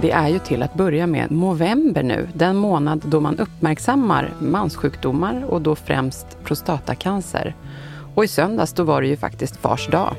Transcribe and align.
Det 0.00 0.10
är 0.10 0.28
ju 0.28 0.38
till 0.38 0.62
att 0.62 0.74
börja 0.74 1.06
med 1.06 1.30
november 1.30 2.02
nu, 2.02 2.28
den 2.34 2.56
månad 2.56 3.02
då 3.06 3.20
man 3.20 3.38
uppmärksammar 3.38 4.32
manssjukdomar 4.40 5.44
och 5.44 5.62
då 5.62 5.74
främst 5.74 6.26
prostatacancer. 6.44 7.54
Och 8.14 8.24
i 8.24 8.28
söndags 8.28 8.72
då 8.72 8.84
var 8.84 9.02
det 9.02 9.08
ju 9.08 9.16
faktiskt 9.16 9.56
fars 9.56 9.88
dag. 9.88 10.14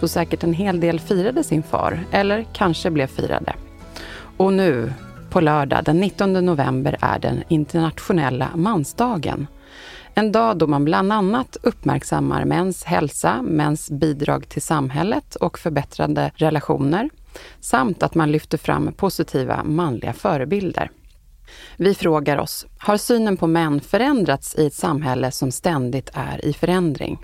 Då 0.00 0.08
säkert 0.08 0.44
en 0.44 0.52
hel 0.52 0.80
del 0.80 1.00
firade 1.00 1.44
sin 1.44 1.62
far, 1.62 2.00
eller 2.10 2.44
kanske 2.52 2.90
blev 2.90 3.06
firade. 3.06 3.52
Och 4.36 4.52
nu, 4.52 4.92
på 5.30 5.40
lördag 5.40 5.84
den 5.84 6.00
19 6.00 6.32
november, 6.32 6.96
är 7.00 7.18
den 7.18 7.42
internationella 7.48 8.48
mansdagen. 8.54 9.46
En 10.14 10.32
dag 10.32 10.56
då 10.56 10.66
man 10.66 10.84
bland 10.84 11.12
annat 11.12 11.56
uppmärksammar 11.62 12.44
mäns 12.44 12.84
hälsa, 12.84 13.42
mäns 13.42 13.90
bidrag 13.90 14.48
till 14.48 14.62
samhället 14.62 15.34
och 15.34 15.58
förbättrade 15.58 16.30
relationer 16.34 17.10
samt 17.60 18.02
att 18.02 18.14
man 18.14 18.32
lyfter 18.32 18.58
fram 18.58 18.92
positiva 18.92 19.64
manliga 19.64 20.12
förebilder. 20.12 20.90
Vi 21.76 21.94
frågar 21.94 22.38
oss, 22.38 22.66
har 22.78 22.96
synen 22.96 23.36
på 23.36 23.46
män 23.46 23.80
förändrats 23.80 24.54
i 24.58 24.66
ett 24.66 24.74
samhälle 24.74 25.30
som 25.30 25.50
ständigt 25.50 26.10
är 26.12 26.44
i 26.44 26.52
förändring? 26.52 27.18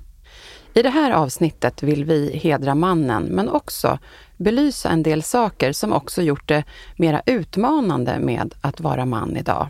I 0.75 0.83
det 0.83 0.91
här 0.91 1.11
avsnittet 1.11 1.83
vill 1.83 2.05
vi 2.05 2.37
hedra 2.37 2.75
mannen, 2.75 3.23
men 3.23 3.49
också 3.49 3.99
belysa 4.37 4.89
en 4.89 5.03
del 5.03 5.23
saker 5.23 5.73
som 5.73 5.93
också 5.93 6.23
gjort 6.23 6.49
det 6.49 6.65
mera 6.97 7.23
utmanande 7.27 8.19
med 8.19 8.55
att 8.61 8.81
vara 8.81 9.05
man 9.05 9.37
idag. 9.37 9.69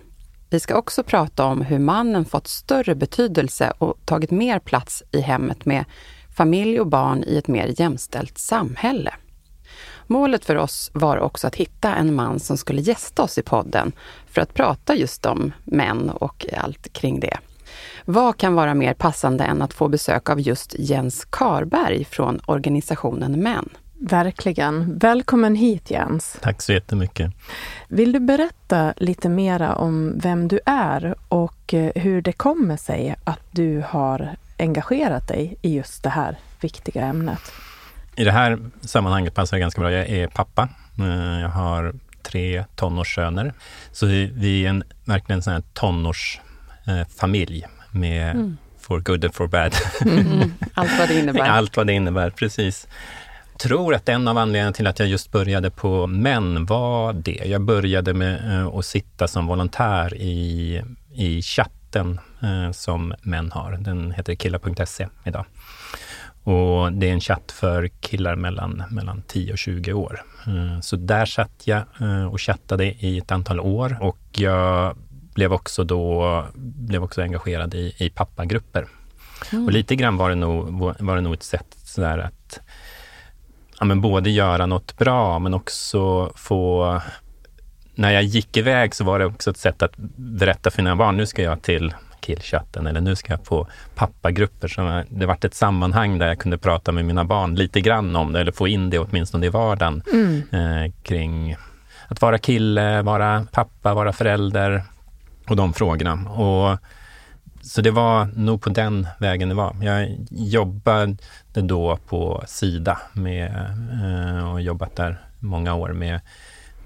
Vi 0.51 0.61
ska 0.61 0.75
också 0.75 1.03
prata 1.03 1.45
om 1.45 1.61
hur 1.61 1.79
mannen 1.79 2.25
fått 2.25 2.47
större 2.47 2.95
betydelse 2.95 3.73
och 3.79 3.99
tagit 4.05 4.31
mer 4.31 4.59
plats 4.59 5.03
i 5.13 5.21
hemmet 5.21 5.65
med 5.65 5.85
familj 6.37 6.81
och 6.81 6.87
barn 6.87 7.25
i 7.27 7.37
ett 7.37 7.49
mer 7.49 7.81
jämställt 7.81 8.39
samhälle. 8.39 9.15
Målet 10.11 10.45
för 10.45 10.57
oss 10.57 10.91
var 10.95 11.17
också 11.19 11.47
att 11.47 11.57
hitta 11.57 11.95
en 11.95 12.15
man 12.15 12.41
som 12.41 12.57
skulle 12.57 12.81
gästa 12.81 13.23
oss 13.23 13.39
i 13.39 13.43
podden 13.43 13.93
för 14.27 14.41
att 14.41 14.55
prata 14.55 14.95
just 14.95 15.27
om 15.27 15.53
män 15.65 16.11
och 16.11 16.47
allt 16.57 16.93
kring 16.93 17.21
det. 17.21 17.39
Vad 18.05 18.37
kan 18.37 18.55
vara 18.55 18.75
mer 18.75 18.95
passande 18.95 19.45
än 19.45 19.63
att 19.63 19.75
få 19.75 19.89
besök 19.89 20.31
av 20.31 20.41
just 20.41 20.75
Jens 20.79 21.25
Karberg 21.25 22.05
från 22.05 22.41
organisationen 22.47 23.43
Män? 23.43 23.69
Verkligen. 23.99 24.99
Välkommen 24.99 25.55
hit 25.55 25.91
Jens. 25.91 26.39
Tack 26.41 26.63
så 26.63 26.73
jättemycket. 26.73 27.33
Vill 27.89 28.13
du 28.13 28.21
berätta 28.21 28.95
lite 28.97 29.29
mera 29.29 29.75
om 29.75 30.19
vem 30.19 30.49
du 30.49 30.61
är 30.67 31.15
och 31.29 31.75
eh, 31.75 31.93
hur 31.95 32.23
det 32.23 32.33
kommer 32.33 32.77
sig 32.77 33.17
att 33.25 33.43
du 33.51 33.85
har 33.89 34.37
engagerat 34.59 35.29
dig 35.29 35.57
i 35.63 35.75
just 35.75 36.03
det 36.03 36.11
här 36.11 36.39
viktiga 36.61 37.03
ämnet? 37.03 37.53
I 38.21 38.25
det 38.25 38.33
här 38.33 38.59
sammanhanget 38.81 39.35
passar 39.35 39.57
det 39.57 39.61
ganska 39.61 39.81
bra. 39.81 39.93
Jag 39.93 40.09
är 40.09 40.27
pappa. 40.27 40.69
Eh, 40.99 41.41
jag 41.41 41.49
har 41.49 41.95
tre 42.23 42.65
tonårssöner. 42.77 43.53
Så 43.93 44.07
vi 44.07 44.65
är 44.65 44.71
en, 44.71 44.85
verkligen 45.05 45.43
en 45.43 45.63
tonårsfamilj 45.63 47.67
med 47.91 48.31
mm. 48.31 48.57
for 48.81 49.01
good 49.01 49.25
and 49.25 49.35
for 49.35 49.47
bad. 49.47 49.75
Mm. 50.01 50.55
Allt 50.75 50.99
vad 50.99 51.09
det 51.09 51.15
innebär. 51.21 51.41
Allt 51.41 51.77
vad 51.77 51.87
det 51.87 51.93
innebär, 51.93 52.31
precis. 52.31 52.89
Jag 53.53 53.61
tror 53.61 53.95
att 53.95 54.09
en 54.09 54.29
av 54.29 54.39
anledningarna 54.39 54.73
till 54.73 54.87
att 54.87 54.99
jag 54.99 55.09
just 55.09 55.33
började 55.33 55.71
på 55.71 56.07
män 56.07 56.67
var 56.67 57.13
det. 57.13 57.43
Jag 57.45 57.61
började 57.61 58.15
med 58.15 58.61
eh, 58.61 58.67
att 58.67 58.85
sitta 58.85 59.29
som 59.29 59.47
volontär 59.47 60.15
i, 60.15 60.83
i 61.15 61.43
chatten 61.43 62.21
eh, 62.43 62.73
som 62.73 63.15
män 63.23 63.53
har. 63.53 63.73
Den 63.73 64.13
heter 64.13 64.35
killar.se 64.35 65.09
idag. 65.25 65.45
Och 66.43 66.93
det 66.93 67.09
är 67.09 67.13
en 67.13 67.21
chatt 67.21 67.53
för 67.53 67.89
killar 67.89 68.37
mellan, 68.37 68.83
mellan 68.91 69.23
10 69.27 69.53
och 69.53 69.59
20 69.59 69.93
år. 69.93 70.23
Eh, 70.47 70.81
så 70.81 70.97
där 70.97 71.27
satt 71.27 71.63
jag 71.65 71.83
eh, 72.01 72.25
och 72.25 72.41
chattade 72.41 72.85
i 72.85 73.19
ett 73.19 73.33
antal 73.33 73.61
år 73.61 73.97
och 74.01 74.19
jag 74.33 74.97
blev 75.35 75.53
också 75.53 75.85
då 75.85 76.45
blev 76.55 77.05
också 77.05 77.23
engagerad 77.23 77.75
i, 77.75 77.95
i 77.99 78.11
pappagrupper. 78.11 78.87
Mm. 79.53 79.65
Och 79.65 79.73
lite 79.73 79.97
grann 79.97 80.17
var 80.17 80.29
det 80.29 80.35
nog, 80.35 80.71
var 80.99 81.15
det 81.15 81.21
nog 81.21 81.35
ett 81.35 81.43
sätt 81.43 81.77
sådär 81.85 82.19
att 82.19 82.61
ja, 83.79 83.85
men 83.85 84.01
både 84.01 84.31
göra 84.31 84.67
något 84.67 84.99
bra 84.99 85.39
men 85.39 85.55
också 85.55 86.33
få 86.35 87.01
när 87.95 88.11
jag 88.11 88.23
gick 88.23 88.57
iväg 88.57 88.95
så 88.95 89.05
var 89.05 89.19
det 89.19 89.27
också 89.27 89.51
ett 89.51 89.57
sätt 89.57 89.83
att 89.83 89.93
berätta 90.17 90.71
för 90.71 90.83
mina 90.83 90.97
barn, 90.97 91.17
nu 91.17 91.27
ska 91.27 91.43
jag 91.43 91.63
till 91.63 91.95
killchatten 92.21 92.87
eller 92.87 93.01
nu 93.01 93.17
ska 93.17 93.33
jag 93.33 93.45
på 93.45 93.67
pappagrupper. 93.95 94.69
Så 94.69 95.03
det 95.09 95.27
vart 95.27 95.45
ett 95.45 95.55
sammanhang 95.55 96.19
där 96.19 96.29
jag 96.29 96.39
kunde 96.39 96.59
prata 96.59 96.93
med 96.93 97.05
mina 97.05 97.25
barn 97.25 97.55
lite 97.55 97.81
grann 97.81 98.17
om 98.17 98.33
det 98.33 98.41
eller 98.41 98.53
få 98.53 98.69
in 98.69 98.91
det 98.91 98.99
åtminstone 98.99 99.47
i 99.47 99.49
vardagen 99.49 100.03
mm. 100.13 100.43
eh, 100.53 100.93
kring 101.03 101.57
att 102.09 102.23
vara 102.23 102.39
kille, 102.39 103.03
vara 103.03 103.47
pappa, 103.53 103.95
vara 103.95 104.13
förälder 104.13 104.83
och 105.49 105.57
de 105.57 105.73
frågorna. 105.73 106.31
Och, 106.31 106.79
så 107.63 107.81
det 107.81 107.91
var 107.91 108.25
nog 108.37 108.63
på 108.63 108.71
den 108.71 109.07
vägen 109.19 109.49
det 109.49 109.55
var. 109.55 109.77
Jag 109.83 110.17
jobbade 110.31 111.17
då 111.53 111.97
på 111.97 112.45
Sida 112.47 113.01
med, 113.13 113.47
eh, 114.05 114.53
och 114.53 114.61
jobbat 114.61 114.97
där 114.97 115.21
många 115.39 115.75
år 115.75 115.89
med 115.89 116.21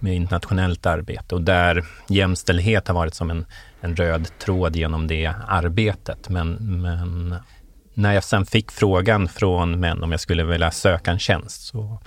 med 0.04 0.14
internationellt 0.14 0.86
arbete 0.86 1.34
och 1.34 1.42
där 1.42 1.84
jämställdhet 2.08 2.88
har 2.88 2.94
varit 2.94 3.14
som 3.14 3.30
en, 3.30 3.44
en 3.84 3.96
röd 3.96 4.38
tråd 4.38 4.76
genom 4.76 5.06
det 5.06 5.32
arbetet. 5.48 6.28
Men, 6.28 6.52
men 6.82 7.34
när 7.94 8.12
jag 8.12 8.24
sen 8.24 8.46
fick 8.46 8.70
frågan 8.70 9.28
från 9.28 9.80
män 9.80 10.02
om 10.02 10.10
jag 10.10 10.20
skulle 10.20 10.44
vilja 10.44 10.70
söka 10.70 11.10
en 11.10 11.18
tjänst 11.18 11.66
så 11.66 11.98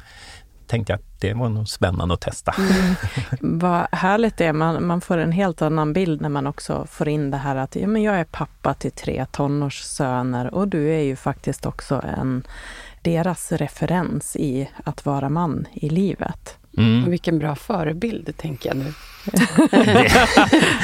tänkte 0.68 0.94
jag 0.94 0.98
att 0.98 1.22
det 1.22 1.34
var 1.34 1.50
nog 1.50 1.68
spännande 1.68 2.14
att 2.14 2.22
testa. 2.22 2.56
Mm. 2.58 2.96
Vad 3.60 3.88
härligt 3.92 4.38
det 4.38 4.46
är. 4.46 4.54
Man, 4.54 4.88
man 4.88 5.02
får 5.02 5.18
en 5.18 5.32
helt 5.32 5.62
annan 5.62 5.94
bild 5.94 6.22
när 6.22 6.30
man 6.30 6.48
också 6.48 6.86
får 6.90 7.08
in 7.08 7.32
det 7.32 7.38
här 7.38 7.56
att 7.56 7.76
ja, 7.76 7.88
men 7.88 8.04
jag 8.04 8.16
är 8.16 8.24
pappa 8.24 8.74
till 8.74 8.92
tre 8.92 9.26
tonårssöner 9.32 10.54
och 10.54 10.68
du 10.68 10.94
är 10.94 11.02
ju 11.02 11.16
faktiskt 11.16 11.66
också 11.66 12.04
en 12.18 12.44
deras 13.02 13.52
referens 13.52 14.36
i 14.36 14.70
att 14.84 15.06
vara 15.06 15.30
man 15.30 15.68
i 15.74 15.90
livet. 15.90 16.58
Mm. 16.78 17.04
Och 17.04 17.14
vilken 17.14 17.40
bra 17.40 17.56
förebild, 17.56 18.38
tänker 18.38 18.70
jag 18.70 18.78
nu. 18.78 18.94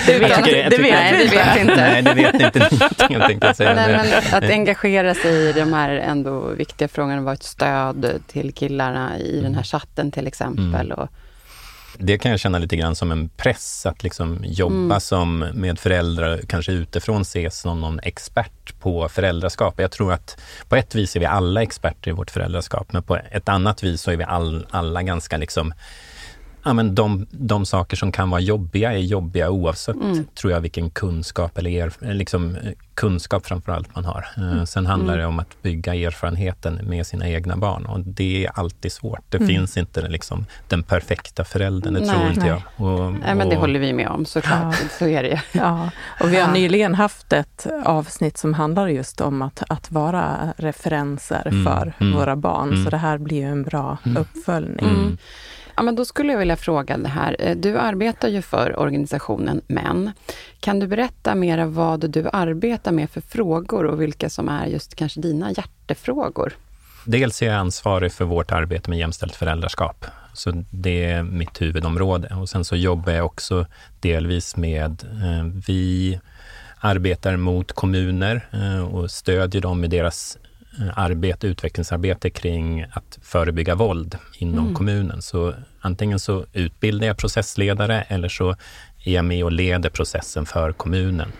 det 0.06 0.20
vet, 0.20 0.36
tycker, 0.36 0.70
det 0.70 0.78
vet, 0.78 0.94
nej, 0.94 1.28
det 1.30 1.36
vet 1.38 1.60
inte. 1.60 1.76
Nej, 1.76 2.02
det 2.02 2.14
vet 2.14 2.34
inte 2.34 2.60
någonting, 2.80 3.20
tänkte 3.20 3.48
jag 3.48 3.56
säga. 3.56 3.74
Nej, 3.76 3.92
men 3.92 4.38
att 4.44 4.50
engagera 4.50 5.14
sig 5.14 5.50
i 5.50 5.54
de 5.54 5.74
här 5.74 5.90
ändå 5.90 6.48
viktiga 6.48 6.88
frågorna, 6.88 7.22
vara 7.22 7.34
ett 7.34 7.44
stöd 7.44 8.22
till 8.28 8.54
killarna 8.54 9.20
i 9.20 9.42
den 9.42 9.56
här 9.56 9.64
chatten 9.64 10.12
till 10.12 10.28
exempel. 10.28 10.92
Mm. 10.92 10.92
Och, 10.92 11.10
det 11.98 12.18
kan 12.18 12.32
jag 12.32 12.40
känna 12.40 12.60
lite 12.60 12.76
grann 12.76 12.96
som 12.96 13.12
en 13.12 13.30
press 13.30 13.86
att 13.86 14.04
liksom 14.04 14.40
jobba 14.44 14.74
mm. 14.74 15.00
som 15.00 15.40
med 15.40 15.80
föräldrar, 15.80 16.42
kanske 16.48 16.72
utifrån 16.72 17.22
ses 17.22 17.60
som 17.60 17.82
någon 17.82 18.00
expert 18.04 18.80
på 18.80 19.10
föräldraskap. 19.10 19.74
Jag 19.78 19.92
tror 19.92 20.14
att 20.14 20.38
på 20.68 20.76
ett 20.76 20.96
vis 20.96 21.16
är 21.16 21.20
vi 21.20 21.26
alla 21.26 21.62
experter 21.62 22.12
i 22.12 22.14
vårt 22.14 22.32
föräldraskap, 22.32 22.94
men 22.94 23.04
på 23.04 23.20
ett 23.32 23.50
annat 23.50 23.84
vis 23.84 24.02
så 24.02 24.12
är 24.12 24.18
vi 24.18 24.24
all, 24.24 24.68
alla 24.70 25.04
ganska 25.04 25.38
liksom 25.38 25.74
ja, 26.64 26.74
men 26.74 26.96
de, 26.96 27.28
de 27.32 27.66
saker 27.66 27.98
som 27.98 28.12
kan 28.12 28.30
vara 28.30 28.42
jobbiga 28.42 28.94
är 28.94 28.98
jobbiga 28.98 29.50
oavsett, 29.50 29.96
Mm. 29.96 30.26
tror 30.36 30.54
jag, 30.54 30.62
vilken 30.62 30.90
kunskap 30.90 31.58
eller 31.58 31.70
er, 31.70 31.94
liksom, 32.14 32.56
eh, 32.56 32.72
kunskap 32.96 33.46
framförallt 33.46 33.96
man 33.96 34.06
har. 34.06 34.26
Eh, 34.38 34.44
Mm. 34.52 34.66
Sen 34.66 34.86
handlar 34.86 35.18
det 35.18 35.26
om 35.26 35.40
att 35.40 35.62
bygga 35.62 35.96
erfarenheten 35.96 36.80
med 36.84 37.08
sina 37.08 37.28
egna 37.30 37.58
barn 37.58 37.86
och 37.86 38.00
det 38.00 38.46
är 38.46 38.52
alltid 38.60 38.92
svårt. 38.92 39.22
Det 39.30 39.38
Mm. 39.38 39.48
finns 39.48 39.78
inte 39.78 40.08
liksom, 40.08 40.46
den 40.68 40.84
perfekta 40.84 41.44
föräldern, 41.44 41.94
det 41.94 42.00
Nej. 42.00 42.10
tror 42.10 42.28
inte 42.28 42.40
Nej. 42.40 42.50
jag. 42.50 42.88
Och, 42.88 43.14
Nej, 43.14 43.36
men 43.36 43.50
det 43.50 43.56
och- 43.56 43.62
håller 43.62 43.80
vi 43.80 43.94
med 43.94 44.08
om 44.08 44.26
såklart. 44.26 44.76
Så 45.00 45.08
är 45.08 45.24
det 45.24 45.30
ju. 45.30 45.38
Ja, 45.60 45.90
och 46.20 46.32
vi 46.34 46.36
har 46.40 46.48
Ja. 46.48 46.54
nyligen 46.54 46.96
haft 46.96 47.34
ett 47.34 47.68
avsnitt 47.86 48.38
som 48.38 48.54
handlar 48.54 48.88
just 48.88 49.22
om 49.22 49.42
att, 49.42 49.64
att 49.70 49.92
vara 49.92 50.54
referenser 50.58 51.48
Mm, 51.48 51.66
för 51.66 51.94
mm, 52.00 52.18
våra 52.20 52.36
barn. 52.36 52.70
mm. 52.70 52.84
Så 52.84 52.90
det 52.90 52.98
här 52.98 53.18
blir 53.18 53.38
ju 53.38 53.44
en 53.48 53.64
bra 53.64 53.98
Mm. 54.06 54.18
uppföljning. 54.22 55.18
Ja, 55.76 55.84
men 55.84 55.96
då 55.96 56.06
skulle 56.06 56.32
jag 56.32 56.40
vilja 56.40 56.56
fråga 56.56 56.98
det 56.98 57.10
här. 57.10 57.36
Eh, 57.40 57.56
du 57.56 57.78
arbetar 57.78 58.28
ju 58.28 58.42
för 58.42 58.80
organisationen 58.80 59.62
MÄN. 59.68 60.12
Kan 60.60 60.80
du 60.80 60.88
berätta 60.88 61.36
mer 61.36 61.66
vad 61.66 62.10
du 62.10 62.30
arbetar 62.34 62.92
med 62.92 63.10
för 63.10 63.22
frågor 63.22 63.86
och 63.86 64.02
vilka 64.02 64.30
som 64.30 64.50
är 64.50 64.66
just 64.66 64.96
kanske 64.96 65.20
dina 65.20 65.52
hjärtefrågor? 65.52 66.54
Dels 67.06 67.42
är 67.42 67.46
jag 67.46 67.56
ansvarig 67.56 68.12
för 68.12 68.26
vårt 68.26 68.52
arbete 68.52 68.90
med 68.90 69.00
jämställt 69.00 69.36
föräldraskap. 69.36 70.06
Så 70.34 70.64
det 70.72 71.04
är 71.04 71.24
mitt 71.24 71.62
huvudområde. 71.62 72.36
Och 72.36 72.50
sen 72.50 72.66
så 72.66 72.76
jobbar 72.76 73.12
jag 73.12 73.26
också 73.26 73.66
delvis 74.00 74.56
med, 74.56 75.04
eh, 75.04 75.46
vi 75.68 76.20
arbetar 76.80 77.38
mot 77.38 77.72
kommuner 77.72 78.48
eh, 78.52 78.96
och 78.96 79.12
stödjer 79.12 79.62
dem 79.62 79.84
i 79.84 79.88
deras 79.88 80.38
arbete, 80.96 81.48
utvecklingsarbete 81.48 82.30
kring 82.30 82.86
att 82.92 83.20
förebygga 83.22 83.76
våld 83.76 84.18
inom 84.38 84.60
Mm. 84.60 84.74
kommunen. 84.74 85.22
Så 85.22 85.54
antingen 85.82 86.20
så 86.20 86.46
utbildar 86.54 87.08
jag 87.08 87.18
processledare 87.18 88.02
eller 88.02 88.30
så 88.30 88.52
är 89.04 89.14
jag 89.14 89.26
med 89.26 89.44
och 89.44 89.52
leder 89.52 89.90
processen 89.90 90.46
för 90.46 90.72
kommunen 90.72 91.32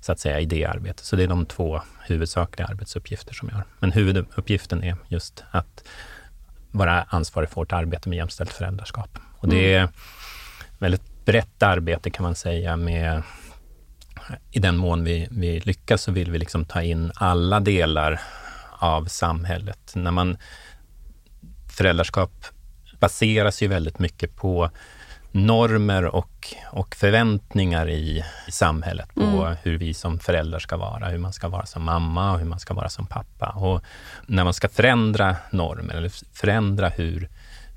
så 0.00 0.12
att 0.12 0.18
säga 0.20 0.40
i 0.40 0.44
det 0.44 0.64
arbetet. 0.64 1.04
Så 1.04 1.16
det 1.16 1.22
är 1.22 1.28
de 1.28 1.46
två 1.46 1.80
huvudsakliga 2.06 2.66
arbetsuppgifter 2.66 3.34
som 3.34 3.48
jag 3.48 3.56
har. 3.56 3.64
Men 3.78 3.92
huvuduppgiften 3.92 4.84
är 4.84 4.96
just 5.08 5.44
att 5.50 5.84
vara 6.70 7.02
ansvarig 7.08 7.48
för 7.48 7.56
vårt 7.56 7.72
arbete 7.72 8.08
med 8.08 8.16
jämställt 8.16 8.52
föräldraskap. 8.52 9.18
Och 9.38 9.48
det 9.48 9.74
är 9.74 9.88
väldigt 10.78 11.24
brett 11.24 11.62
arbete 11.62 12.10
kan 12.10 12.22
man 12.22 12.34
säga 12.34 12.76
med 12.76 13.22
i 14.50 14.58
den 14.58 14.76
mån 14.76 15.04
vi, 15.04 15.28
vi 15.30 15.60
lyckas 15.60 16.02
så 16.02 16.12
vill 16.12 16.30
vi 16.30 16.38
liksom 16.38 16.64
ta 16.64 16.82
in 16.82 17.12
alla 17.14 17.60
delar 17.60 18.20
av 18.82 19.04
samhället. 19.04 19.92
När 19.94 20.10
man, 20.10 20.36
föräldraskap 21.76 22.44
baseras 23.00 23.62
ju 23.62 23.68
väldigt 23.68 23.98
mycket 23.98 24.36
på 24.36 24.70
normer 25.32 26.04
och, 26.04 26.54
och 26.72 26.94
förväntningar 26.94 27.88
i, 27.88 28.24
i 28.48 28.50
samhället 28.50 29.14
på 29.14 29.22
Mm. 29.22 29.56
hur 29.62 29.78
vi 29.78 29.94
som 29.94 30.18
föräldrar 30.18 30.58
ska 30.58 30.76
vara, 30.76 31.08
hur 31.08 31.18
man 31.18 31.32
ska 31.32 31.48
vara 31.48 31.66
som 31.66 31.82
mamma 31.82 32.32
och 32.32 32.38
hur 32.38 32.46
man 32.46 32.60
ska 32.60 32.74
vara 32.74 32.88
som 32.88 33.06
pappa. 33.06 33.48
Och 33.48 33.82
när 34.26 34.44
man 34.44 34.54
ska 34.54 34.68
förändra 34.68 35.36
normer 35.50 35.94
eller 35.94 36.36
förändra 36.36 36.88
hur, 36.88 37.28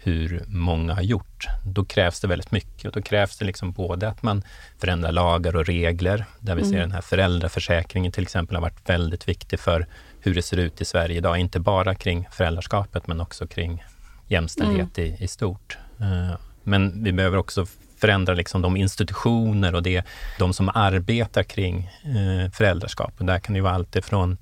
hur 0.03 0.43
många 0.47 0.93
har 0.93 1.01
gjort, 1.01 1.47
då 1.65 1.85
krävs 1.85 2.19
det 2.19 2.27
väldigt 2.27 2.51
mycket. 2.51 2.85
Och 2.85 2.91
då 2.91 3.01
krävs 3.01 3.37
det 3.37 3.45
liksom 3.45 3.71
både 3.71 4.09
att 4.09 4.23
man 4.23 4.43
förändrar 4.79 5.11
lagar 5.11 5.55
och 5.55 5.65
regler, 5.65 6.25
där 6.39 6.55
vi 6.55 6.65
ser 6.65 6.79
den 6.79 6.91
här 6.91 7.01
föräldraförsäkringen 7.01 8.11
till 8.11 8.23
exempel 8.23 8.55
har 8.55 8.61
varit 8.61 8.89
väldigt 8.89 9.27
viktig 9.27 9.59
för 9.59 9.87
hur 10.25 10.35
det 10.35 10.41
ser 10.41 10.57
ut 10.57 10.81
i 10.81 10.85
Sverige 10.85 11.17
idag, 11.17 11.37
inte 11.37 11.59
bara 11.59 11.95
kring 11.95 12.27
föräldraskapet 12.31 13.07
men 13.07 13.21
också 13.21 13.47
kring 13.47 13.83
jämställdhet 14.27 14.99
i, 14.99 15.17
i 15.19 15.27
stort. 15.27 15.77
Eh, 15.99 16.35
Men 16.63 17.03
vi 17.03 17.11
behöver 17.13 17.37
också 17.37 17.65
förändra 17.97 18.33
liksom 18.33 18.61
de 18.61 18.77
institutioner 18.77 19.75
och 19.75 19.83
det, 19.83 20.05
de 20.39 20.53
som 20.53 20.69
arbetar 20.73 21.43
kring 21.43 21.89
eh, 22.03 22.51
föräldraskap. 22.51 23.13
Och 23.17 23.25
där 23.25 23.39
kan 23.39 23.53
det 23.55 23.61
vara 23.61 23.73
allt 23.73 23.95
ifrån 23.95 24.37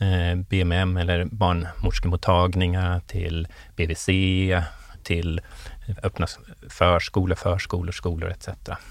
eh, 0.00 0.38
BMM 0.48 0.96
eller 0.96 1.24
barnmorskemottagningar 1.24 3.00
till 3.06 3.48
BVC, 3.76 4.08
till 5.02 5.40
öppna 6.02 6.26
förskolor, 6.68 7.34
förskolor, 7.36 7.92
skolor 7.92 8.30
etc. 8.30 8.48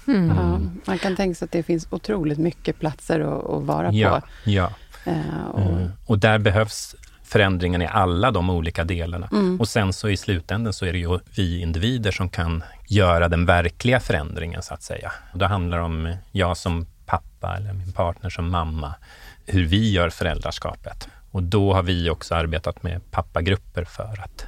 Mm. 0.08 0.28
Ja, 0.36 0.60
man 0.84 0.98
kan 0.98 1.16
tänka 1.16 1.34
sig 1.34 1.46
att 1.46 1.52
det 1.52 1.62
finns 1.62 1.86
otroligt 1.90 2.38
mycket 2.38 2.78
platser 2.80 3.20
att, 3.20 3.50
att 3.50 3.62
vara 3.62 3.92
Ja, 3.92 4.20
på. 4.20 4.50
ja. 4.50 4.70
Eh, 5.04 5.46
och, 5.52 5.60
Mm. 5.60 5.90
Och 6.06 6.18
där 6.18 6.38
behövs 6.38 6.94
förändringen 7.22 7.82
i 7.82 7.86
alla 7.86 8.30
de 8.30 8.50
olika 8.50 8.84
delarna. 8.84 9.28
Mm. 9.32 9.60
Och 9.60 9.68
sen 9.68 9.92
så 9.92 10.08
i 10.08 10.16
slutändan 10.16 10.72
så 10.72 10.86
är 10.86 10.92
det 10.92 10.98
ju 10.98 11.18
vi 11.36 11.60
individer 11.60 12.10
som 12.10 12.28
kan 12.28 12.62
göra 12.88 13.28
den 13.28 13.46
verkliga 13.46 14.00
förändringen 14.00 14.62
så 14.62 14.74
att 14.74 14.82
säga. 14.82 15.12
Och 15.32 15.38
det 15.38 15.46
handlar 15.46 15.78
om 15.78 16.16
jag 16.32 16.56
som 16.56 16.86
pappa 17.06 17.56
eller 17.56 17.72
min 17.72 17.92
partner 17.92 18.30
som 18.30 18.50
mamma, 18.50 18.94
hur 19.46 19.64
vi 19.66 19.90
gör 19.90 20.10
föräldraskapet. 20.10 21.08
Och 21.30 21.42
då 21.42 21.74
har 21.74 21.82
vi 21.82 22.10
också 22.10 22.34
arbetat 22.34 22.82
med 22.82 23.10
pappagrupper 23.10 23.84
för 23.84 24.22
att 24.24 24.46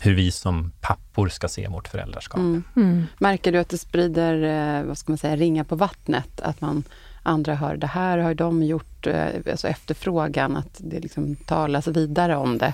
hur 0.00 0.14
vi 0.14 0.30
som 0.30 0.72
pappor 0.80 1.28
ska 1.28 1.48
se 1.48 1.68
vårt 1.68 1.88
föräldraskap. 1.88 2.38
Mm. 2.38 2.64
Mm. 2.76 3.06
Märker 3.18 3.52
du 3.52 3.58
att 3.58 3.68
det 3.68 3.78
sprider, 3.78 4.42
eh, 4.78 4.84
vad 4.84 4.98
ska 4.98 5.12
man 5.12 5.18
säga, 5.18 5.36
ringar 5.36 5.64
på 5.64 5.76
vattnet? 5.76 6.40
Att 6.40 6.60
man 6.60 6.84
andra 7.28 7.54
hör, 7.54 7.76
det 7.76 7.86
här 7.86 8.18
har 8.18 8.34
de 8.34 8.62
gjort, 8.62 9.06
eh, 9.06 9.26
alltså 9.50 9.68
efterfrågan, 9.68 10.56
att 10.56 10.74
det 10.78 11.00
liksom 11.00 11.36
talas 11.36 11.86
vidare 11.86 12.36
om 12.36 12.58
det. 12.58 12.72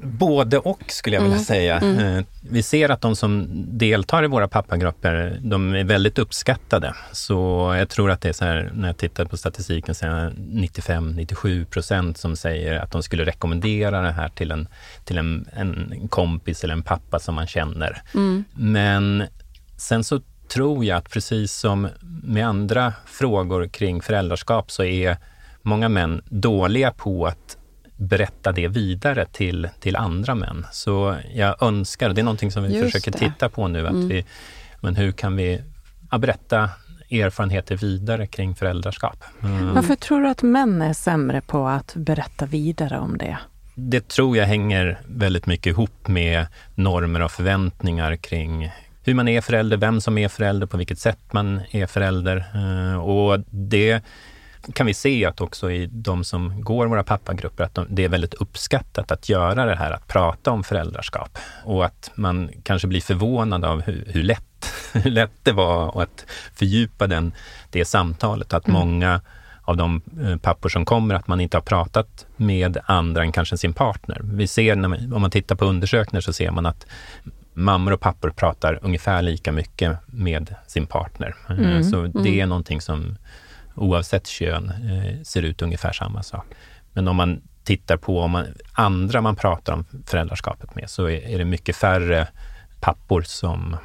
Både 0.00 0.58
och 0.58 0.82
skulle 0.86 1.16
jag 1.16 1.22
vilja 1.22 1.36
Mm, 1.36 1.44
säga. 1.44 1.78
mm. 1.78 1.98
Eh, 2.18 2.24
Vi 2.50 2.62
ser 2.62 2.88
att 2.88 3.00
de 3.00 3.16
som 3.16 3.46
deltar 3.78 4.24
i 4.24 4.26
våra 4.26 4.48
pappagrupper, 4.48 5.38
de 5.42 5.74
är 5.74 5.84
väldigt 5.84 6.18
uppskattade. 6.18 6.94
Så 7.12 7.34
jag 7.78 7.88
tror 7.88 8.10
att 8.10 8.20
det 8.20 8.28
är 8.28 8.32
så 8.32 8.44
här, 8.44 8.70
när 8.74 8.88
jag 8.88 8.96
tittar 8.96 9.24
på 9.24 9.36
statistiken, 9.36 9.94
så 9.94 10.06
är 10.06 10.10
det 10.10 10.32
95-97 10.36 11.64
procent 11.64 12.18
som 12.18 12.36
säger 12.36 12.78
att 12.78 12.90
de 12.90 13.02
skulle 13.02 13.24
rekommendera 13.24 14.00
det 14.00 14.10
här 14.12 14.28
till, 14.28 14.50
en, 14.50 14.68
till 15.04 15.18
en, 15.18 15.48
en 15.52 16.08
kompis 16.08 16.64
eller 16.64 16.74
en 16.74 16.82
pappa 16.82 17.18
som 17.18 17.34
man 17.34 17.46
känner. 17.46 18.02
Mm. 18.14 18.44
Men 18.54 19.24
sen 19.76 20.04
så 20.04 20.20
tror 20.48 20.84
jag 20.84 20.98
att 20.98 21.10
precis 21.10 21.52
som 21.52 21.88
med 22.22 22.46
andra 22.48 22.92
frågor 23.06 23.68
kring 23.68 24.02
föräldraskap 24.02 24.70
så 24.70 24.84
är 24.84 25.16
många 25.62 25.88
män 25.88 26.22
dåliga 26.24 26.90
på 26.90 27.26
att 27.26 27.56
berätta 27.96 28.52
det 28.52 28.68
vidare 28.68 29.26
till, 29.32 29.68
till 29.80 29.96
andra 29.96 30.34
män. 30.34 30.66
Så 30.72 31.16
jag 31.34 31.62
önskar, 31.62 32.08
och 32.08 32.14
det 32.14 32.20
är 32.20 32.24
någonting 32.24 32.52
som 32.52 32.62
vi 32.62 32.72
Just 32.78 32.84
försöker 32.84 33.10
det. 33.10 33.18
titta 33.18 33.48
på 33.48 33.68
nu, 33.68 33.86
att 33.86 33.92
Mm. 33.92 34.08
vi, 34.08 34.24
men 34.80 34.96
hur 34.96 35.12
kan 35.12 35.36
vi 35.36 35.62
ja, 36.10 36.18
berätta 36.18 36.70
erfarenheter 37.10 37.76
vidare 37.76 38.26
kring 38.26 38.54
föräldraskap? 38.54 39.24
Mm. 39.42 39.74
Varför 39.74 39.94
tror 39.94 40.22
du 40.22 40.28
att 40.28 40.42
män 40.42 40.82
är 40.82 40.92
sämre 40.92 41.40
på 41.40 41.68
att 41.68 41.94
berätta 41.96 42.46
vidare 42.46 42.98
om 42.98 43.18
det? 43.18 43.38
Det 43.74 44.08
tror 44.08 44.36
jag 44.36 44.46
hänger 44.46 45.00
väldigt 45.06 45.46
mycket 45.46 45.66
ihop 45.70 46.08
med 46.08 46.46
normer 46.74 47.22
och 47.22 47.30
förväntningar 47.32 48.16
kring 48.16 48.72
hur 49.08 49.14
man 49.14 49.28
är 49.28 49.40
förälder, 49.40 49.76
vem 49.76 50.00
som 50.00 50.18
är 50.18 50.28
förälder, 50.28 50.66
på 50.66 50.76
vilket 50.76 50.98
sätt 50.98 51.32
man 51.32 51.60
är 51.70 51.86
förälder. 51.86 52.44
Eh, 52.54 52.98
Och 52.98 53.40
det 53.50 54.02
kan 54.72 54.86
vi 54.86 54.94
se 54.94 55.24
att 55.24 55.40
också 55.40 55.70
i 55.70 55.86
de 55.86 56.24
som 56.24 56.60
går 56.60 56.86
våra 56.86 57.02
pappagrupper, 57.02 57.64
att 57.64 57.74
de, 57.74 57.86
det 57.90 58.04
är 58.04 58.08
väldigt 58.08 58.34
uppskattat 58.34 59.12
att 59.12 59.28
göra 59.28 59.64
det 59.64 59.76
här, 59.76 59.90
att 59.90 60.08
prata 60.08 60.50
om 60.50 60.64
föräldraskap. 60.64 61.38
Och 61.64 61.84
att 61.84 62.10
man 62.14 62.50
kanske 62.62 62.88
blir 62.88 63.00
förvånad 63.00 63.64
av 63.64 63.82
hur, 63.82 64.04
hur, 64.06 64.22
lätt, 64.22 64.72
hur 64.92 65.10
lätt 65.10 65.38
det 65.42 65.52
var 65.52 66.02
att 66.02 66.24
fördjupa 66.54 67.06
den, 67.06 67.32
det 67.70 67.84
samtalet. 67.84 68.54
Att 68.54 68.66
många 68.66 69.20
av 69.62 69.76
de 69.76 70.02
eh, 70.22 70.36
pappor 70.36 70.68
som 70.68 70.84
kommer, 70.84 71.14
att 71.14 71.28
man 71.28 71.40
inte 71.40 71.56
har 71.56 71.62
pratat 71.62 72.26
med 72.36 72.78
andra 72.86 73.22
än 73.22 73.32
kanske 73.32 73.56
sin 73.56 73.72
partner. 73.72 74.20
Vi 74.24 74.46
ser, 74.46 74.76
när 74.76 74.88
man, 74.88 75.12
om 75.12 75.22
man 75.22 75.30
tittar 75.30 75.56
på 75.56 75.64
undersökningar 75.64 76.20
så 76.20 76.32
ser 76.32 76.50
man 76.50 76.66
att 76.66 76.86
mammor 77.58 77.92
och 77.92 78.00
pappor 78.00 78.30
pratar 78.30 78.78
ungefär 78.82 79.22
lika 79.22 79.52
mycket 79.52 79.96
med 80.06 80.54
sin 80.66 80.86
partner. 80.86 81.34
Eh, 81.48 81.58
Mm, 81.58 81.84
Så 81.84 82.02
det 82.06 82.40
är 82.40 82.46
någonting 82.46 82.80
som 82.80 83.16
oavsett 83.74 84.26
kön 84.26 84.68
eh, 84.90 85.22
ser 85.22 85.42
ut 85.42 85.62
ungefär 85.62 85.92
samma 85.92 86.22
sak. 86.22 86.46
Men 86.92 87.08
om 87.08 87.16
man 87.16 87.40
tittar 87.64 87.96
på 87.96 88.20
om 88.20 88.30
man, 88.30 88.46
andra 88.72 89.20
man 89.20 89.36
pratar 89.36 89.72
om 89.72 89.84
föräldraskapet 90.06 90.74
med 90.74 90.90
så 90.90 91.04
är, 91.06 91.28
är 91.28 91.38
det 91.38 91.44
mycket 91.44 91.76
färre 91.76 92.28
pappor 92.80 93.22
som, 93.22 93.76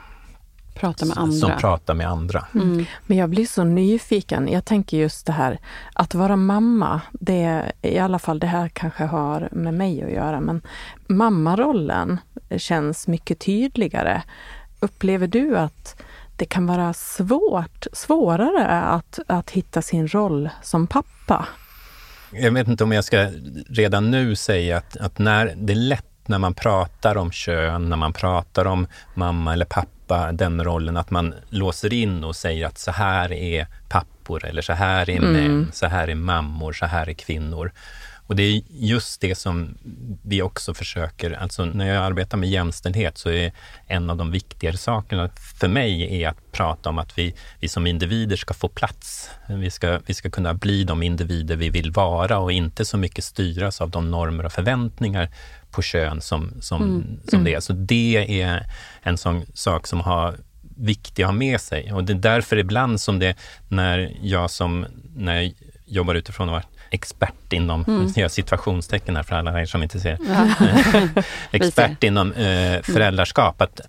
Prata 0.74 1.06
med 1.06 1.16
som 1.16 1.24
andra. 1.24 1.58
pratar 1.58 1.94
med 1.94 2.08
andra. 2.08 2.46
Mm. 2.56 2.86
Men 3.08 3.18
jag 3.18 3.30
blir 3.30 3.46
så 3.46 3.64
nyfiken. 3.64 4.48
Jag 4.48 4.66
tänker 4.66 4.98
just 4.98 5.26
det 5.26 5.32
här 5.32 5.60
att 5.94 6.16
vara 6.16 6.36
mamma, 6.36 7.02
det 7.12 7.72
i 7.82 7.98
alla 7.98 8.20
fall 8.20 8.40
det 8.40 8.48
här 8.48 8.70
kanske 8.70 9.04
har 9.04 9.50
med 9.52 9.74
mig 9.74 10.04
att 10.04 10.12
göra, 10.12 10.40
men 10.40 10.62
mammarollen 11.08 12.20
känns 12.58 13.08
mycket 13.08 13.40
tydligare. 13.40 14.22
Upplever 14.80 15.28
du 15.28 15.58
att 15.58 16.02
det 16.38 16.46
kan 16.46 16.66
vara 16.66 16.94
svårt, 16.94 17.86
svårare 17.94 18.68
att, 18.68 19.20
att 19.28 19.50
hitta 19.50 19.82
sin 19.82 20.08
roll 20.08 20.50
som 20.62 20.88
pappa? 20.88 21.48
Jag 22.32 22.52
vet 22.52 22.68
inte 22.68 22.84
om 22.84 22.92
jag 22.92 23.04
ska 23.04 23.30
redan 23.70 24.12
nu 24.12 24.36
säga 24.36 24.78
att, 24.78 24.98
att 24.98 25.20
när 25.20 25.54
det 25.58 25.74
är 25.74 25.78
lätt 25.78 26.13
när 26.28 26.40
man 26.40 26.54
pratar 26.54 27.18
om 27.18 27.32
kön, 27.32 27.90
när 27.90 27.98
man 27.98 28.14
pratar 28.14 28.66
om 28.66 28.88
mamma 29.14 29.54
eller 29.54 29.66
pappa, 29.66 30.32
den 30.32 30.64
rollen 30.64 30.98
att 30.98 31.12
man 31.12 31.34
låser 31.50 31.94
in 31.94 32.24
och 32.24 32.36
säger 32.36 32.68
att 32.68 32.78
så 32.78 32.92
här 32.92 33.32
är 33.32 33.68
pappor 33.90 34.46
eller 34.46 34.62
så 34.62 34.74
här 34.74 35.10
är 35.10 35.18
Mm. 35.18 35.34
män, 35.34 35.70
så 35.74 35.86
här 35.88 36.08
är 36.08 36.16
mammor, 36.16 36.74
så 36.74 36.86
här 36.86 37.10
är 37.10 37.14
kvinnor. 37.14 37.72
Och 38.28 38.36
det 38.36 38.44
är 38.44 38.62
just 38.70 39.22
det 39.22 39.36
som 39.36 39.78
vi 40.24 40.42
också 40.42 40.74
försöker, 40.74 41.32
alltså 41.32 41.66
när 41.66 41.88
jag 41.88 42.04
arbetar 42.04 42.38
med 42.38 42.50
jämställdhet 42.50 43.18
så 43.18 43.30
är 43.30 43.52
en 43.88 44.10
av 44.10 44.18
de 44.18 44.32
viktigare 44.32 44.78
sakerna 44.78 45.30
för 45.60 45.68
mig 45.68 46.22
är 46.22 46.30
att 46.30 46.52
prata 46.52 46.90
om 46.90 46.98
att 46.98 47.18
vi, 47.18 47.34
vi 47.60 47.68
som 47.68 47.88
individer 47.88 48.36
ska 48.36 48.54
få 48.54 48.68
plats. 48.68 49.30
Vi 49.48 49.72
ska, 49.72 50.00
vi 50.06 50.14
ska 50.14 50.30
kunna 50.30 50.54
bli 50.54 50.84
de 50.84 51.04
individer 51.04 51.56
vi 51.56 51.70
vill 51.70 51.92
vara 51.92 52.40
och 52.40 52.52
inte 52.52 52.86
så 52.86 52.98
mycket 52.98 53.24
styras 53.24 53.82
av 53.82 53.90
de 53.90 54.12
normer 54.12 54.46
och 54.46 54.54
förväntningar 54.54 55.30
på 55.72 55.82
kön 55.82 56.22
som, 56.22 56.54
som, 56.62 57.04
som 57.28 57.44
det 57.44 57.54
är. 57.54 57.60
Så 57.60 57.74
det 57.74 58.42
är 58.42 58.66
en 59.02 59.18
sån 59.18 59.46
sak 59.54 59.88
som 59.88 60.00
har 60.00 60.36
viktig 60.78 61.24
att 61.24 61.28
ha 61.28 61.34
med 61.34 61.62
sig. 61.62 61.94
Och 61.94 62.04
det 62.04 62.14
är 62.14 62.18
därför 62.18 62.58
ibland 62.58 63.02
som 63.02 63.20
det, 63.20 63.36
när 63.68 64.18
jag 64.22 64.52
som, 64.52 64.86
när 65.16 65.42
jag 65.42 65.54
jobbar 65.86 66.16
utifrån 66.16 66.48
vara 66.48 66.64
expert 66.94 67.54
inom, 67.54 67.86
mm. 67.88 68.12
jag 68.16 68.32
situationstecken 68.32 69.16
här 69.16 69.24
för 69.24 69.36
alla 69.36 69.62
er 69.62 69.66
som 69.66 69.84
inte 69.84 70.00
ser, 70.00 70.18
expert 71.52 72.04
inom 72.04 72.32
eh, 72.32 72.82
föräldraskap, 72.82 73.62
att 73.62 73.82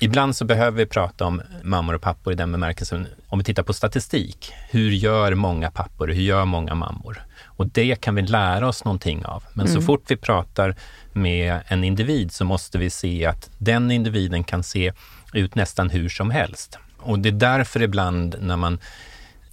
ibland 0.00 0.36
så 0.36 0.44
behöver 0.44 0.78
vi 0.78 0.86
prata 0.86 1.24
om 1.24 1.42
mammor 1.62 1.94
och 1.94 2.02
pappor 2.02 2.32
i 2.32 2.36
den 2.36 2.52
bemärkelsen, 2.52 3.06
om 3.28 3.38
vi 3.38 3.44
tittar 3.44 3.62
på 3.62 3.72
statistik, 3.72 4.52
hur 4.70 4.90
gör 4.90 5.34
många 5.34 5.70
pappor, 5.70 6.08
hur 6.08 6.22
gör 6.22 6.44
många 6.44 6.74
mammor? 6.74 7.22
Och 7.44 7.66
det 7.66 8.00
kan 8.00 8.14
vi 8.14 8.22
lära 8.22 8.68
oss 8.68 8.84
någonting 8.84 9.24
av. 9.24 9.44
Men 9.52 9.66
mm. 9.66 9.80
så 9.80 9.86
fort 9.86 10.04
vi 10.08 10.16
pratar 10.16 10.74
med 11.12 11.60
en 11.66 11.84
individ 11.84 12.32
så 12.32 12.44
måste 12.44 12.78
vi 12.78 12.90
se 12.90 13.26
att 13.26 13.50
den 13.58 13.90
individen 13.90 14.44
kan 14.44 14.62
se 14.62 14.92
ut 15.32 15.54
nästan 15.54 15.90
hur 15.90 16.08
som 16.08 16.30
helst. 16.30 16.78
Och 16.98 17.18
det 17.18 17.28
är 17.28 17.32
därför 17.32 17.82
ibland 17.82 18.36
när 18.40 18.56
man, 18.56 18.78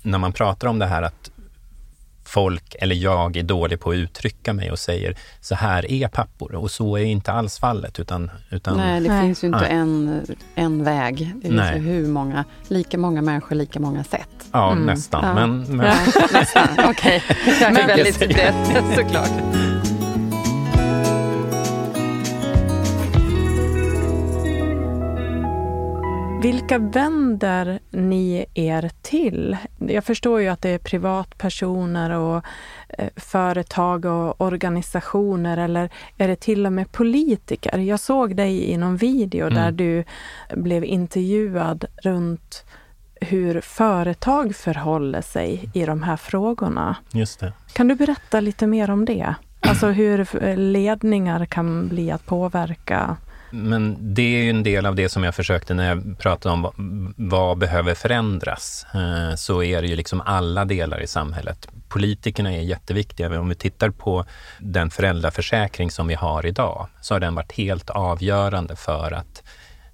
när 0.02 0.18
man 0.18 0.34
pratar 0.34 0.68
om 0.68 0.80
det 0.80 0.86
här 0.86 1.02
att 1.02 1.32
folk 2.28 2.76
eller 2.80 2.96
jag 2.96 3.38
är 3.38 3.44
dålig 3.44 3.80
på 3.80 3.90
att 3.90 3.96
uttrycka 3.96 4.54
mig 4.54 4.72
och 4.72 4.80
säger 4.80 5.18
så 5.42 5.56
här 5.56 5.92
är 5.92 6.08
pappor 6.08 6.56
och 6.56 6.72
så 6.72 6.98
är 6.98 7.04
inte 7.04 7.32
alls 7.32 7.60
fallet. 7.60 8.00
Utan, 8.00 8.32
utan, 8.50 8.78
nej, 8.78 9.02
det 9.02 9.10
nej. 9.10 9.22
finns 9.22 9.44
ju 9.44 9.48
inte 9.48 9.66
en, 9.66 10.22
en 10.56 10.84
väg. 10.84 11.18
Det 11.36 11.42
finns 11.42 11.54
Nej. 11.62 11.76
ju 11.78 11.84
hur 11.84 12.08
många, 12.08 12.46
lika 12.68 12.98
många 12.98 13.22
människor, 13.22 13.56
lika 13.56 13.80
många 13.80 14.04
sätt. 14.04 14.30
Ja, 14.52 14.72
Mm. 14.72 14.84
nästan. 14.86 15.24
Ja. 15.26 15.34
Men, 15.34 15.78
men, 15.78 15.86
Ja, 16.16 16.28
nästan. 16.34 16.68
Okej, 16.90 17.24
jag 17.46 17.62
är 17.62 17.74
Men- 17.74 17.88
väldigt 17.88 18.20
brett 18.20 18.96
såklart. 18.96 19.30
Vilka 26.42 26.78
vänder 26.78 27.80
ni 27.92 28.46
er 28.54 28.92
till? 29.02 29.58
Jag 29.80 30.04
förstår 30.04 30.42
ju 30.42 30.48
att 30.48 30.62
det 30.62 30.70
är 30.70 30.78
privatpersoner 30.78 32.10
och 32.12 32.44
eh, 32.90 33.10
företag 33.16 34.06
och 34.06 34.42
organisationer 34.42 35.58
eller 35.58 35.90
är 36.18 36.28
det 36.28 36.36
till 36.36 36.66
och 36.66 36.74
med 36.74 36.92
politiker? 36.92 37.78
Jag 37.78 38.00
såg 38.00 38.36
dig 38.36 38.64
i 38.72 38.78
någon 38.78 38.98
video 38.98 39.50
där 39.50 39.62
Mm. 39.68 39.76
du 39.78 40.04
blev 40.56 40.84
intervjuad 40.86 41.86
runt 42.04 42.66
hur 43.22 43.62
företag 43.62 44.56
förhåller 44.56 45.22
sig 45.22 45.70
i 45.74 45.86
de 45.86 46.04
här 46.04 46.18
frågorna. 46.18 46.96
just 47.12 47.40
det. 47.40 47.54
Kan 47.74 47.88
du 47.88 47.96
berätta 47.96 48.40
lite 48.40 48.68
mer 48.68 48.90
om 48.90 49.06
det? 49.06 49.36
Alltså 49.60 49.88
hur 49.88 50.56
ledningar 50.56 51.46
kan 51.46 51.88
bli 51.88 52.12
att 52.12 52.26
påverka 52.26 53.18
men 53.50 53.98
det 54.14 54.22
är 54.22 54.44
ju 54.44 54.50
en 54.50 54.64
del 54.64 54.86
av 54.86 54.96
det 54.96 55.10
som 55.10 55.24
jag 55.24 55.36
försökte 55.36 55.74
när 55.74 55.90
jag 55.90 56.20
pratade 56.20 56.54
om 56.54 56.62
vad, 56.62 56.74
vad 57.16 57.58
behöver 57.58 57.94
förändras. 57.94 58.86
Eh, 58.94 59.36
så 59.36 59.64
är 59.64 59.82
det 59.82 59.88
ju 59.88 59.96
liksom 59.96 60.22
alla 60.22 60.66
delar 60.66 61.02
i 61.02 61.08
samhället. 61.08 61.68
Politikerna 61.88 62.54
är 62.54 62.62
jätteviktiga. 62.62 63.40
Om 63.40 63.50
vi 63.50 63.56
tittar 63.56 63.90
på 63.90 64.26
den 64.60 64.90
föräldraförsäkring 64.90 65.92
som 65.92 66.08
vi 66.08 66.14
har 66.14 66.46
idag, 66.46 66.88
så 67.02 67.16
har 67.16 67.20
den 67.20 67.36
varit 67.36 67.52
helt 67.52 67.90
avgörande 67.90 68.76
för 68.76 69.12
att 69.12 69.44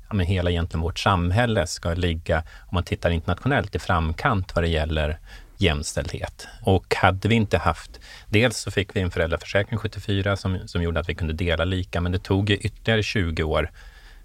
ja, 0.09 0.13
men 0.15 0.25
hela 0.25 0.51
egentligen 0.51 0.81
vårt 0.81 0.99
samhälle 0.99 1.67
ska 1.67 1.93
ligga, 1.93 2.37
om 2.37 2.69
man 2.71 2.83
tittar 2.83 3.09
internationellt, 3.09 3.75
i 3.75 3.79
framkant 3.79 4.55
vad 4.55 4.63
det 4.63 4.69
gäller 4.69 5.19
jämställdhet. 5.63 6.47
Och 6.61 6.95
hade 6.95 7.27
vi 7.27 7.35
inte 7.35 7.57
haft, 7.57 7.99
dels 8.29 8.57
så 8.57 8.71
fick 8.71 8.95
vi 8.95 9.01
en 9.01 9.11
föräldraförsäkring 9.11 9.79
74 9.79 10.37
som, 10.37 10.59
som 10.67 10.83
gjorde 10.83 10.99
att 10.99 11.09
vi 11.09 11.15
kunde 11.15 11.33
dela 11.33 11.65
lika, 11.65 12.01
men 12.01 12.11
det 12.11 12.19
tog 12.19 12.49
ytterligare 12.49 13.03
20 13.03 13.43
år 13.43 13.71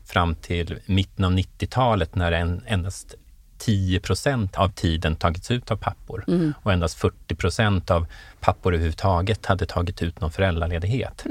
fram 0.07 0.35
till 0.35 0.79
mitten 0.87 1.25
av 1.25 1.33
90-talet 1.33 2.15
när 2.15 2.33
en, 2.33 2.63
endast 2.67 3.15
10 3.59 4.01
procent 4.01 4.57
av 4.57 4.69
tiden 4.69 5.17
tagits 5.17 5.51
ut 5.51 5.71
av 5.71 5.77
pappor 5.77 6.25
och 6.63 6.73
endast 6.73 6.99
40 6.99 7.35
procent 7.35 7.91
av 7.91 8.07
pappor 8.41 8.73
överhuvudtaget 8.75 9.47
hade 9.47 9.67
tagit 9.67 10.03
ut 10.03 10.21
någon 10.21 10.31
föräldraledighet. 10.31 11.25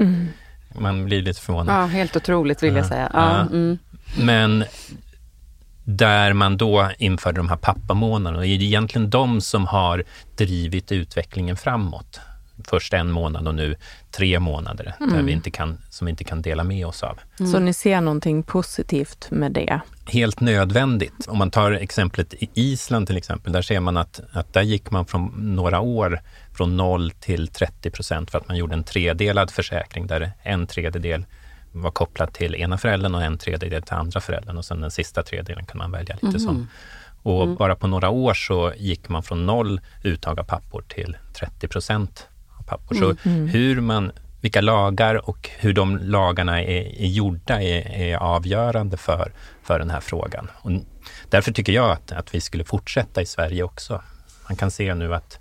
Man 0.78 1.04
blir 1.04 1.22
lite 1.22 1.40
förvånad. 1.40 1.74
Ja, 1.82 1.86
helt 1.86 2.16
otroligt 2.16 2.62
vill 2.62 2.74
jag 2.76 2.84
Ja. 2.84 2.88
säga. 2.88 3.10
Ja. 3.14 3.36
Ja, 3.38 3.40
mm. 3.40 3.78
Men 4.18 4.64
där 5.88 6.32
man 6.32 6.56
då 6.56 6.90
införde 6.98 7.36
de 7.36 7.48
här 7.48 7.56
pappamånaderna, 7.56 8.42
det 8.42 8.48
är 8.48 8.62
egentligen 8.62 9.10
de 9.10 9.40
som 9.40 9.66
har 9.66 10.04
drivit 10.36 10.92
utvecklingen 10.92 11.56
framåt. 11.56 12.20
Först 12.64 12.92
en 12.92 13.10
månad 13.10 13.48
och 13.48 13.54
nu 13.54 13.74
tre 14.10 14.40
månader, 14.40 14.94
där 14.98 15.22
vi 15.22 15.32
inte 15.32 15.50
kan, 15.50 15.78
som 15.90 16.04
vi 16.04 16.10
inte 16.10 16.24
kan 16.24 16.42
dela 16.42 16.64
med 16.64 16.86
oss 16.86 17.02
av. 17.02 17.18
Så 17.52 17.58
ni 17.58 17.72
ser 17.72 18.00
någonting 18.00 18.42
positivt 18.42 19.26
med 19.30 19.52
det? 19.52 19.80
Helt 20.06 20.40
nödvändigt. 20.40 21.26
Om 21.28 21.38
man 21.38 21.50
tar 21.50 21.72
exemplet 21.72 22.34
i 22.34 22.48
Island 22.54 23.06
till 23.06 23.16
exempel, 23.16 23.52
där 23.52 23.62
ser 23.62 23.80
man 23.80 23.96
att, 23.96 24.20
att 24.32 24.52
där 24.52 24.62
gick 24.62 24.90
man 24.90 25.06
från 25.06 25.54
några 25.56 25.80
år 25.80 26.20
från 26.56 26.76
0 26.76 27.10
till 27.10 27.48
30 27.48 27.90
procent 27.90 28.30
för 28.30 28.38
att 28.38 28.48
man 28.48 28.56
gjorde 28.56 28.74
en 28.74 28.84
tredelad 28.84 29.50
försäkring 29.50 30.06
där 30.06 30.32
en 30.42 30.66
tredjedel 30.66 31.24
var 31.72 31.90
kopplad 31.90 32.32
till 32.32 32.54
ena 32.54 32.78
föräldern 32.78 33.14
och 33.14 33.22
en 33.22 33.38
tredjedel 33.38 33.82
till 33.82 33.94
andra 33.94 34.20
föräldern 34.20 34.58
och 34.58 34.64
sen 34.64 34.80
den 34.80 34.90
sista 34.90 35.22
tredjedelen 35.22 35.66
kan 35.66 35.78
man 35.78 35.90
välja 35.90 36.16
lite 36.22 36.40
som. 36.40 36.68
Och 37.22 37.48
bara 37.48 37.76
på 37.76 37.86
några 37.86 38.08
år 38.10 38.34
så 38.34 38.72
gick 38.76 39.08
man 39.08 39.22
från 39.22 39.46
noll 39.46 39.80
uttag 40.02 40.40
av 40.40 40.44
pappor 40.44 40.84
till 40.88 41.16
30 41.34 41.68
procent 41.68 42.28
av 42.58 42.62
pappor. 42.62 42.94
Så 42.94 43.28
hur 43.28 43.80
man, 43.80 44.12
vilka 44.40 44.60
lagar 44.60 45.28
och 45.28 45.50
hur 45.58 45.72
de 45.72 45.98
lagarna 45.98 46.62
är, 46.62 47.02
är 47.02 47.06
gjorda 47.06 47.62
är, 47.62 47.92
är 47.92 48.16
avgörande 48.16 48.96
för, 48.96 49.32
för 49.62 49.78
den 49.78 49.90
här 49.90 50.00
frågan. 50.00 50.50
Och 50.54 50.70
därför 51.28 51.52
tycker 51.52 51.72
jag 51.72 51.90
att, 51.90 52.12
att 52.12 52.34
vi 52.34 52.40
skulle 52.40 52.64
fortsätta 52.64 53.22
i 53.22 53.26
Sverige 53.26 53.62
också. 53.62 54.02
Man 54.48 54.56
kan 54.56 54.70
se 54.70 54.94
nu 54.94 55.14
att, 55.14 55.38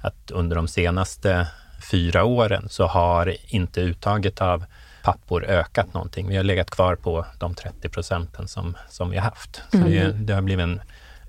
att 0.00 0.30
under 0.30 0.56
de 0.56 0.68
senaste 0.68 1.46
fyra 1.90 2.24
åren 2.24 2.68
så 2.68 2.86
har 2.86 3.36
inte 3.54 3.80
uttaget 3.80 4.40
av 4.40 4.64
pappor 5.02 5.44
ökat 5.44 5.94
någonting. 5.94 6.28
Vi 6.28 6.36
har 6.36 6.44
legat 6.44 6.70
kvar 6.70 6.96
på 6.96 7.26
de 7.38 7.54
30 7.54 7.88
procenten 7.88 8.48
som, 8.48 8.76
som 8.88 9.10
vi 9.10 9.16
har 9.16 9.24
haft. 9.24 9.62
Så 9.70 9.76
det, 9.76 10.12
det 10.12 10.32
har 10.32 10.42
blivit 10.42 10.62
en 10.62 10.80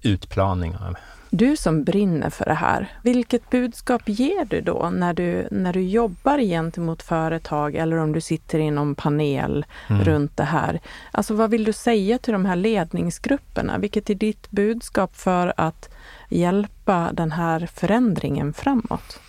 utplaning 0.02 0.76
av 0.76 0.96
Du 1.30 1.58
som 1.58 1.84
brinner 1.84 2.30
för 2.30 2.46
det 2.46 2.54
här, 2.54 2.88
vilket 3.04 3.50
budskap 3.50 4.02
ger 4.06 4.46
du 4.46 4.62
då 4.62 4.90
när 4.94 5.14
du, 5.14 5.48
när 5.52 5.74
du 5.74 5.82
jobbar 5.82 6.40
gentemot 6.40 7.04
företag 7.04 7.76
eller 7.76 7.98
om 7.98 8.12
du 8.14 8.22
sitter 8.22 8.60
i 8.60 8.72
någon 8.72 8.96
panel 8.96 9.66
runt 9.88 10.38
det 10.38 10.44
här? 10.44 10.80
Alltså 11.12 11.34
vad 11.34 11.50
vill 11.50 11.64
du 11.64 11.74
säga 11.74 12.18
till 12.18 12.34
de 12.34 12.46
här 12.46 12.56
ledningsgrupperna? 12.56 13.78
Vilket 13.78 14.10
är 14.10 14.16
ditt 14.16 14.52
budskap 14.52 15.16
för 15.16 15.54
att 15.58 15.90
hjälpa 16.30 17.10
den 17.14 17.32
här 17.32 17.70
förändringen 17.74 18.54
framåt? 18.54 19.20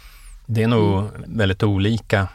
Det 0.46 0.62
är 0.62 0.68
nog 0.68 1.04
väldigt 1.26 1.62
olika 1.62 2.28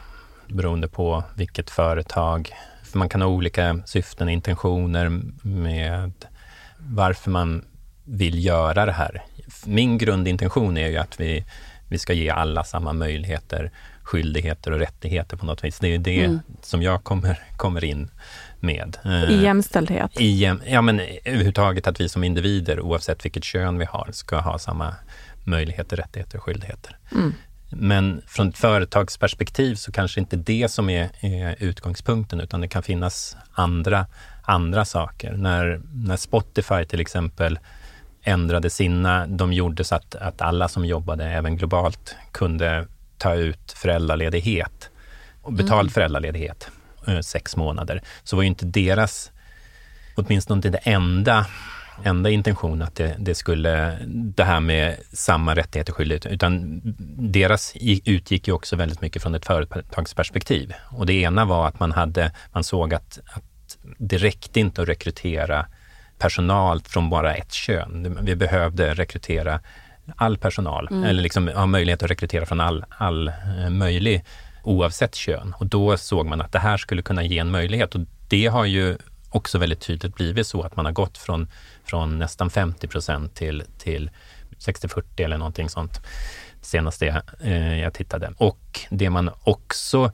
beroende 0.48 0.88
på 0.88 1.24
vilket 1.34 1.70
företag. 1.70 2.50
För 2.82 2.98
man 2.98 3.08
kan 3.08 3.22
ha 3.22 3.28
olika 3.28 3.80
syften 3.86 4.28
intentioner 4.28 5.20
med 5.42 6.12
varför 6.78 7.30
man 7.30 7.64
vill 8.04 8.44
göra 8.44 8.86
det 8.86 8.92
här. 8.92 9.24
Min 9.66 9.98
grundintention 9.98 10.76
är 10.76 10.88
ju 10.88 10.96
att 10.96 11.20
vi, 11.20 11.44
vi 11.88 11.98
ska 11.98 12.12
ge 12.12 12.30
alla 12.30 12.64
samma 12.64 12.92
möjligheter, 12.92 13.70
skyldigheter 14.02 14.70
och 14.70 14.78
rättigheter 14.78 15.36
på 15.36 15.46
något 15.46 15.64
vis. 15.64 15.78
Det 15.78 15.88
är 15.94 15.98
det 15.98 16.38
som 16.62 16.82
jag 16.82 17.04
kommer, 17.04 17.38
kommer 17.56 17.84
in 17.84 18.10
med. 18.60 18.96
Eh, 19.04 19.30
I 19.30 19.42
jämställdhet? 19.42 20.20
i, 20.20 20.44
jäm- 20.44 20.62
ja, 20.66 20.82
men 20.82 21.00
överhuvudtaget 21.24 21.86
att 21.86 22.00
vi 22.00 22.08
som 22.08 22.24
individer, 22.24 22.80
oavsett 22.80 23.24
vilket 23.24 23.44
kön 23.44 23.78
vi 23.78 23.84
har, 23.84 24.08
ska 24.12 24.38
ha 24.40 24.58
samma 24.58 24.94
möjligheter, 25.44 25.96
rättigheter 25.96 26.38
och 26.38 26.44
skyldigheter. 26.44 26.96
Men 27.70 28.22
från 28.26 28.48
ett 28.48 28.58
företagsperspektiv 28.58 29.74
så 29.74 29.92
kanske 29.92 30.20
inte 30.20 30.36
det 30.36 30.68
som 30.70 30.90
är, 30.90 31.10
är 31.20 31.56
utgångspunkten, 31.58 32.40
utan 32.40 32.60
det 32.60 32.68
kan 32.68 32.82
finnas 32.82 33.36
andra, 33.52 34.06
andra 34.42 34.84
saker. 34.84 35.32
När, 35.32 35.80
när 35.92 36.16
Spotify 36.16 36.84
till 36.84 37.00
exempel 37.00 37.58
ändrade 38.22 38.70
sina, 38.70 39.26
de 39.26 39.52
gjorde 39.52 39.84
så 39.84 39.94
att, 39.94 40.14
att 40.14 40.42
alla 40.42 40.68
som 40.68 40.84
jobbade, 40.84 41.24
även 41.24 41.56
globalt, 41.56 42.16
kunde 42.32 42.86
ta 43.18 43.34
ut 43.34 43.72
föräldraledighet, 43.72 44.90
och 45.42 45.52
betald 45.52 45.92
föräldraledighet 45.92 46.70
eh, 47.06 47.20
sex 47.20 47.56
månader, 47.56 48.02
så 48.24 48.36
var 48.36 48.42
ju 48.42 48.48
inte 48.48 48.66
deras, 48.66 49.32
åtminstone 50.14 50.58
inte 50.58 50.70
det 50.70 50.78
enda 50.78 51.46
enda 52.04 52.30
intention 52.30 52.82
att 52.82 52.94
det, 52.94 53.16
det, 53.18 53.34
skulle, 53.34 53.98
det 54.06 54.44
här 54.44 54.60
med 54.60 54.96
samma 55.12 55.54
rättigheter 55.54 55.92
och 55.92 55.96
skyldigheter, 55.96 56.30
utan 56.30 56.80
deras 57.18 57.72
utgick 58.04 58.48
ju 58.48 58.54
också 58.54 58.76
väldigt 58.76 59.00
mycket 59.00 59.22
från 59.22 59.34
ett 59.34 59.46
företagsperspektiv. 59.46 60.74
Och 60.90 61.06
det 61.06 61.12
ena 61.12 61.44
var 61.44 61.68
att 61.68 61.80
man, 61.80 61.92
hade, 61.92 62.32
man 62.52 62.64
såg 62.64 62.94
att, 62.94 63.18
att 63.24 63.76
det 63.98 64.18
räckte 64.18 64.60
inte 64.60 64.82
att 64.82 64.88
rekrytera 64.88 65.66
personal 66.18 66.80
från 66.80 67.10
bara 67.10 67.34
ett 67.34 67.52
kön. 67.52 68.18
Vi 68.20 68.36
behövde 68.36 68.94
rekrytera 68.94 69.60
all 70.16 70.38
personal, 70.38 70.88
mm. 70.90 71.04
eller 71.04 71.22
liksom 71.22 71.48
ha 71.48 71.66
möjlighet 71.66 72.02
att 72.02 72.10
rekrytera 72.10 72.46
från 72.46 72.60
all, 72.60 72.84
all 72.90 73.28
eh, 73.28 73.70
möjlig, 73.70 74.24
oavsett 74.62 75.14
kön. 75.14 75.54
Och 75.58 75.66
då 75.66 75.96
såg 75.96 76.26
man 76.26 76.40
att 76.40 76.52
det 76.52 76.58
här 76.58 76.76
skulle 76.76 77.02
kunna 77.02 77.22
ge 77.22 77.38
en 77.38 77.50
möjlighet 77.50 77.94
och 77.94 78.00
det 78.28 78.46
har 78.46 78.64
ju 78.64 78.96
också 79.30 79.58
väldigt 79.58 79.80
tydligt 79.80 80.14
blivit 80.14 80.46
så 80.46 80.62
att 80.62 80.76
man 80.76 80.84
har 80.84 80.92
gått 80.92 81.18
från, 81.18 81.48
från 81.88 82.18
nästan 82.18 82.50
50 82.50 82.88
procent 82.88 83.34
till, 83.34 83.62
till 83.78 84.10
60-40 84.58 85.02
eller 85.16 85.38
någonting 85.38 85.68
sånt 85.68 86.00
senast 86.60 87.02
jag, 87.02 87.22
eh, 87.40 87.80
jag 87.80 87.94
tittade. 87.94 88.32
Och 88.36 88.80
det 88.90 89.10
man 89.10 89.30
också 89.44 90.12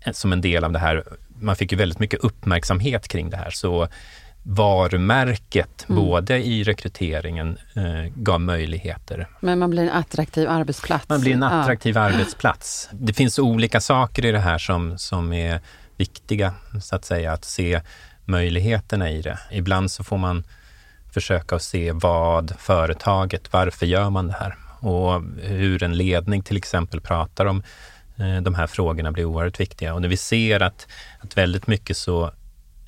eh, 0.00 0.12
som 0.12 0.32
en 0.32 0.40
del 0.40 0.64
av 0.64 0.72
det 0.72 0.78
här, 0.78 1.04
man 1.40 1.56
fick 1.56 1.72
ju 1.72 1.78
väldigt 1.78 1.98
mycket 1.98 2.20
uppmärksamhet 2.20 3.08
kring 3.08 3.30
det 3.30 3.36
här, 3.36 3.50
så 3.50 3.88
varumärket, 4.42 5.88
mm. 5.88 6.02
både 6.02 6.38
i 6.38 6.64
rekryteringen, 6.64 7.58
eh, 7.74 8.12
gav 8.14 8.40
möjligheter. 8.40 9.28
Men 9.40 9.58
man 9.58 9.70
blir 9.70 9.82
en 9.82 9.90
attraktiv 9.90 10.48
arbetsplats. 10.48 11.08
Man 11.08 11.20
blir 11.20 11.32
en 11.32 11.42
attraktiv 11.42 11.94
ja. 11.96 12.00
arbetsplats. 12.00 12.88
Det 12.92 13.12
finns 13.12 13.38
olika 13.38 13.80
saker 13.80 14.24
i 14.24 14.32
det 14.32 14.38
här 14.38 14.58
som, 14.58 14.98
som 14.98 15.32
är 15.32 15.60
viktiga, 15.96 16.54
så 16.82 16.96
att 16.96 17.04
säga, 17.04 17.32
att 17.32 17.44
se 17.44 17.80
möjligheterna 18.24 19.10
i 19.10 19.22
det. 19.22 19.38
Ibland 19.50 19.90
så 19.90 20.04
får 20.04 20.18
man 20.18 20.44
försöka 21.12 21.56
att 21.56 21.62
se 21.62 21.92
vad 21.92 22.54
företaget, 22.58 23.52
varför 23.52 23.86
gör 23.86 24.10
man 24.10 24.26
det 24.26 24.36
här? 24.40 24.56
Och 24.80 25.22
hur 25.42 25.82
en 25.82 25.96
ledning 25.96 26.42
till 26.42 26.56
exempel 26.56 27.00
pratar 27.00 27.46
om 27.46 27.62
eh, 28.16 28.42
de 28.42 28.54
här 28.54 28.66
frågorna 28.66 29.12
blir 29.12 29.24
oerhört 29.24 29.60
viktiga. 29.60 29.94
Och 29.94 30.02
när 30.02 30.08
vi 30.08 30.16
ser 30.16 30.60
att, 30.60 30.88
att 31.20 31.36
väldigt 31.36 31.66
mycket 31.66 31.96
så 31.96 32.32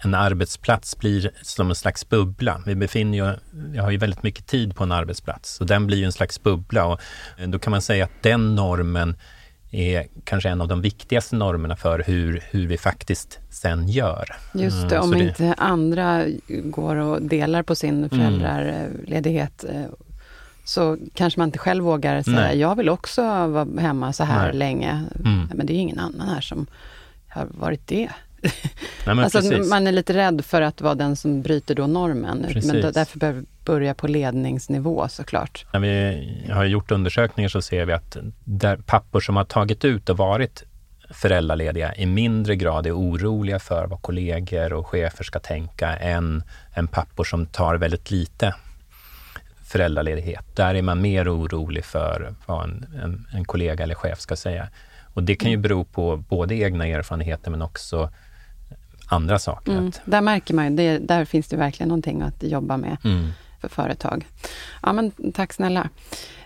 en 0.04 0.14
arbetsplats 0.14 0.98
blir 0.98 1.30
som 1.42 1.68
en 1.68 1.74
slags 1.74 2.08
bubbla. 2.08 2.62
Vi 2.66 2.74
befinner 2.74 3.18
ju, 3.18 3.36
jag 3.74 3.82
har 3.82 3.90
ju 3.90 3.96
väldigt 3.96 4.22
mycket 4.22 4.46
tid 4.46 4.76
på 4.76 4.84
en 4.84 4.92
arbetsplats 4.92 5.60
och 5.60 5.66
den 5.66 5.86
blir 5.86 5.98
ju 5.98 6.04
en 6.04 6.12
slags 6.12 6.42
bubbla 6.42 6.86
och 6.86 7.00
eh, 7.38 7.48
då 7.48 7.58
kan 7.58 7.70
man 7.70 7.82
säga 7.82 8.04
att 8.04 8.22
den 8.22 8.54
normen 8.54 9.16
är 9.74 10.06
kanske 10.24 10.48
en 10.48 10.60
av 10.60 10.68
de 10.68 10.80
viktigaste 10.82 11.36
normerna 11.36 11.76
för 11.76 12.02
hur, 12.06 12.42
hur 12.50 12.66
vi 12.66 12.78
faktiskt 12.78 13.38
sen 13.50 13.88
gör. 13.88 14.24
Just 14.54 14.88
det, 14.88 14.96
mm, 14.96 15.04
om 15.04 15.10
det... 15.10 15.24
inte 15.24 15.54
andra 15.58 16.24
går 16.48 16.96
och 16.96 17.22
delar 17.22 17.62
på 17.62 17.74
sin 17.74 18.04
mm. 18.04 18.08
föräldraledighet 18.10 19.64
mm. 19.64 19.90
så 20.64 20.98
kanske 21.14 21.40
man 21.40 21.48
inte 21.48 21.58
själv 21.58 21.84
vågar 21.84 22.22
säga, 22.22 22.36
Nej. 22.36 22.58
jag 22.58 22.76
vill 22.76 22.88
också 22.88 23.22
vara 23.46 23.80
hemma 23.80 24.12
så 24.12 24.24
här 24.24 24.46
Nej. 24.46 24.56
länge. 24.56 25.04
Mm. 25.24 25.48
Men 25.54 25.66
det 25.66 25.72
är 25.72 25.78
ingen 25.78 25.98
annan 25.98 26.28
här 26.28 26.40
som 26.40 26.66
har 27.28 27.46
varit 27.50 27.86
det. 27.86 28.08
Nej, 29.06 29.24
alltså, 29.24 29.52
man 29.70 29.86
är 29.86 29.92
lite 29.92 30.14
rädd 30.14 30.44
för 30.44 30.62
att 30.62 30.80
vara 30.80 30.94
den 30.94 31.16
som 31.16 31.42
bryter 31.42 31.74
då 31.74 31.86
normen. 31.86 32.44
Precis. 32.48 32.72
Men 32.72 32.82
då, 32.82 32.90
därför 32.90 33.18
behöver 33.18 33.40
vi 33.40 33.46
börja 33.64 33.94
på 33.94 34.06
ledningsnivå 34.06 35.08
såklart. 35.08 35.66
När 35.72 35.80
vi 35.80 36.52
har 36.52 36.64
gjort 36.64 36.90
undersökningar 36.90 37.48
så 37.48 37.62
ser 37.62 37.84
vi 37.84 37.92
att 37.92 38.16
där 38.44 38.76
pappor 38.76 39.20
som 39.20 39.36
har 39.36 39.44
tagit 39.44 39.84
ut 39.84 40.08
och 40.08 40.16
varit 40.16 40.64
föräldralediga 41.10 41.94
i 41.94 42.06
mindre 42.06 42.56
grad 42.56 42.86
är 42.86 42.98
oroliga 42.98 43.58
för 43.58 43.86
vad 43.86 44.02
kollegor 44.02 44.72
och 44.72 44.86
chefer 44.86 45.24
ska 45.24 45.38
tänka 45.38 45.96
än, 45.96 46.42
än 46.74 46.86
pappor 46.86 47.24
som 47.24 47.46
tar 47.46 47.74
väldigt 47.76 48.10
lite 48.10 48.54
föräldraledighet. 49.64 50.56
Där 50.56 50.74
är 50.74 50.82
man 50.82 51.00
mer 51.00 51.36
orolig 51.36 51.84
för 51.84 52.34
vad 52.46 52.64
en, 52.64 52.86
en, 53.02 53.26
en 53.32 53.44
kollega 53.44 53.84
eller 53.84 53.94
chef 53.94 54.20
ska 54.20 54.36
säga. 54.36 54.68
Och 55.14 55.22
det 55.22 55.34
kan 55.34 55.50
ju 55.50 55.56
bero 55.56 55.84
på 55.84 56.16
både 56.16 56.54
egna 56.54 56.86
erfarenheter 56.86 57.50
men 57.50 57.62
också 57.62 58.10
andra 59.06 59.38
saker. 59.38 59.72
Mm, 59.72 59.92
där 60.04 60.20
märker 60.20 60.54
man 60.54 60.64
ju, 60.64 60.76
det, 60.76 60.98
där 60.98 61.24
finns 61.24 61.48
det 61.48 61.56
verkligen 61.56 61.88
någonting 61.88 62.22
att 62.22 62.42
jobba 62.42 62.76
med 62.76 62.96
mm. 63.04 63.28
för 63.60 63.68
företag. 63.68 64.26
Ja, 64.82 64.92
men 64.92 65.12
tack 65.32 65.52
snälla. 65.52 65.88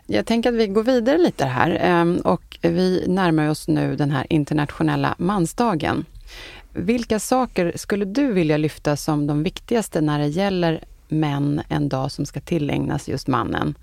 Jag 0.07 0.27
tänker 0.27 0.49
att 0.49 0.55
vi 0.55 0.67
går 0.67 0.83
vidare 0.83 1.19
lite 1.19 1.45
här 1.45 1.79
ehm, 1.81 2.17
och 2.17 2.59
vi 2.63 3.05
närmar 3.09 3.49
oss 3.49 3.69
nu 3.69 3.97
den 3.97 4.11
här 4.11 4.27
internationella 4.31 5.15
mansdagen. 5.19 6.05
Vilka 6.73 7.19
saker 7.19 7.73
skulle 7.77 8.05
du 8.05 8.33
vilja 8.33 8.57
lyfta 8.57 8.97
som 8.97 9.27
de 9.27 9.43
viktigaste 9.43 10.01
när 10.01 10.19
det 10.19 10.27
gäller 10.27 10.85
män 11.09 11.63
en 11.69 11.89
dag 11.89 12.13
som 12.13 12.27
ska 12.27 12.41
tillägnas 12.41 13.09
just 13.09 13.27
mannen? 13.27 13.75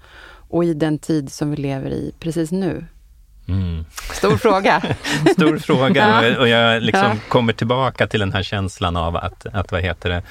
Och 0.50 0.65
i 0.65 0.73
den 0.73 1.00
tid 1.00 1.32
som 1.32 1.52
vi 1.52 1.58
lever 1.58 1.89
i 1.89 2.13
precis 2.19 2.52
nu, 2.52 2.86
Mm. 3.47 3.86
Stor 4.13 4.38
fråga. 4.38 4.81
Stor 5.34 5.58
fråga 5.58 6.23
ja. 6.23 6.39
och 6.39 6.47
jag 6.47 6.84
liksom 6.84 7.10
ja. 7.10 7.15
kommer 7.29 7.53
tillbaka 7.53 8.08
till 8.08 8.19
den 8.19 8.34
här 8.34 8.43
känslan 8.43 8.97
av 8.97 9.15
att, 9.15 9.45
att 9.45 9.71
vad 9.71 9.81
heter 9.81 10.10
det, 10.10 10.21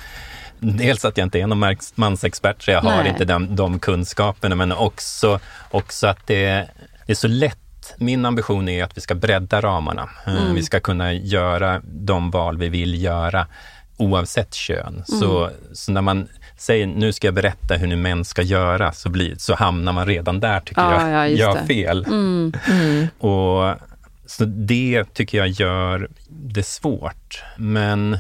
dels 0.59 1.05
att 1.05 1.19
jag 1.19 1.27
inte 1.27 1.41
är 1.41 1.47
någon 1.47 1.77
mansexpert, 1.95 2.63
så 2.63 2.71
jag 2.71 2.85
Nej. 2.85 2.97
har 2.97 3.05
inte 3.05 3.25
de, 3.25 3.57
de 3.57 3.79
kunskaperna, 3.79 4.55
men 4.55 4.73
också, 4.73 5.41
också 5.71 6.07
att 6.07 6.27
det, 6.27 6.69
det 7.07 7.13
är 7.13 7.15
så 7.15 7.29
lätt 7.29 7.59
min 7.97 8.27
ambition 8.27 8.69
är 8.69 8.85
att 8.85 8.97
vi 8.97 9.01
ska 9.01 9.15
bredda 9.15 9.61
ramarna. 9.61 10.09
Eh, 10.27 10.43
mm. 10.43 10.55
Vi 10.55 10.63
ska 10.63 10.81
kunna 10.81 11.13
göra 11.13 11.81
de 11.85 12.31
val 12.31 12.59
vi 12.59 12.69
vill 12.69 13.03
göra 13.03 13.47
oavsett 13.97 14.55
kön. 14.55 14.87
Mm. 14.87 15.05
Så, 15.05 15.51
så 15.73 15.93
när 15.93 16.03
man 16.03 16.29
säger 16.57 16.87
nu 16.87 17.13
ska 17.13 17.27
jag 17.27 17.35
berätta 17.35 17.75
hur 17.75 17.87
ni 17.87 17.97
män 17.97 18.25
ska 18.25 18.43
göra, 18.43 18.93
så, 18.93 19.09
blir, 19.09 19.35
så 19.39 19.55
hamnar 19.55 19.93
man 19.93 20.07
redan 20.07 20.41
där, 20.41 20.61
tycker 20.61 20.83
ja, 20.83 21.11
jag, 21.11 21.31
ja, 21.31 21.37
gör 21.37 21.67
fel. 21.67 22.05
Mm. 22.05 22.53
Mm. 22.71 23.07
Och, 23.19 23.75
så 24.27 24.45
det 24.45 25.05
tycker 25.15 25.39
jag 25.39 25.49
gör 25.49 26.09
det 26.29 26.67
svårt. 26.67 27.43
Men 27.57 28.19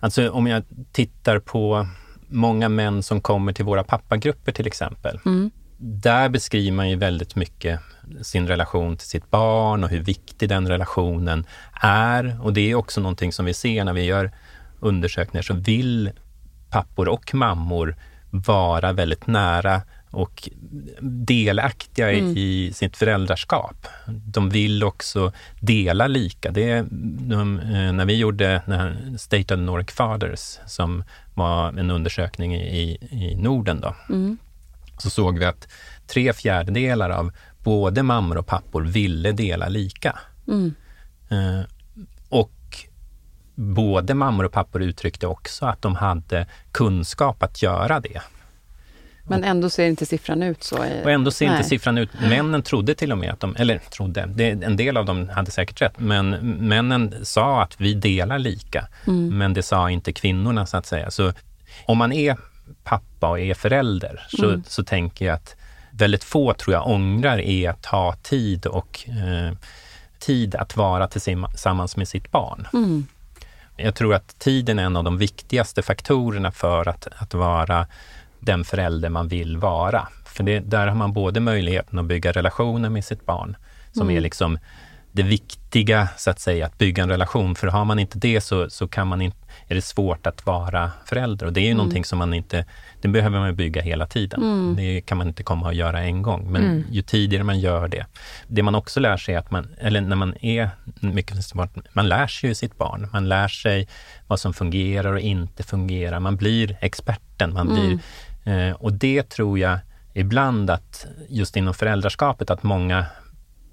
alltså, 0.00 0.30
om 0.30 0.46
jag 0.46 0.62
tittar 0.92 1.38
på 1.38 1.86
många 2.28 2.68
män 2.68 3.02
som 3.02 3.20
kommer 3.20 3.52
till 3.52 3.64
våra 3.64 3.84
pappagrupper 3.84 4.52
till 4.52 4.66
exempel. 4.66 5.20
Mm. 5.26 5.50
Där 5.78 6.28
beskriver 6.28 6.76
man 6.76 6.90
ju 6.90 6.96
väldigt 6.96 7.36
mycket 7.36 7.80
sin 8.22 8.48
relation 8.48 8.96
till 8.96 9.08
sitt 9.08 9.30
barn 9.30 9.84
och 9.84 9.90
hur 9.90 10.02
viktig 10.02 10.48
den 10.48 10.68
relationen 10.68 11.46
är. 11.80 12.38
Och 12.42 12.52
det 12.52 12.70
är 12.70 12.74
också 12.74 13.00
någonting 13.00 13.32
som 13.32 13.44
vi 13.44 13.54
ser 13.54 13.84
när 13.84 13.92
vi 13.92 14.04
gör 14.04 14.30
undersökningar, 14.80 15.42
så 15.42 15.54
vill 15.54 16.10
pappor 16.76 17.08
och 17.08 17.34
mammor 17.34 17.96
vara 18.30 18.92
väldigt 18.92 19.26
nära 19.26 19.82
och 20.10 20.48
delaktiga 21.00 22.12
mm. 22.12 22.36
i 22.36 22.72
sitt 22.74 22.96
föräldraskap. 22.96 23.86
De 24.06 24.50
vill 24.50 24.84
också 24.84 25.32
dela 25.60 26.06
lika. 26.06 26.50
Det 26.50 26.86
de, 27.28 27.58
eh, 27.58 27.92
när 27.92 28.04
vi 28.04 28.16
gjorde 28.16 28.62
State 29.18 29.42
of 29.42 29.48
the 29.48 29.56
Nordic 29.56 29.90
Fathers, 29.90 30.58
som 30.66 31.04
var 31.34 31.68
en 31.68 31.90
undersökning 31.90 32.54
i, 32.56 32.98
i 33.10 33.36
Norden, 33.42 33.80
då, 33.80 33.94
mm. 34.08 34.38
så 34.98 35.10
såg 35.10 35.38
vi 35.38 35.44
att 35.44 35.68
tre 36.06 36.32
fjärdedelar 36.32 37.10
av 37.10 37.32
både 37.62 38.02
mammor 38.02 38.36
och 38.36 38.46
pappor 38.46 38.82
ville 38.82 39.32
dela 39.32 39.68
lika. 39.68 40.18
Mm. 40.48 40.74
Eh, 41.28 41.66
och 42.28 42.50
både 43.56 44.14
mammor 44.14 44.44
och 44.44 44.52
pappor 44.52 44.82
uttryckte 44.82 45.26
också 45.26 45.66
att 45.66 45.82
de 45.82 45.94
hade 45.94 46.46
kunskap 46.72 47.42
att 47.42 47.62
göra 47.62 48.00
det. 48.00 48.22
Men 49.28 49.44
ändå 49.44 49.70
ser 49.70 49.86
inte 49.86 50.06
siffran 50.06 50.42
ut 50.42 50.62
så? 50.62 50.76
Och 50.78 51.10
ändå 51.10 51.30
ser 51.30 51.46
Nej. 51.46 51.56
inte 51.56 51.68
siffran 51.68 51.98
ut. 51.98 52.10
Männen 52.20 52.62
trodde 52.62 52.94
till 52.94 53.12
och 53.12 53.18
med 53.18 53.30
att 53.30 53.40
de, 53.40 53.56
eller 53.56 53.78
trodde, 53.78 54.28
det, 54.34 54.50
en 54.50 54.76
del 54.76 54.96
av 54.96 55.04
dem 55.04 55.28
hade 55.28 55.50
säkert 55.50 55.82
rätt, 55.82 55.98
men 55.98 56.30
männen 56.68 57.14
sa 57.22 57.62
att 57.62 57.80
vi 57.80 57.94
delar 57.94 58.38
lika. 58.38 58.88
Mm. 59.06 59.38
Men 59.38 59.54
det 59.54 59.62
sa 59.62 59.90
inte 59.90 60.12
kvinnorna 60.12 60.66
så 60.66 60.76
att 60.76 60.86
säga. 60.86 61.10
Så 61.10 61.32
om 61.86 61.98
man 61.98 62.12
är 62.12 62.36
pappa 62.84 63.28
och 63.28 63.40
är 63.40 63.54
förälder 63.54 64.26
så, 64.28 64.48
mm. 64.48 64.64
så 64.66 64.84
tänker 64.84 65.26
jag 65.26 65.34
att 65.34 65.56
väldigt 65.90 66.24
få 66.24 66.54
tror 66.54 66.74
jag 66.74 66.86
ångrar 66.86 67.38
är 67.38 67.70
att 67.70 67.86
ha 67.86 68.16
tid 68.22 68.66
och 68.66 69.08
eh, 69.08 69.52
tid 70.18 70.54
att 70.54 70.76
vara 70.76 71.08
tillsammans 71.08 71.96
med 71.96 72.08
sitt 72.08 72.30
barn. 72.30 72.68
Mm. 72.72 73.06
Jag 73.76 73.94
tror 73.94 74.14
att 74.14 74.38
tiden 74.38 74.78
är 74.78 74.84
en 74.84 74.96
av 74.96 75.04
de 75.04 75.18
viktigaste 75.18 75.82
faktorerna 75.82 76.52
för 76.52 76.88
att, 76.88 77.08
att 77.16 77.34
vara 77.34 77.86
den 78.40 78.64
förälder 78.64 79.08
man 79.08 79.28
vill 79.28 79.56
vara. 79.56 80.08
För 80.26 80.44
det, 80.44 80.60
där 80.60 80.86
har 80.86 80.94
man 80.94 81.12
både 81.12 81.40
möjligheten 81.40 81.98
att 81.98 82.04
bygga 82.04 82.32
relationer 82.32 82.88
med 82.88 83.04
sitt 83.04 83.26
barn, 83.26 83.56
som 83.92 84.02
mm. 84.02 84.16
är 84.16 84.20
liksom 84.20 84.58
det 85.16 85.22
viktiga, 85.22 86.08
så 86.16 86.30
att 86.30 86.40
säga, 86.40 86.66
att 86.66 86.78
bygga 86.78 87.02
en 87.02 87.08
relation. 87.08 87.54
För 87.54 87.66
har 87.66 87.84
man 87.84 87.98
inte 87.98 88.18
det 88.18 88.40
så, 88.40 88.70
så 88.70 88.88
kan 88.88 89.06
man 89.06 89.22
inte, 89.22 89.38
är 89.68 89.74
det 89.74 89.82
svårt 89.82 90.26
att 90.26 90.46
vara 90.46 90.90
förälder. 91.04 91.46
Och 91.46 91.52
det 91.52 91.60
är 91.60 91.62
ju 91.62 91.70
mm. 91.70 91.76
någonting 91.76 92.04
som 92.04 92.18
man 92.18 92.34
inte, 92.34 92.64
det 93.00 93.08
behöver 93.08 93.38
man 93.38 93.56
bygga 93.56 93.82
hela 93.82 94.06
tiden. 94.06 94.42
Mm. 94.42 94.76
Det 94.76 95.00
kan 95.00 95.18
man 95.18 95.28
inte 95.28 95.42
komma 95.42 95.66
och 95.66 95.74
göra 95.74 96.00
en 96.00 96.22
gång. 96.22 96.52
Men 96.52 96.64
mm. 96.64 96.84
ju 96.90 97.02
tidigare 97.02 97.44
man 97.44 97.60
gör 97.60 97.88
det. 97.88 98.06
Det 98.46 98.62
man 98.62 98.74
också 98.74 99.00
lär 99.00 99.16
sig, 99.16 99.36
att 99.36 99.50
man, 99.50 99.68
eller 99.78 100.00
när 100.00 100.16
man 100.16 100.34
är 100.40 100.70
mycket 101.00 101.54
man 101.92 102.08
lär 102.08 102.26
sig 102.26 102.48
ju 102.48 102.54
sitt 102.54 102.78
barn. 102.78 103.08
Man 103.12 103.28
lär 103.28 103.48
sig 103.48 103.88
vad 104.26 104.40
som 104.40 104.54
fungerar 104.54 105.12
och 105.12 105.20
inte 105.20 105.62
fungerar. 105.62 106.20
Man 106.20 106.36
blir 106.36 106.76
experten. 106.80 107.54
Man 107.54 107.66
blir, 107.66 107.98
mm. 108.44 108.70
eh, 108.70 108.76
och 108.76 108.92
det 108.92 109.28
tror 109.28 109.58
jag 109.58 109.78
ibland 110.14 110.70
att 110.70 111.06
just 111.28 111.56
inom 111.56 111.74
föräldraskapet, 111.74 112.50
att 112.50 112.62
många 112.62 113.06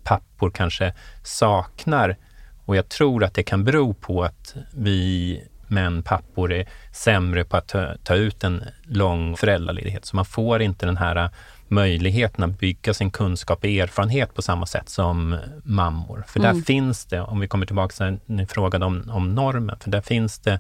pappor 0.03 0.51
kanske 0.51 0.93
saknar. 1.23 2.17
Och 2.65 2.75
jag 2.75 2.89
tror 2.89 3.23
att 3.23 3.33
det 3.33 3.43
kan 3.43 3.63
bero 3.63 3.93
på 3.93 4.23
att 4.23 4.55
vi 4.73 5.43
män, 5.67 6.03
pappor, 6.03 6.51
är 6.51 6.67
sämre 6.91 7.43
på 7.43 7.57
att 7.57 7.67
ta, 7.67 7.95
ta 8.03 8.15
ut 8.15 8.43
en 8.43 8.63
lång 8.83 9.37
föräldraledighet. 9.37 10.05
Så 10.05 10.15
man 10.15 10.25
får 10.25 10.61
inte 10.61 10.85
den 10.85 10.97
här 10.97 11.29
möjligheten 11.67 12.43
att 12.43 12.59
bygga 12.59 12.93
sin 12.93 13.11
kunskap 13.11 13.59
och 13.59 13.69
erfarenhet 13.69 14.35
på 14.35 14.41
samma 14.41 14.65
sätt 14.65 14.89
som 14.89 15.37
mammor. 15.63 16.23
För 16.27 16.39
mm. 16.39 16.55
där 16.55 16.63
finns 16.63 17.05
det, 17.05 17.21
om 17.21 17.39
vi 17.39 17.47
kommer 17.47 17.65
tillbaka 17.65 17.95
till 17.95 18.19
ni 18.25 18.45
frågade 18.45 18.85
om, 18.85 19.09
om 19.09 19.35
normen, 19.35 19.79
för 19.79 19.89
där 19.89 20.01
finns 20.01 20.39
det 20.39 20.59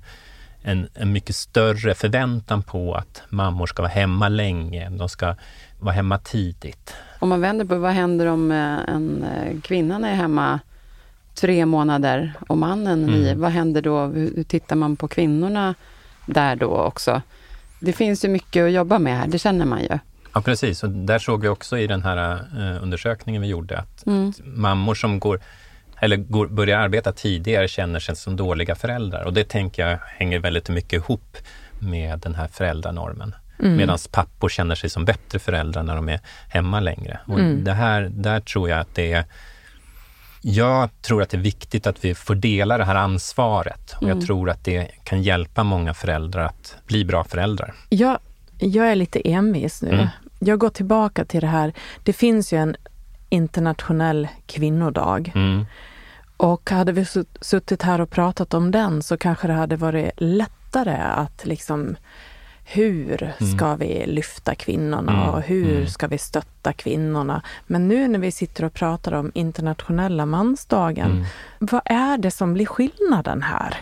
en, 0.63 0.87
en 0.93 1.11
mycket 1.11 1.35
större 1.35 1.93
förväntan 1.93 2.63
på 2.63 2.95
att 2.95 3.21
mammor 3.29 3.65
ska 3.65 3.81
vara 3.81 3.91
hemma 3.91 4.29
länge, 4.29 4.89
de 4.89 5.09
ska 5.09 5.35
vara 5.79 5.93
hemma 5.93 6.17
tidigt. 6.17 6.93
Om 7.19 7.29
man 7.29 7.41
vänder 7.41 7.65
på 7.65 7.75
vad 7.77 7.91
händer 7.91 8.25
om 8.25 8.51
eh, 8.51 8.95
en 8.95 9.23
eh, 9.23 9.61
kvinna 9.61 10.09
är 10.09 10.15
hemma 10.15 10.59
tre 11.35 11.65
månader 11.65 12.33
och 12.47 12.57
mannen 12.57 13.03
mm. 13.03 13.15
nio, 13.15 13.35
vad 13.35 13.51
händer 13.51 13.81
då? 13.81 14.05
Hur 14.05 14.43
tittar 14.43 14.75
man 14.75 14.95
på 14.95 15.07
kvinnorna 15.07 15.75
där 16.25 16.55
då 16.55 16.69
också? 16.69 17.21
Det 17.79 17.93
finns 17.93 18.25
ju 18.25 18.29
mycket 18.29 18.65
att 18.65 18.71
jobba 18.71 18.99
med 18.99 19.17
här, 19.17 19.27
det 19.27 19.39
känner 19.39 19.65
man 19.65 19.81
ju. 19.81 19.99
Ja, 20.33 20.41
precis. 20.41 20.83
Och 20.83 20.89
där 20.89 21.19
såg 21.19 21.41
vi 21.41 21.47
också 21.47 21.77
i 21.77 21.87
den 21.87 22.03
här 22.03 22.33
uh, 22.33 22.83
undersökningen 22.83 23.41
vi 23.41 23.47
gjorde 23.47 23.77
att, 23.77 24.05
mm. 24.05 24.29
att 24.29 24.39
mammor 24.45 24.95
som 24.95 25.19
går 25.19 25.39
eller 25.99 26.17
går, 26.17 26.47
börjar 26.47 26.79
arbeta 26.79 27.11
tidigare 27.11 27.67
känner 27.67 27.99
sig 27.99 28.15
som 28.15 28.35
dåliga 28.35 28.75
föräldrar. 28.75 29.23
Och 29.23 29.33
det 29.33 29.43
tänker 29.43 29.87
jag 29.87 29.99
hänger 30.17 30.39
väldigt 30.39 30.69
mycket 30.69 30.93
ihop 30.93 31.37
med 31.79 32.19
den 32.19 32.35
här 32.35 32.47
föräldranormen. 32.47 33.35
Mm. 33.59 33.75
Medan 33.75 33.97
pappor 34.11 34.49
känner 34.49 34.75
sig 34.75 34.89
som 34.89 35.05
bättre 35.05 35.39
föräldrar 35.39 35.83
när 35.83 35.95
de 35.95 36.09
är 36.09 36.19
hemma 36.49 36.79
längre. 36.79 37.19
Och 37.27 37.39
mm. 37.39 37.63
det 37.63 37.73
här, 37.73 38.01
där 38.11 38.39
tror 38.39 38.69
jag 38.69 38.79
att 38.79 38.95
det 38.95 39.13
är 39.13 39.25
jag 40.45 40.89
tror 41.01 41.21
att 41.21 41.29
det 41.29 41.37
är 41.37 41.41
viktigt 41.41 41.87
att 41.87 42.05
vi 42.05 42.15
får 42.15 42.35
dela 42.35 42.77
det 42.77 42.85
här 42.85 42.95
ansvaret 42.95 43.93
och 43.95 44.03
mm. 44.03 44.17
jag 44.17 44.27
tror 44.27 44.49
att 44.49 44.63
det 44.65 44.87
kan 45.03 45.23
hjälpa 45.23 45.63
många 45.63 45.93
föräldrar 45.93 46.45
att 46.45 46.75
bli 46.87 47.05
bra 47.05 47.23
föräldrar. 47.23 47.73
Jag, 47.89 48.19
jag 48.57 48.91
är 48.91 48.95
lite 48.95 49.19
envis 49.29 49.81
nu. 49.81 49.91
Mm. 49.91 50.07
Jag 50.39 50.59
går 50.59 50.69
tillbaka 50.69 51.25
till 51.25 51.41
det 51.41 51.47
här. 51.47 51.73
Det 52.03 52.13
finns 52.13 52.53
ju 52.53 52.57
en 52.57 52.75
internationell 53.33 54.27
kvinnodag. 54.45 55.31
Mm. 55.35 55.65
Och 56.37 56.69
hade 56.69 56.91
vi 56.91 57.05
suttit 57.41 57.81
här 57.81 58.01
och 58.01 58.09
pratat 58.09 58.53
om 58.53 58.71
den 58.71 59.03
så 59.03 59.17
kanske 59.17 59.47
det 59.47 59.53
hade 59.53 59.75
varit 59.75 60.11
lättare 60.17 60.97
att 60.97 61.45
liksom 61.45 61.95
hur 62.65 63.23
mm. 63.23 63.51
ska 63.51 63.75
vi 63.75 64.05
lyfta 64.05 64.55
kvinnorna 64.55 65.13
mm. 65.13 65.29
och 65.29 65.41
hur 65.41 65.75
mm. 65.75 65.87
ska 65.87 66.07
vi 66.07 66.17
stötta 66.17 66.73
kvinnorna? 66.73 67.41
Men 67.67 67.87
nu 67.87 68.07
när 68.07 68.19
vi 68.19 68.31
sitter 68.31 68.65
och 68.65 68.73
pratar 68.73 69.11
om 69.11 69.31
internationella 69.35 70.25
mansdagen, 70.25 71.11
mm. 71.11 71.25
vad 71.59 71.81
är 71.85 72.17
det 72.17 72.31
som 72.31 72.53
blir 72.53 72.65
skillnaden 72.65 73.41
här? 73.41 73.77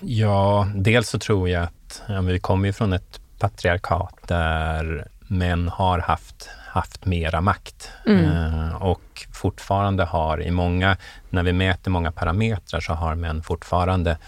Ja, 0.00 0.68
dels 0.74 1.08
så 1.08 1.18
tror 1.18 1.48
jag 1.48 1.62
att 1.62 2.02
ja, 2.06 2.20
vi 2.20 2.38
kommer 2.38 2.66
ju 2.66 2.72
från 2.72 2.92
ett 2.92 3.20
patriarkat 3.38 4.14
där 4.26 5.08
män 5.20 5.68
har 5.68 5.98
haft, 5.98 6.48
haft 6.74 7.06
mera 7.06 7.40
makt 7.40 7.90
mm. 8.06 8.24
eh, 8.24 8.74
och 8.74 9.26
fortfarande 9.32 10.04
har 10.04 10.42
i 10.42 10.50
många, 10.50 10.96
när 11.30 11.42
vi 11.42 11.52
mäter 11.52 11.90
många 11.90 12.12
parametrar 12.12 12.80
så 12.80 12.92
har 12.92 13.14
män 13.14 13.42
fortfarande 13.42 14.18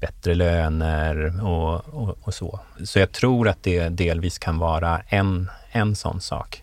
bättre 0.00 0.34
löner 0.34 1.44
och, 1.44 1.74
och, 1.88 2.18
och, 2.20 2.34
så. 2.34 2.60
Så 2.84 2.98
jag 2.98 3.12
tror 3.12 3.48
att 3.48 3.62
det 3.62 3.88
delvis 3.88 4.38
kan 4.38 4.58
vara 4.58 5.00
en, 5.08 5.50
en 5.70 5.96
sån 5.96 6.20
sak. 6.20 6.62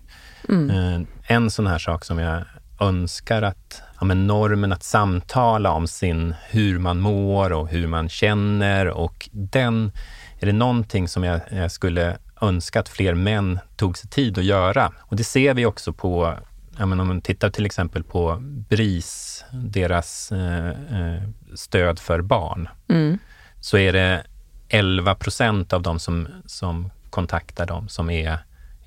Mm. 0.49 0.69
Eh, 0.69 1.08
en 1.36 1.52
sån 1.52 1.67
här 1.67 1.80
sak 1.80 2.06
som 2.06 2.19
jag 2.19 2.43
önskar 2.80 3.41
att 3.41 3.82
ja, 3.99 4.06
men 4.06 4.28
normen 4.28 4.73
att 4.73 4.84
samtala 4.84 5.71
om 5.71 5.88
sin, 5.88 6.36
hur 6.49 6.80
man 6.80 6.99
mår 6.99 7.54
och 7.54 7.67
hur 7.67 7.88
man 7.88 8.10
känner 8.10 8.88
och 8.88 9.30
den, 9.32 9.91
är 10.39 10.45
det 10.45 10.54
någonting 10.54 11.08
som 11.08 11.23
jag, 11.23 11.39
jag 11.49 11.71
skulle 11.71 12.17
önska 12.43 12.79
att 12.79 12.89
fler 12.89 13.13
män 13.13 13.60
tog 13.75 13.97
sig 13.97 14.10
tid 14.10 14.38
att 14.38 14.43
göra. 14.43 14.93
Och 14.99 15.15
det 15.15 15.23
ser 15.23 15.53
vi 15.53 15.65
också 15.65 15.93
på 15.93 16.38
Ja, 16.77 16.86
men 16.86 16.99
om 16.99 17.08
man 17.08 17.21
tittar 17.21 17.49
till 17.49 17.65
exempel 17.65 18.03
på 18.03 18.38
BRIS, 18.41 19.45
deras 19.51 20.32
eh, 20.32 20.69
eh, 20.69 21.23
stöd 21.56 21.99
för 21.99 22.21
barn, 22.21 22.69
mm. 22.89 23.17
så 23.60 23.77
är 23.77 23.93
det 23.93 24.23
11 24.69 25.15
procent 25.15 25.73
av 25.73 25.82
de 25.82 25.99
som, 25.99 26.27
som 26.45 26.91
kontaktar 27.10 27.65
dem 27.65 27.89
som 27.89 28.10
är, 28.10 28.38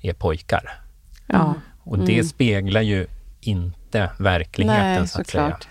är 0.01 0.13
pojkar. 0.13 0.81
Ja. 1.27 1.53
Och 1.79 1.99
det 1.99 2.13
mm. 2.13 2.25
speglar 2.25 2.81
ju 2.81 3.07
inte 3.41 4.09
verkligheten, 4.19 4.99
Nej, 4.99 5.07
så 5.07 5.21
att 5.21 5.27
säga. 5.27 5.47
Klart. 5.47 5.67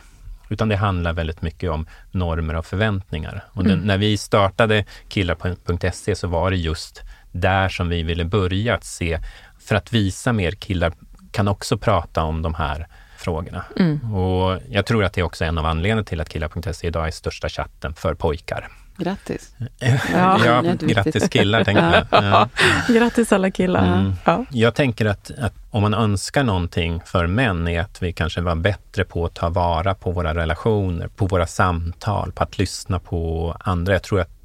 Utan 0.48 0.68
det 0.68 0.76
handlar 0.76 1.12
väldigt 1.12 1.42
mycket 1.42 1.70
om 1.70 1.86
normer 2.10 2.54
och 2.54 2.66
förväntningar. 2.66 3.44
Och 3.52 3.64
den, 3.64 3.72
mm. 3.72 3.86
när 3.86 3.98
vi 3.98 4.18
startade 4.18 4.84
killar.se 5.08 6.14
så 6.14 6.28
var 6.28 6.50
det 6.50 6.56
just 6.56 7.02
där 7.32 7.68
som 7.68 7.88
vi 7.88 8.02
ville 8.02 8.24
börja 8.24 8.74
att 8.74 8.84
se, 8.84 9.18
för 9.58 9.74
att 9.74 9.92
visa 9.92 10.32
mer 10.32 10.50
killar 10.52 10.92
kan 11.30 11.48
också 11.48 11.78
prata 11.78 12.22
om 12.22 12.42
de 12.42 12.54
här 12.54 12.86
frågorna. 13.18 13.64
Mm. 13.76 14.14
Och 14.14 14.60
jag 14.70 14.86
tror 14.86 15.04
att 15.04 15.12
det 15.12 15.20
är 15.20 15.24
också 15.24 15.44
en 15.44 15.58
av 15.58 15.66
anledningarna 15.66 16.04
till 16.04 16.20
att 16.20 16.28
killar.se 16.28 16.86
idag 16.86 17.06
är 17.06 17.10
största 17.10 17.48
chatten 17.48 17.94
för 17.94 18.14
pojkar. 18.14 18.68
Grattis! 18.98 19.54
ja, 20.12 20.44
ja 20.44 20.62
grattis 20.80 21.28
killar, 21.28 21.64
tänker 21.64 22.06
jag. 22.10 22.24
Ja. 22.24 22.48
Grattis 22.88 23.32
alla 23.32 23.50
killar! 23.50 23.86
Mm. 23.86 24.12
Ja. 24.24 24.44
Jag 24.50 24.74
tänker 24.74 25.06
att, 25.06 25.30
att, 25.38 25.54
om 25.70 25.82
man 25.82 25.94
önskar 25.94 26.44
någonting 26.44 27.00
för 27.04 27.26
män 27.26 27.68
är 27.68 27.80
att 27.80 28.02
vi 28.02 28.12
kanske 28.12 28.40
var 28.40 28.54
bättre 28.54 29.04
på 29.04 29.24
att 29.24 29.34
ta 29.34 29.48
vara 29.48 29.94
på 29.94 30.10
våra 30.10 30.34
relationer, 30.34 31.08
på 31.08 31.26
våra 31.26 31.46
samtal, 31.46 32.32
på 32.32 32.42
att 32.42 32.58
lyssna 32.58 32.98
på 32.98 33.56
andra. 33.60 33.92
Jag 33.92 34.02
tror 34.02 34.20
att 34.20 34.35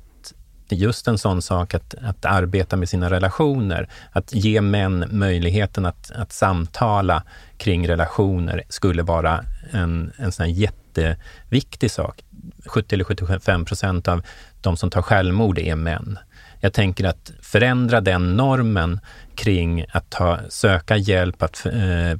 just 0.75 1.07
en 1.07 1.17
sån 1.17 1.41
sak 1.41 1.73
att, 1.73 1.95
att 2.03 2.25
arbeta 2.25 2.77
med 2.77 2.89
sina 2.89 3.09
relationer, 3.09 3.89
att 4.11 4.33
ge 4.33 4.61
män 4.61 5.05
möjligheten 5.11 5.85
att, 5.85 6.11
att 6.15 6.31
samtala 6.31 7.23
kring 7.57 7.87
relationer 7.87 8.63
skulle 8.69 9.03
vara 9.03 9.43
en, 9.71 10.11
en 10.17 10.31
sån 10.31 10.45
här 10.45 10.53
jätteviktig 10.53 11.91
sak. 11.91 12.23
70 12.65 12.95
eller 12.95 13.03
75 13.03 13.65
procent 13.65 14.07
av 14.07 14.21
de 14.61 14.77
som 14.77 14.89
tar 14.89 15.01
självmord 15.01 15.59
är 15.59 15.75
män. 15.75 16.19
Jag 16.59 16.73
tänker 16.73 17.05
att 17.05 17.31
förändra 17.41 18.01
den 18.01 18.35
normen 18.35 18.99
kring 19.35 19.85
att 19.91 20.09
ta, 20.09 20.39
söka 20.49 20.97
hjälp, 20.97 21.43
att 21.43 21.65
eh, 21.65 22.19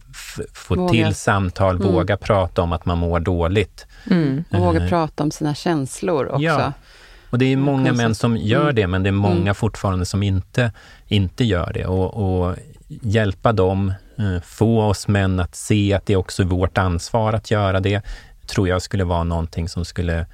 få 0.54 0.76
våga. 0.76 0.92
till 0.92 1.16
samtal, 1.16 1.76
mm. 1.76 1.94
våga 1.94 2.18
prata 2.18 2.62
om 2.62 2.72
att 2.74 2.86
man 2.86 2.98
mår 2.98 3.20
dåligt. 3.20 3.88
Mm. 4.10 4.44
Och 4.52 4.60
våga 4.60 4.84
eh. 4.84 4.90
prata 4.90 5.24
om 5.24 5.32
sina 5.32 5.56
känslor 5.56 6.28
också. 6.28 6.42
Ja. 6.42 6.74
Och 7.32 7.38
det 7.38 7.46
är 7.46 7.58
många 7.58 7.90
konstigt. 7.90 7.98
män 7.98 8.16
som 8.16 8.38
gör 8.38 8.62
mm. 8.62 8.76
det, 8.76 8.88
men 8.88 9.04
det 9.04 9.10
är 9.10 9.12
många 9.12 9.42
mm. 9.42 9.56
fortfarande 9.56 10.06
som 10.06 10.24
inte, 10.24 10.72
inte 11.08 11.44
gör 11.44 11.72
det. 11.74 11.86
Och, 11.86 12.14
och 12.14 12.56
hjälpa 12.88 13.54
dem, 13.54 13.94
eh, 14.18 14.42
få 14.42 14.82
oss 14.82 15.08
män 15.08 15.40
att 15.40 15.56
se 15.56 15.94
att 15.94 16.06
det 16.06 16.14
är 16.14 16.18
också 16.18 16.44
vårt 16.44 16.78
ansvar 16.78 17.34
att 17.34 17.52
göra 17.52 17.80
det, 17.80 18.02
tror 18.48 18.68
jag 18.68 18.82
skulle 18.82 19.04
vara 19.04 19.24
någonting 19.24 19.70
som 19.70 19.86
skulle 19.86 20.26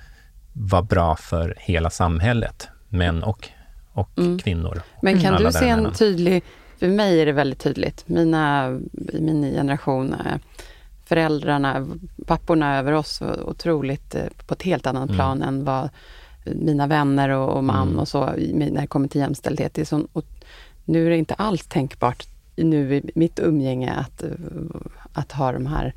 vara 0.54 0.82
bra 0.82 1.16
för 1.16 1.56
hela 1.58 1.90
samhället, 1.90 2.68
män 2.90 3.24
och, 3.24 3.50
och 3.94 4.10
mm. 4.18 4.40
kvinnor. 4.40 4.82
Men 5.02 5.22
kan 5.22 5.44
du 5.44 5.52
se 5.52 5.70
en 5.70 5.94
tydlig, 5.94 6.44
för 6.80 6.88
mig 6.88 7.22
är 7.22 7.26
det 7.26 7.32
väldigt 7.32 7.60
tydligt, 7.60 8.04
mina, 8.08 8.80
i 9.14 9.22
min 9.22 9.42
generation, 9.42 10.14
eh, 10.14 10.36
föräldrarna, 11.06 11.88
papporna 12.26 12.78
över 12.78 12.92
oss, 12.92 13.22
otroligt 13.46 14.16
eh, 14.16 14.24
på 14.48 14.54
ett 14.54 14.64
helt 14.64 14.88
annat 14.88 15.10
mm. 15.10 15.16
plan 15.16 15.42
än 15.42 15.66
vad 15.66 15.90
mina 16.56 16.88
vänner 16.88 17.30
och, 17.30 17.58
och 17.58 17.64
man 17.64 17.88
mm. 17.88 18.00
och 18.00 18.08
så, 18.08 18.26
när 18.54 18.82
det 18.82 18.88
kommer 18.88 19.08
till 19.08 19.22
jämställdhet. 19.22 19.74
Det 19.74 19.82
är 19.82 19.86
så, 19.86 20.08
nu 20.86 21.06
är 21.06 21.10
det 21.10 21.18
inte 21.18 21.34
alls 21.34 21.66
tänkbart 21.68 22.28
nu 22.56 22.96
i 22.96 23.12
mitt 23.16 23.40
umgänge 23.40 23.94
att, 23.94 24.24
att 25.14 25.32
ha 25.32 25.52
de 25.52 25.66
här 25.66 25.94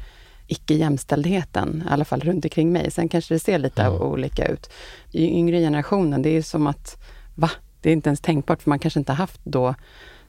icke-jämställdheten, 0.46 1.84
i 1.86 1.92
alla 1.92 2.04
fall 2.04 2.20
runt 2.20 2.44
omkring 2.44 2.72
mig. 2.72 2.90
Sen 2.90 3.08
kanske 3.08 3.34
det 3.34 3.38
ser 3.38 3.58
lite 3.58 3.82
mm. 3.82 4.02
olika 4.02 4.48
ut. 4.48 4.70
I 5.12 5.24
yngre 5.24 5.60
generationen, 5.60 6.22
det 6.22 6.36
är 6.36 6.42
som 6.42 6.66
att, 6.66 7.02
va? 7.34 7.50
Det 7.80 7.88
är 7.88 7.92
inte 7.92 8.08
ens 8.08 8.20
tänkbart, 8.20 8.62
för 8.62 8.70
man 8.70 8.78
kanske 8.78 9.00
inte 9.00 9.12
haft 9.12 9.40
då 9.44 9.74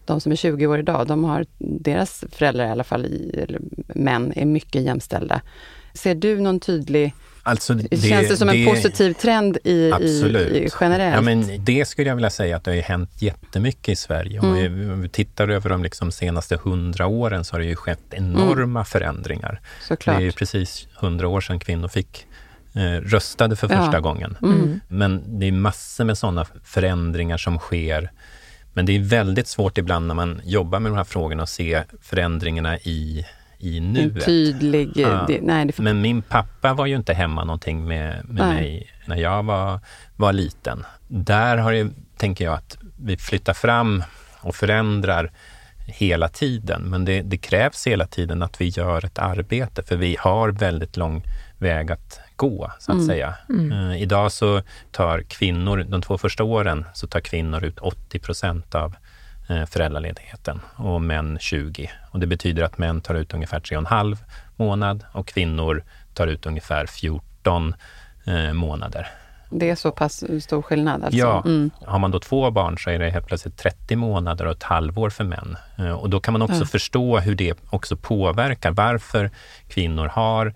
de 0.05 0.21
som 0.21 0.31
är 0.31 0.35
20 0.35 0.67
år 0.67 0.79
idag, 0.79 1.07
de 1.07 1.23
har, 1.23 1.45
deras 1.57 2.23
föräldrar 2.31 2.65
i 2.65 2.69
alla 2.69 2.83
fall, 2.83 3.31
män, 3.87 4.33
är 4.35 4.45
mycket 4.45 4.81
jämställda. 4.81 5.41
Ser 5.93 6.15
du 6.15 6.39
någon 6.39 6.59
tydlig 6.59 7.13
Alltså 7.43 7.73
det, 7.73 7.97
Känns 7.97 8.27
det 8.27 8.37
som 8.37 8.49
en 8.49 8.65
positiv 8.65 9.13
trend 9.13 9.57
i, 9.63 9.71
i, 9.71 10.05
i, 10.53 10.69
generellt? 10.81 11.15
Ja, 11.15 11.21
men 11.21 11.65
det 11.65 11.85
skulle 11.85 12.09
jag 12.09 12.15
vilja 12.15 12.29
säga 12.29 12.55
att 12.55 12.63
det 12.63 12.71
har 12.71 12.81
hänt 12.81 13.21
jättemycket 13.21 13.89
i 13.89 13.95
Sverige. 13.95 14.39
Mm. 14.39 14.91
Om 14.91 15.01
vi 15.01 15.09
tittar 15.09 15.47
över 15.47 15.69
de 15.69 15.83
liksom 15.83 16.11
senaste 16.11 16.57
hundra 16.63 17.07
åren 17.07 17.43
så 17.43 17.53
har 17.53 17.59
det 17.59 17.65
ju 17.65 17.75
skett 17.75 17.99
enorma 18.09 18.63
mm. 18.63 18.85
förändringar. 18.85 19.59
Såklart. 19.87 20.17
Det 20.17 20.21
är 20.21 20.25
ju 20.25 20.31
precis 20.31 20.87
hundra 20.95 21.27
år 21.27 21.41
sedan 21.41 21.59
kvinnor 21.59 21.87
fick 21.87 22.27
eh, 22.75 23.01
röstade 23.01 23.55
för 23.55 23.67
första 23.67 23.93
ja. 23.93 23.99
gången. 23.99 24.37
Mm. 24.41 24.79
Men 24.87 25.39
det 25.39 25.45
är 25.45 25.51
massor 25.51 26.03
med 26.03 26.17
sådana 26.17 26.45
förändringar 26.63 27.37
som 27.37 27.59
sker. 27.59 28.11
Men 28.73 28.85
det 28.85 28.95
är 28.95 28.99
väldigt 28.99 29.47
svårt 29.47 29.77
ibland 29.77 30.07
när 30.07 30.15
man 30.15 30.41
jobbar 30.45 30.79
med 30.79 30.91
de 30.91 30.95
här 30.97 31.03
frågorna 31.03 31.43
att 31.43 31.49
se 31.49 31.83
förändringarna 32.01 32.77
i 32.77 33.25
i 33.63 33.79
nuet. 33.79 34.15
En 34.15 34.21
tydlig... 34.21 34.91
Ja. 34.95 35.25
Det, 35.27 35.41
nej, 35.41 35.65
det... 35.65 35.79
Men 35.79 36.01
min 36.01 36.21
pappa 36.21 36.73
var 36.73 36.85
ju 36.85 36.95
inte 36.95 37.13
hemma 37.13 37.43
någonting 37.43 37.87
med, 37.87 38.25
med 38.25 38.47
mig 38.47 38.91
när 39.05 39.15
jag 39.17 39.43
var, 39.43 39.79
var 40.15 40.33
liten. 40.33 40.85
Där 41.07 41.57
har 41.57 41.71
det, 41.71 41.89
tänker 42.17 42.45
jag, 42.45 42.53
att 42.53 42.77
vi 42.97 43.17
flyttar 43.17 43.53
fram 43.53 44.03
och 44.39 44.55
förändrar 44.55 45.31
hela 45.85 46.27
tiden. 46.27 46.81
Men 46.81 47.05
det, 47.05 47.21
det, 47.21 47.37
krävs 47.37 47.87
hela 47.87 48.07
tiden 48.07 48.41
att 48.41 48.61
vi 48.61 48.67
gör 48.67 49.05
ett 49.05 49.19
arbete, 49.19 49.83
för 49.83 49.95
vi 49.95 50.15
har 50.19 50.49
väldigt 50.49 50.97
lång 50.97 51.23
väg 51.57 51.91
att 51.91 52.19
gå, 52.35 52.71
så 52.79 52.91
att 52.91 52.95
mm. 52.95 53.07
säga. 53.07 53.33
Mm. 53.49 53.71
Uh, 53.71 54.01
idag 54.01 54.31
så 54.31 54.61
tar 54.91 55.21
kvinnor, 55.21 55.85
de 55.89 56.01
två 56.01 56.17
första 56.17 56.43
åren, 56.43 56.85
så 56.93 57.07
tar 57.07 57.19
kvinnor 57.19 57.63
ut 57.63 57.79
80 57.79 58.19
procent 58.19 58.75
av 58.75 58.95
föräldraledigheten 59.69 60.59
och 60.75 61.01
män 61.01 61.37
20. 61.41 61.91
Och 62.11 62.19
det 62.19 62.27
betyder 62.27 62.63
att 62.63 62.77
män 62.77 63.01
tar 63.01 63.15
ut 63.15 63.33
ungefär 63.33 63.59
3,5 63.59 64.17
månad 64.55 65.05
och 65.11 65.27
kvinnor 65.27 65.83
tar 66.13 66.27
ut 66.27 66.45
ungefär 66.45 66.85
14 66.85 67.75
uh, 68.27 68.53
månader. 68.53 69.07
Det 69.49 69.69
är 69.69 69.75
så 69.75 69.91
pass 69.91 70.23
stor 70.43 70.61
skillnad? 70.61 71.03
Alltså. 71.03 71.19
Ja. 71.19 71.43
Mm. 71.45 71.71
Har 71.85 71.99
man 71.99 72.11
då 72.11 72.19
två 72.19 72.51
barn 72.51 72.77
så 72.77 72.89
är 72.89 72.99
det 72.99 73.09
helt 73.09 73.27
plötsligt 73.27 73.57
30 73.57 73.95
månader 73.95 74.45
och 74.45 74.51
ett 74.51 74.63
halvår 74.63 75.09
för 75.09 75.23
män. 75.23 75.57
Och 75.99 76.09
då 76.09 76.19
kan 76.19 76.31
man 76.31 76.41
också 76.41 76.59
ja. 76.59 76.65
förstå 76.65 77.19
hur 77.19 77.35
det 77.35 77.57
också 77.69 77.97
påverkar 77.97 78.71
varför 78.71 79.31
kvinnor 79.67 80.07
har 80.07 80.53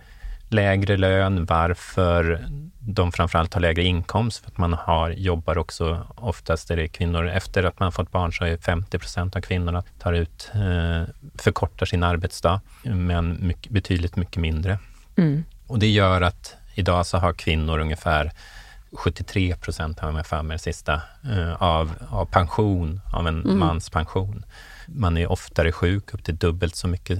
lägre 0.55 0.97
lön, 0.97 1.45
varför 1.45 2.45
de 2.79 3.11
framförallt 3.11 3.53
har 3.53 3.61
lägre 3.61 3.83
inkomst, 3.83 4.43
för 4.43 4.51
att 4.51 4.57
man 4.57 4.73
har, 4.73 5.09
jobbar 5.09 5.57
också, 5.57 6.07
oftast 6.15 6.71
är 6.71 6.75
det 6.75 6.87
kvinnor, 6.87 7.27
efter 7.27 7.63
att 7.63 7.79
man 7.79 7.91
fått 7.91 8.11
barn 8.11 8.33
så 8.33 8.45
är 8.45 8.57
50 8.57 8.99
procent 8.99 9.35
av 9.35 9.41
kvinnorna 9.41 9.83
tar 9.99 10.13
ut, 10.13 10.51
eh, 10.53 11.13
förkortar 11.35 11.85
sin 11.85 12.03
arbetsdag, 12.03 12.61
men 12.83 13.47
mycket, 13.47 13.71
betydligt 13.71 14.15
mycket 14.15 14.37
mindre. 14.37 14.79
Mm. 15.17 15.43
Och 15.67 15.79
det 15.79 15.87
gör 15.87 16.21
att 16.21 16.55
idag 16.75 17.05
så 17.05 17.17
har 17.17 17.33
kvinnor 17.33 17.79
ungefär 17.79 18.31
73 18.91 19.55
procent, 19.55 19.99
har 19.99 20.13
jag 20.13 20.27
för 20.27 20.43
mig, 20.43 20.59
sista, 20.59 21.01
eh, 21.23 21.61
av, 21.63 21.91
av 22.09 22.25
pension, 22.25 23.01
av 23.13 23.27
en 23.27 23.43
mm. 23.43 23.59
mans 23.59 23.89
pension. 23.89 24.45
Man 24.87 25.17
är 25.17 25.31
oftare 25.31 25.71
sjuk, 25.71 26.13
upp 26.13 26.23
till 26.23 26.37
dubbelt 26.37 26.75
så 26.75 26.87
mycket 26.87 27.19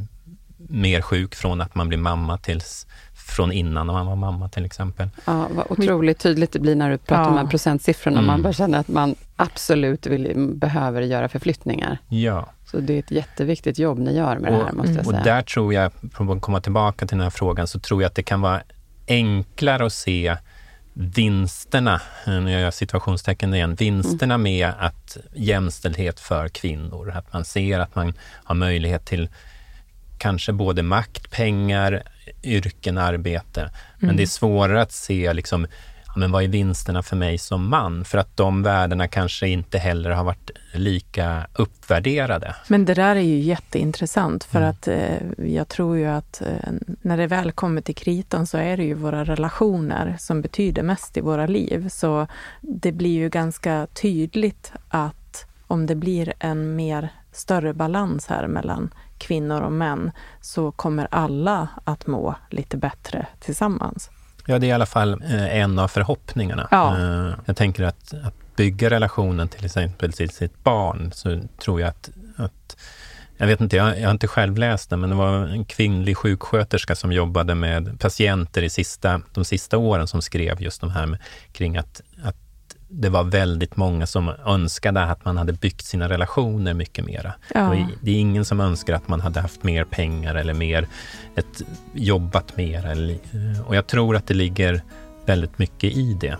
mer 0.58 1.02
sjuk 1.02 1.36
från 1.36 1.62
att 1.62 1.76
man 1.76 1.88
blir 1.88 1.98
mamma 1.98 2.38
tills 2.38 2.88
från 3.26 3.52
innan 3.52 3.88
när 3.88 3.94
man 3.94 4.06
var 4.06 4.16
mamma 4.16 4.50
till 4.50 4.66
exempel. 4.66 5.10
Ja, 5.26 5.48
vad 5.52 5.66
otroligt 5.70 6.20
tydligt 6.20 6.52
det 6.52 6.60
blir 6.60 6.76
när 6.76 6.90
du 6.90 6.98
pratar 6.98 7.22
ja. 7.22 7.28
om 7.28 7.36
de 7.36 7.42
här 7.42 7.48
procentsiffrorna. 7.48 8.18
Mm. 8.18 8.28
Man 8.28 8.42
bara 8.42 8.54
känner 8.54 8.80
att 8.80 8.88
man 8.88 9.16
absolut 9.36 10.08
vill, 10.08 10.34
behöver 10.56 11.02
göra 11.02 11.30
förflyttningar. 11.30 11.98
Ja. 12.10 12.50
Så 12.72 12.80
det 12.80 12.94
är 12.94 13.00
ett 13.00 13.12
jätteviktigt 13.12 13.80
jobb 13.80 14.00
ni 14.00 14.16
gör 14.16 14.40
med 14.40 14.54
och, 14.54 14.60
det 14.60 14.66
här, 14.66 14.72
måste 14.72 14.92
jag 14.92 15.06
säga. 15.06 15.18
Och 15.18 15.24
där 15.24 15.42
tror 15.42 15.74
jag, 15.74 15.92
för 16.14 16.36
att 16.36 16.42
komma 16.42 16.62
tillbaka 16.62 17.08
till 17.08 17.18
den 17.18 17.24
här 17.24 17.30
frågan, 17.30 17.68
så 17.68 17.80
tror 17.80 18.02
jag 18.02 18.10
att 18.10 18.16
det 18.16 18.24
kan 18.24 18.42
vara 18.42 18.62
enklare 19.08 19.86
att 19.86 19.94
se 19.94 20.38
vinsterna, 20.94 22.02
nu 22.28 22.52
gör 22.52 22.60
jag 22.60 22.74
situationstecken 22.74 23.54
igen, 23.54 23.76
vinsterna 23.76 24.34
mm. 24.34 24.44
med 24.44 24.72
att 24.80 25.18
jämställdhet 25.34 26.20
för 26.20 26.48
kvinnor, 26.48 27.12
att 27.16 27.34
man 27.34 27.46
ser 27.46 27.80
att 27.80 27.96
man 27.96 28.14
har 28.44 28.56
möjlighet 28.56 29.06
till 29.06 29.30
kanske 30.18 30.54
både 30.54 30.84
makt, 30.84 31.32
pengar, 31.32 32.04
yrken, 32.44 32.98
arbete. 32.98 33.62
Mm. 33.62 33.72
Men 34.00 34.18
det 34.18 34.24
är 34.24 34.28
svårare 34.28 34.82
att 34.82 34.92
se 34.92 35.34
liksom, 35.34 35.68
men 36.16 36.32
vad 36.32 36.44
är 36.44 36.48
vinsterna 36.48 37.04
för 37.04 37.16
mig 37.16 37.38
som 37.38 37.70
man? 37.70 38.06
För 38.06 38.18
att 38.18 38.38
de 38.38 38.64
värdena 38.64 39.08
kanske 39.08 39.48
inte 39.48 39.78
heller 39.78 40.10
har 40.10 40.24
varit 40.24 40.52
lika 40.74 41.48
uppvärderade. 41.54 42.56
Men 42.68 42.86
det 42.86 42.94
där 42.94 43.16
är 43.16 43.22
ju 43.22 43.40
jätteintressant 43.40 44.44
för 44.44 44.58
mm. 44.58 44.70
att 44.70 44.88
eh, 44.88 45.48
jag 45.56 45.68
tror 45.68 45.98
ju 45.98 46.06
att 46.06 46.42
eh, 46.42 46.72
när 47.02 47.18
det 47.18 47.28
väl 47.28 47.52
kommer 47.52 47.82
till 47.82 47.96
kritan 47.96 48.48
så 48.48 48.58
är 48.58 48.78
det 48.78 48.84
ju 48.84 48.94
våra 48.94 49.24
relationer 49.24 50.16
som 50.20 50.42
betyder 50.42 50.84
mest 50.84 51.18
i 51.18 51.22
våra 51.22 51.48
liv. 51.48 51.90
Så 51.90 52.28
det 52.62 52.92
blir 52.92 53.16
ju 53.16 53.30
ganska 53.30 53.88
tydligt 53.94 54.72
att 54.90 55.46
om 55.68 55.86
det 55.86 55.96
blir 55.96 56.34
en 56.40 56.76
mer 56.76 57.10
större 57.32 57.74
balans 57.74 58.28
här 58.28 58.48
mellan 58.48 58.94
kvinnor 59.18 59.62
och 59.62 59.72
män 59.72 60.12
så 60.42 60.72
kommer 60.72 61.08
alla 61.12 61.68
att 61.84 62.08
må 62.08 62.36
lite 62.50 62.78
bättre 62.78 63.28
tillsammans. 63.40 64.10
Ja, 64.46 64.60
det 64.60 64.66
är 64.66 64.70
i 64.70 64.72
alla 64.72 64.86
fall 64.86 65.24
eh, 65.24 65.58
en 65.58 65.80
av 65.80 65.88
förhoppningarna. 65.88 66.68
Ja. 66.72 66.98
Eh, 66.98 67.34
jag 67.46 67.58
tänker 67.58 67.84
att, 67.84 68.14
att 68.24 68.56
bygga 68.56 68.90
relationen 68.90 69.48
till 69.48 69.66
exempel 69.66 70.14
till 70.14 70.30
sitt 70.30 70.64
barn, 70.64 71.12
så 71.14 71.40
tror 71.58 71.82
jag 71.82 71.90
att, 71.90 72.10
att 72.36 72.78
jag 73.38 73.48
vet 73.48 73.62
inte, 73.62 73.76
jag, 73.76 74.00
jag 74.00 74.06
har 74.06 74.12
inte 74.12 74.28
själv 74.28 74.58
läst 74.58 74.90
det, 74.90 74.98
men 74.98 75.10
det 75.10 75.16
var 75.16 75.34
en 75.38 75.66
kvinnlig 75.66 76.18
sjuksköterska 76.18 76.96
som 76.96 77.12
jobbade 77.12 77.56
med 77.56 78.00
patienter 78.00 78.62
i 78.62 78.70
sista, 78.70 79.22
de 79.34 79.46
sista 79.46 79.78
åren 79.78 80.08
som 80.08 80.22
skrev 80.22 80.62
just 80.62 80.82
de 80.82 80.90
här 80.92 81.06
med, 81.06 81.20
kring 81.52 81.78
att, 81.78 82.02
att 82.15 82.15
det 83.02 83.10
var 83.10 83.24
väldigt 83.24 83.78
många 83.78 84.08
som 84.08 84.32
önskade 84.46 85.04
att 85.04 85.26
man 85.26 85.38
hade 85.38 85.54
byggt 85.54 85.86
sina 85.86 86.10
relationer 86.10 86.74
mycket 86.74 87.06
mera. 87.06 87.34
Ja. 87.54 87.88
Det 88.02 88.12
är 88.12 88.20
ingen 88.20 88.46
som 88.46 88.60
önskar 88.60 88.94
att 88.94 89.08
man 89.08 89.22
hade 89.22 89.40
haft 89.42 89.64
mer 89.64 89.84
pengar 89.84 90.36
eller 90.36 90.54
mer, 90.54 90.88
ett, 91.36 91.62
jobbat 91.94 92.58
mer. 92.58 93.18
och 93.68 93.76
jag 93.76 93.88
tror 93.88 94.16
att 94.16 94.28
det 94.28 94.34
ligger 94.34 94.82
väldigt 95.26 95.60
mycket 95.60 95.98
i 95.98 96.18
det. 96.22 96.38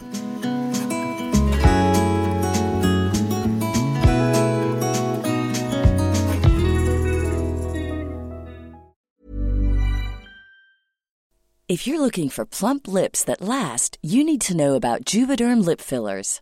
If 11.68 11.88
you're 11.88 12.00
looking 12.00 12.30
for 12.30 12.46
plump 12.46 12.88
lips 12.88 13.26
that 13.26 13.42
last, 13.42 13.98
you 14.04 14.24
need 14.24 14.42
to 14.42 14.54
know 14.54 14.76
about 14.76 15.14
Juvederm 15.14 15.66
lip 15.66 15.82
fillers. 15.82 16.42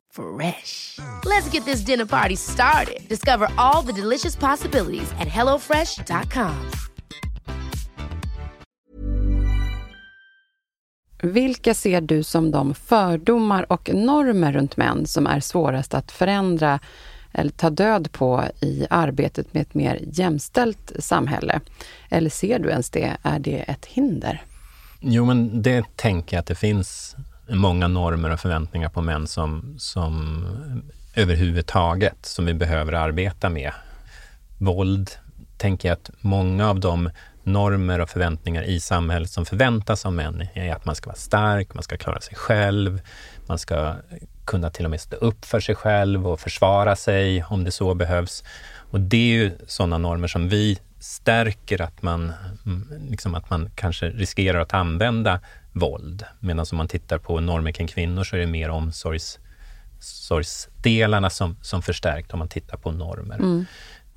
Fresh. 0.11 0.99
Let's 1.25 1.49
get 1.53 1.65
this 1.65 1.85
dinner 1.85 2.05
party 2.05 2.35
started. 2.35 3.09
Discover 3.09 3.47
all 3.57 3.81
the 3.81 4.01
delicious 4.01 4.35
possibilities 4.35 5.11
at 5.11 5.27
hellofresh.com. 5.27 6.71
Vilka 11.23 11.73
ser 11.73 12.01
du 12.01 12.23
som 12.23 12.51
de 12.51 12.73
fördomar 12.73 13.71
och 13.71 13.89
normer 13.93 14.53
runt 14.53 14.77
män 14.77 15.05
som 15.05 15.27
är 15.27 15.39
svårast 15.39 15.93
att 15.93 16.11
förändra 16.11 16.79
eller 17.33 17.51
ta 17.51 17.69
död 17.69 18.11
på 18.11 18.43
i 18.61 18.85
arbetet 18.89 19.53
med 19.53 19.61
ett 19.61 19.73
mer 19.73 19.99
jämställt 20.01 20.91
samhälle? 20.99 21.61
Eller 22.09 22.29
ser 22.29 22.59
du 22.59 22.69
ens 22.69 22.89
det? 22.89 23.17
Är 23.23 23.39
det 23.39 23.57
ett 23.57 23.85
hinder? 23.85 24.43
Jo, 24.99 25.25
men 25.25 25.61
det 25.61 25.85
tänker 25.95 26.35
jag 26.35 26.41
att 26.41 26.47
det 26.47 26.55
finns 26.55 27.15
många 27.55 27.87
normer 27.87 28.29
och 28.29 28.39
förväntningar 28.39 28.89
på 28.89 29.01
män 29.01 29.27
som, 29.27 29.75
som 29.77 30.45
överhuvudtaget 31.15 32.25
som 32.25 32.45
vi 32.45 32.53
behöver 32.53 32.93
arbeta 32.93 33.49
med. 33.49 33.71
Våld, 34.57 35.11
tänker 35.57 35.89
jag 35.89 35.93
att 35.93 36.09
många 36.19 36.69
av 36.69 36.79
de 36.79 37.09
normer 37.43 37.99
och 37.99 38.09
förväntningar 38.09 38.63
i 38.63 38.79
samhället 38.79 39.29
som 39.29 39.45
förväntas 39.45 40.05
av 40.05 40.13
män 40.13 40.47
är 40.53 40.73
att 40.73 40.85
man 40.85 40.95
ska 40.95 41.09
vara 41.09 41.17
stark, 41.17 41.73
man 41.73 41.83
ska 41.83 41.97
klara 41.97 42.21
sig 42.21 42.35
själv, 42.35 43.01
man 43.45 43.57
ska 43.57 43.95
kunna 44.45 44.69
till 44.69 44.85
och 44.85 44.91
med 44.91 45.01
stå 45.01 45.15
upp 45.15 45.45
för 45.45 45.59
sig 45.59 45.75
själv 45.75 46.27
och 46.27 46.39
försvara 46.39 46.95
sig 46.95 47.43
om 47.43 47.63
det 47.63 47.71
så 47.71 47.93
behövs. 47.93 48.43
Och 48.91 48.99
det 48.99 49.17
är 49.17 49.43
ju 49.43 49.51
sådana 49.67 49.97
normer 49.97 50.27
som 50.27 50.49
vi 50.49 50.79
stärker 51.01 51.81
att 51.81 52.01
man, 52.01 52.33
liksom 53.09 53.35
att 53.35 53.49
man 53.49 53.69
kanske 53.75 54.09
riskerar 54.09 54.59
att 54.59 54.73
använda 54.73 55.39
våld. 55.71 56.25
Medan 56.39 56.65
om 56.71 56.77
man 56.77 56.87
tittar 56.87 57.17
på 57.17 57.39
normer 57.39 57.71
kring 57.71 57.87
kvinnor 57.87 58.23
så 58.23 58.35
är 58.35 58.39
det 58.39 58.47
mer 58.47 58.69
omsorgsdelarna 58.69 61.29
som, 61.29 61.57
som 61.61 61.81
förstärkt 61.81 62.33
om 62.33 62.39
man 62.39 62.47
tittar 62.47 62.77
på 62.77 62.91
normer. 62.91 63.35
Mm. 63.35 63.65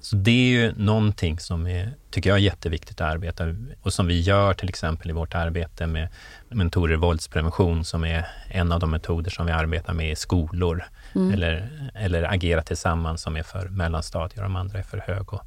Så 0.00 0.16
det 0.16 0.30
är 0.30 0.48
ju 0.48 0.74
någonting 0.76 1.38
som 1.38 1.66
är, 1.66 1.92
tycker 2.10 2.30
jag 2.30 2.38
är 2.38 2.42
jätteviktigt 2.42 3.00
att 3.00 3.14
arbeta 3.14 3.44
och 3.82 3.92
som 3.92 4.06
vi 4.06 4.20
gör 4.20 4.54
till 4.54 4.68
exempel 4.68 5.10
i 5.10 5.12
vårt 5.12 5.34
arbete 5.34 5.86
med 5.86 6.08
mentorer 6.48 6.92
i 6.92 6.96
våldsprevention 6.96 7.84
som 7.84 8.04
är 8.04 8.26
en 8.48 8.72
av 8.72 8.80
de 8.80 8.90
metoder 8.90 9.30
som 9.30 9.46
vi 9.46 9.52
arbetar 9.52 9.92
med 9.92 10.12
i 10.12 10.16
skolor 10.16 10.84
mm. 11.14 11.32
eller, 11.32 11.70
eller 11.94 12.22
Agera 12.22 12.62
tillsammans 12.62 13.22
som 13.22 13.36
är 13.36 13.42
för 13.42 13.68
mellanstadier 13.68 14.38
och 14.38 14.42
de 14.42 14.56
andra 14.56 14.78
är 14.78 14.82
för 14.82 14.98
hög 14.98 15.32
och 15.32 15.42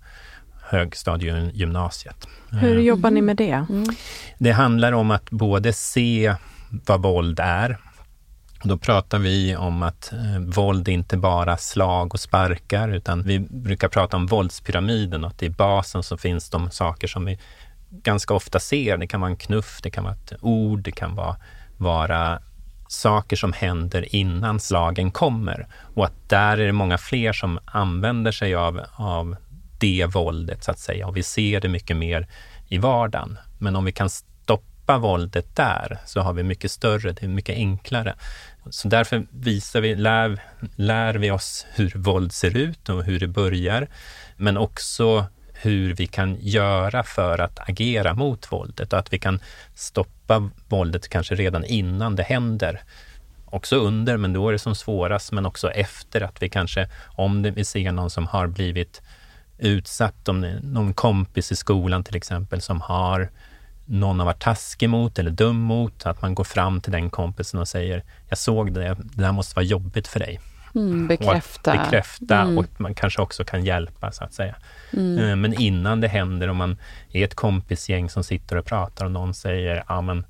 högstadiegymnasiet. 0.70 2.28
Hur 2.50 2.78
eh, 2.78 2.84
jobbar 2.84 3.12
ni 3.12 3.22
med 3.22 3.38
det? 3.38 3.66
Mm. 3.70 3.86
Det 4.38 4.52
handlar 4.52 4.92
om 4.92 5.12
att 5.12 5.30
både 5.30 5.74
se 5.74 6.36
vad 6.70 7.02
våld 7.02 7.40
är 7.40 7.78
då 8.64 8.78
pratar 8.78 9.20
vi 9.20 9.56
om 9.56 9.84
att 9.84 10.14
eh, 10.14 10.40
våld 10.40 10.88
är 10.88 10.92
inte 10.92 11.18
bara 11.18 11.58
slag 11.58 12.14
och 12.14 12.20
sparkar, 12.20 12.90
utan 12.90 13.24
vi 13.24 13.40
brukar 13.40 13.88
prata 13.88 14.18
om 14.18 14.26
våldspyramiden 14.26 15.24
och 15.24 15.30
att 15.30 15.44
i 15.44 15.50
basen 15.50 16.04
så 16.04 16.18
finns 16.18 16.50
de 16.50 16.72
saker 16.72 17.08
som 17.08 17.26
vi 17.26 17.40
ganska 17.90 18.34
ofta 18.34 18.60
ser. 18.60 18.98
Det 18.98 19.08
kan 19.08 19.22
vara 19.22 19.32
en 19.32 19.38
knuff, 19.38 19.80
det 19.84 19.90
kan 19.90 20.04
vara 20.04 20.14
ett 20.14 20.34
ord, 20.42 20.80
det 20.80 20.92
kan 20.92 21.16
vara, 21.16 21.36
vara 21.78 22.40
saker 22.88 23.36
som 23.36 23.54
händer 23.54 24.16
innan 24.16 24.60
slagen 24.60 25.12
kommer. 25.12 25.68
Och 25.96 26.06
att 26.06 26.30
där 26.30 26.58
är 26.58 26.66
det 26.66 26.72
många 26.72 26.98
fler 26.98 27.34
som 27.34 27.60
använder 27.66 28.32
sig 28.32 28.56
av, 28.56 28.82
av 28.96 29.36
det 29.78 30.06
våldet, 30.14 30.64
så 30.64 30.72
att 30.72 30.80
säga. 30.80 31.08
Och 31.08 31.18
vi 31.18 31.24
ser 31.24 31.62
det 31.62 31.70
mycket 31.70 31.98
mer 31.98 32.28
i 32.68 32.78
vardagen. 32.78 33.38
Men 33.58 33.76
om 33.76 33.86
vi 33.86 33.92
kan 33.92 34.10
stoppa 34.10 34.98
våldet 34.98 35.56
där 35.56 35.98
så 36.06 36.22
har 36.22 36.34
vi 36.34 36.44
mycket 36.44 36.72
större, 36.72 37.12
det 37.12 37.24
är 37.24 37.28
mycket 37.28 37.56
enklare. 37.56 38.16
Så 38.70 38.88
därför 38.88 39.28
visar 39.32 39.82
vi, 39.82 39.96
lär, 39.96 40.40
lär 40.76 41.14
vi 41.14 41.32
oss 41.32 41.66
hur 41.76 41.92
våld 41.96 42.32
ser 42.32 42.58
ut 42.58 42.90
och 42.90 43.04
hur 43.04 43.20
det 43.20 43.28
börjar, 43.28 43.88
men 44.36 44.58
också 44.58 45.26
hur 45.54 45.94
vi 45.94 46.08
kan 46.08 46.38
göra 46.40 47.04
för 47.04 47.40
att 47.40 47.70
agera 47.70 48.14
mot 48.14 48.52
våldet 48.52 48.94
och 48.94 49.00
att 49.00 49.14
vi 49.14 49.20
kan 49.20 49.40
stoppa 49.76 50.50
våldet 50.68 51.10
kanske 51.10 51.36
redan 51.36 51.66
innan 51.66 52.16
det 52.16 52.24
händer. 52.24 52.82
Också 53.46 53.76
under, 53.76 54.18
men 54.18 54.34
då 54.34 54.48
är 54.48 54.52
det 54.52 54.60
som 54.60 54.76
svårast, 54.76 55.32
men 55.32 55.46
också 55.46 55.72
efter 55.72 56.22
att 56.22 56.42
vi 56.42 56.50
kanske, 56.50 56.90
om 57.06 57.44
vi 57.44 57.66
ser 57.66 57.92
någon 57.92 58.10
som 58.10 58.28
har 58.28 58.48
blivit 58.48 59.02
utsatt, 59.58 60.30
om 60.30 60.42
någon 60.64 60.94
kompis 60.94 61.52
i 61.52 61.56
skolan 61.56 62.04
till 62.04 62.16
exempel 62.16 62.62
som 62.62 62.82
har 62.82 63.30
någon 63.88 64.20
har 64.20 64.26
varit 64.26 64.42
taskig 64.42 64.90
mot 64.90 65.20
eller 65.20 65.32
dum 65.32 65.58
mot, 65.58 66.06
att 66.06 66.22
man 66.22 66.36
går 66.36 66.44
fram 66.44 66.82
till 66.82 66.92
den 66.92 67.10
kompisen 67.10 67.60
och 67.60 67.68
säger, 67.68 68.04
jag 68.30 68.38
såg 68.38 68.74
det, 68.74 68.98
det 69.00 69.26
här 69.26 69.32
måste 69.32 69.56
vara 69.56 69.66
jobbigt 69.66 70.08
för 70.08 70.20
dig. 70.20 70.40
Mm, 70.76 71.08
bekräfta. 71.08 71.72
Och 71.72 71.78
bekräfta 71.78 72.42
mm. 72.42 72.58
och 72.58 72.66
man 72.78 72.94
kanske 72.94 73.22
också 73.22 73.44
kan 73.44 73.66
hjälpa 73.66 74.12
så 74.12 74.24
att 74.24 74.34
säga. 74.34 74.56
Mm. 74.94 75.18
Eh, 75.18 75.36
men 75.36 75.54
innan 75.54 76.02
det 76.02 76.08
händer, 76.08 76.48
om 76.48 76.58
man 76.58 76.78
är 77.12 77.26
ett 77.26 77.36
kompisgäng 77.36 78.10
som 78.10 78.24
sitter 78.24 78.56
och 78.56 78.66
pratar 78.66 79.06
och 79.06 79.12
någon 79.12 79.34
säger, 79.34 79.84
ja 79.88 80.02
men 80.02 80.26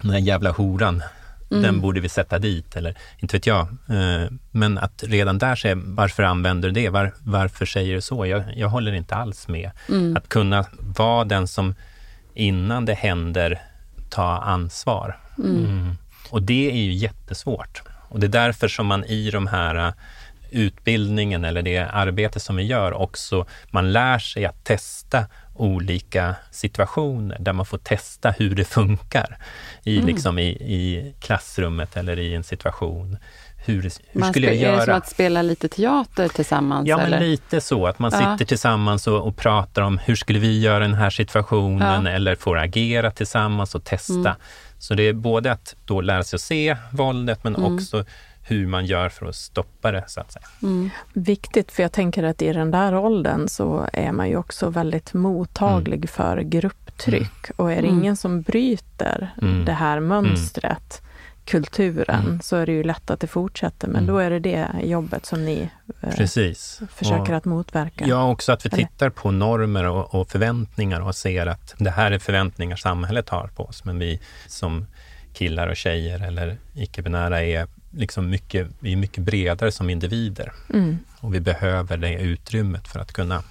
den 0.00 0.10
där 0.10 0.18
jävla 0.18 0.50
horan, 0.50 1.02
den 1.48 1.64
mm. 1.64 1.80
borde 1.80 2.00
vi 2.00 2.08
sätta 2.08 2.38
dit 2.38 2.76
eller 2.76 2.98
inte 3.18 3.36
vet 3.36 3.46
jag. 3.46 3.68
Eh, 3.88 4.30
men 4.50 4.78
att 4.78 5.04
redan 5.06 5.38
där 5.38 5.56
säga, 5.56 5.74
varför 5.84 6.22
använder 6.22 6.68
du 6.68 6.74
det? 6.74 6.88
Var, 6.88 7.12
varför 7.20 7.66
säger 7.66 7.94
du 7.94 8.00
så? 8.00 8.26
Jag, 8.26 8.42
jag 8.56 8.68
håller 8.68 8.92
inte 8.92 9.14
alls 9.14 9.48
med. 9.48 9.70
Mm. 9.88 10.16
Att 10.16 10.28
kunna 10.28 10.64
vara 10.80 11.24
den 11.24 11.48
som 11.48 11.74
innan 12.34 12.84
det 12.84 12.94
händer 12.94 13.60
ta 14.10 14.38
ansvar. 14.38 15.18
Mm. 15.38 15.56
Mm. 15.56 15.96
Och 16.30 16.42
det 16.42 16.70
är 16.70 16.76
ju 16.76 16.92
jättesvårt. 16.92 17.82
Och 18.08 18.20
det 18.20 18.26
är 18.26 18.28
därför 18.28 18.68
som 18.68 18.86
man 18.86 19.04
i 19.04 19.30
de 19.30 19.46
här 19.46 19.74
äh, 19.74 19.92
utbildningen 20.50 21.44
eller 21.44 21.62
det 21.62 21.78
arbete 21.78 22.40
som 22.40 22.56
vi 22.56 22.62
gör 22.62 22.92
också, 22.92 23.46
man 23.70 23.92
lär 23.92 24.18
sig 24.18 24.46
att 24.46 24.64
testa 24.64 25.26
olika 25.60 26.34
situationer 26.50 27.36
där 27.40 27.52
man 27.52 27.66
får 27.66 27.78
testa 27.78 28.30
hur 28.30 28.54
det 28.54 28.64
funkar 28.64 29.38
i, 29.84 29.96
mm. 29.96 30.06
liksom 30.06 30.38
i, 30.38 30.48
i 30.48 31.14
klassrummet 31.20 31.96
eller 31.96 32.18
i 32.18 32.34
en 32.34 32.44
situation 32.44 33.18
hur, 33.68 33.82
hur 33.82 34.20
man 34.20 34.30
skulle 34.32 34.46
jag 34.46 34.56
göra? 34.56 34.72
Är 34.72 34.76
det 34.76 34.84
som 34.84 34.94
att 34.94 35.08
spela 35.08 35.42
lite 35.42 35.68
teater 35.68 36.28
tillsammans? 36.28 36.88
Ja, 36.88 37.00
eller? 37.00 37.18
men 37.18 37.30
lite 37.30 37.60
så. 37.60 37.86
Att 37.86 37.98
man 37.98 38.10
ja. 38.12 38.18
sitter 38.32 38.48
tillsammans 38.48 39.06
och, 39.06 39.26
och, 39.26 39.36
pratar 39.36 39.82
om 39.82 39.98
hur 39.98 40.16
skulle 40.16 40.38
vi 40.38 40.60
göra 40.60 40.78
den 40.78 40.94
här 40.94 41.10
situationen 41.10 42.04
ja. 42.04 42.10
eller 42.12 42.34
får 42.34 42.58
agera 42.58 43.10
tillsammans 43.10 43.74
och 43.74 43.84
testa. 43.84 44.12
Mm. 44.14 44.34
Så 44.78 44.94
det 44.94 45.02
är 45.02 45.12
både 45.12 45.52
att 45.52 45.76
då 45.84 46.00
lära 46.00 46.24
sig 46.24 46.36
att 46.36 46.40
se 46.40 46.76
våldet 46.92 47.44
men 47.44 47.56
mm. 47.56 47.74
också 47.74 48.04
hur 48.48 48.66
man 48.66 48.86
gör 48.86 49.08
för 49.08 49.26
att 49.26 49.36
stoppa 49.36 49.92
det, 49.92 50.04
så 50.06 50.20
att 50.20 50.32
säga. 50.32 50.46
Mm. 50.62 50.90
Viktigt, 51.12 51.72
för 51.72 51.82
jag 51.82 51.92
tänker 51.92 52.22
att 52.22 52.42
i 52.42 52.52
den 52.52 52.70
där 52.70 52.94
åldern 52.94 53.48
så 53.48 53.88
är 53.92 54.12
man 54.12 54.28
ju 54.28 54.36
också 54.36 54.70
väldigt 54.70 55.14
mottaglig 55.14 55.96
mm. 55.96 56.08
för 56.08 56.40
grupptryck. 56.40 57.44
Mm. 57.44 57.54
Och 57.56 57.72
är 57.72 57.82
det 57.82 57.88
mm. 57.88 58.00
ingen 58.00 58.16
som 58.16 58.42
bryter 58.42 59.34
mm. 59.42 59.64
det 59.64 59.72
här 59.72 60.00
mönstret 60.00 61.02
kulturen 61.48 62.24
mm. 62.24 62.40
så 62.40 62.56
är 62.56 62.66
det 62.66 62.72
ju 62.72 62.82
lätt 62.82 63.10
att 63.10 63.20
det 63.20 63.26
fortsätter. 63.26 63.88
Men 63.88 63.96
mm. 64.02 64.06
då 64.06 64.18
är 64.18 64.30
det 64.30 64.38
det 64.38 64.68
jobbet 64.82 65.26
som 65.26 65.44
ni 65.44 65.70
eh, 66.00 66.14
Precis. 66.14 66.80
försöker 66.94 67.32
och, 67.32 67.38
att 67.38 67.44
motverka. 67.44 68.06
Ja, 68.06 68.30
också 68.30 68.52
att 68.52 68.66
vi 68.66 68.70
Eller? 68.72 68.78
tittar 68.78 69.10
på 69.10 69.30
normer 69.30 69.84
och, 69.84 70.14
och, 70.14 70.30
förväntningar 70.30 71.00
och 71.00 71.14
ser 71.14 71.46
att 71.46 71.74
det 71.78 71.90
här 71.90 72.10
är 72.10 72.18
förväntningar 72.18 72.76
samhället 72.76 73.28
har 73.28 73.48
på 73.48 73.64
oss. 73.64 73.84
Men 73.84 73.98
vi 73.98 74.20
som 74.46 74.86
killar 75.32 75.68
och 75.68 75.76
tjejer 75.76 76.26
eller 76.26 76.56
icke-binära 76.74 77.42
är 77.42 77.68
liksom 77.90 78.30
mycket, 78.30 78.68
vi 78.78 78.92
är 78.92 78.96
mycket 78.96 79.24
bredare 79.24 79.72
som 79.72 79.90
individer. 79.90 80.52
Mm. 80.74 80.98
Och 81.20 81.34
vi 81.34 81.40
behöver 81.40 81.96
det 81.96 82.20
utrymmet 82.20 82.88
för 82.88 83.00
att 83.00 83.12
kunna 83.12 83.42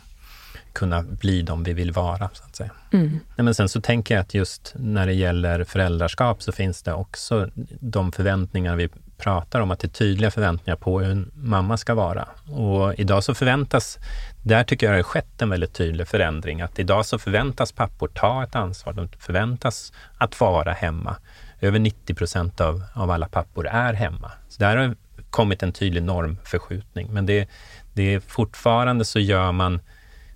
kunna 0.78 1.02
bli 1.02 1.42
de 1.42 1.64
vi 1.64 1.74
vill 1.74 1.92
vara. 1.92 2.30
så 2.34 2.44
att 2.44 2.56
säga. 2.56 2.72
Mm. 2.94 3.10
Nej, 3.10 3.46
men 3.46 3.56
sen 3.56 3.70
så 3.70 3.82
tänker 3.82 4.16
jag 4.16 4.22
att 4.22 4.34
just 4.34 4.74
när 4.76 5.06
det 5.06 5.14
gäller 5.14 5.64
föräldraskap 5.64 6.42
så 6.42 6.52
finns 6.52 6.84
det 6.84 6.94
också 6.94 7.50
de 7.80 8.12
förväntningar 8.12 8.76
vi 8.76 8.90
pratar 9.18 9.62
om, 9.62 9.72
att 9.72 9.80
det 9.80 9.88
är 9.88 9.90
tydliga 9.90 10.32
förväntningar 10.32 10.76
på 10.76 11.00
hur 11.00 11.12
en 11.12 11.32
mamma 11.36 11.78
ska 11.78 11.96
vara. 11.96 12.28
Och 12.52 12.94
idag 13.00 13.24
så 13.24 13.34
förväntas, 13.34 13.98
där 14.44 14.64
tycker 14.64 14.86
jag 14.86 14.94
det 14.94 14.98
har 14.98 15.04
skett 15.04 15.42
en 15.42 15.50
väldigt 15.50 15.74
tydlig 15.74 16.08
förändring, 16.08 16.62
att 16.62 16.80
idag 16.80 17.06
så 17.06 17.20
förväntas 17.20 17.72
pappor 17.72 18.08
ta 18.08 18.44
ett 18.44 18.56
ansvar, 18.56 18.94
de 18.94 19.10
förväntas 19.20 19.94
att 20.18 20.40
vara 20.40 20.74
hemma. 20.74 21.16
Över 21.62 21.80
90 21.80 22.14
procent 22.14 22.62
av, 22.62 22.84
av 22.94 23.12
alla 23.12 23.28
pappor 23.28 23.68
är 23.68 23.94
hemma. 23.94 24.32
Så 24.50 24.60
där 24.60 24.78
har 24.78 24.96
kommit 25.30 25.64
en 25.64 25.72
tydlig 25.72 26.04
normförskjutning, 26.04 27.08
men 27.12 27.26
det, 27.26 27.50
det 27.94 28.14
är 28.14 28.20
fortfarande 28.20 29.06
så 29.06 29.20
gör 29.20 29.52
man 29.52 29.80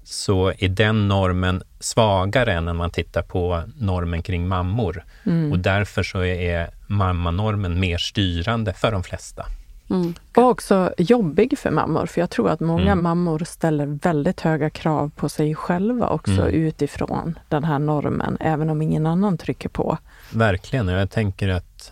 så 0.03 0.53
är 0.57 0.69
den 0.69 1.07
normen 1.07 1.63
svagare 1.79 2.53
än 2.53 2.65
när 2.65 2.73
man 2.73 2.89
tittar 2.89 3.21
på 3.21 3.63
normen 3.77 4.21
kring 4.21 4.47
mammor. 4.47 5.03
Mm. 5.25 5.51
Och 5.51 5.60
därför 5.60 6.03
så 6.03 6.23
är 6.23 6.69
mammanormen 6.88 7.79
mer 7.79 7.97
styrande 7.97 8.73
för 8.73 8.91
de 8.91 9.03
flesta. 9.03 9.45
Mm. 9.89 10.13
Och 10.36 10.43
också 10.43 10.93
jobbig 10.97 11.60
för 11.60 11.71
mammor, 11.71 12.05
för 12.05 12.21
jag 12.21 12.29
tror 12.29 12.49
att 12.49 12.60
många 12.60 12.91
mm. 12.91 13.03
mammor 13.03 13.43
ställer 13.45 13.86
väldigt 13.86 14.41
höga 14.41 14.69
krav 14.69 15.11
på 15.15 15.30
sig 15.30 15.55
själva 15.55 16.07
också 16.07 16.32
mm. 16.32 16.53
utifrån 16.53 17.39
den 17.49 17.63
här 17.63 17.80
normen, 17.80 18.38
även 18.39 18.69
om 18.69 18.82
ingen 18.82 19.07
annan 19.07 19.38
trycker 19.38 19.69
på. 19.69 19.97
Verkligen, 20.34 20.89
och 20.89 20.95
jag 20.95 21.09
tänker 21.09 21.49
att 21.49 21.91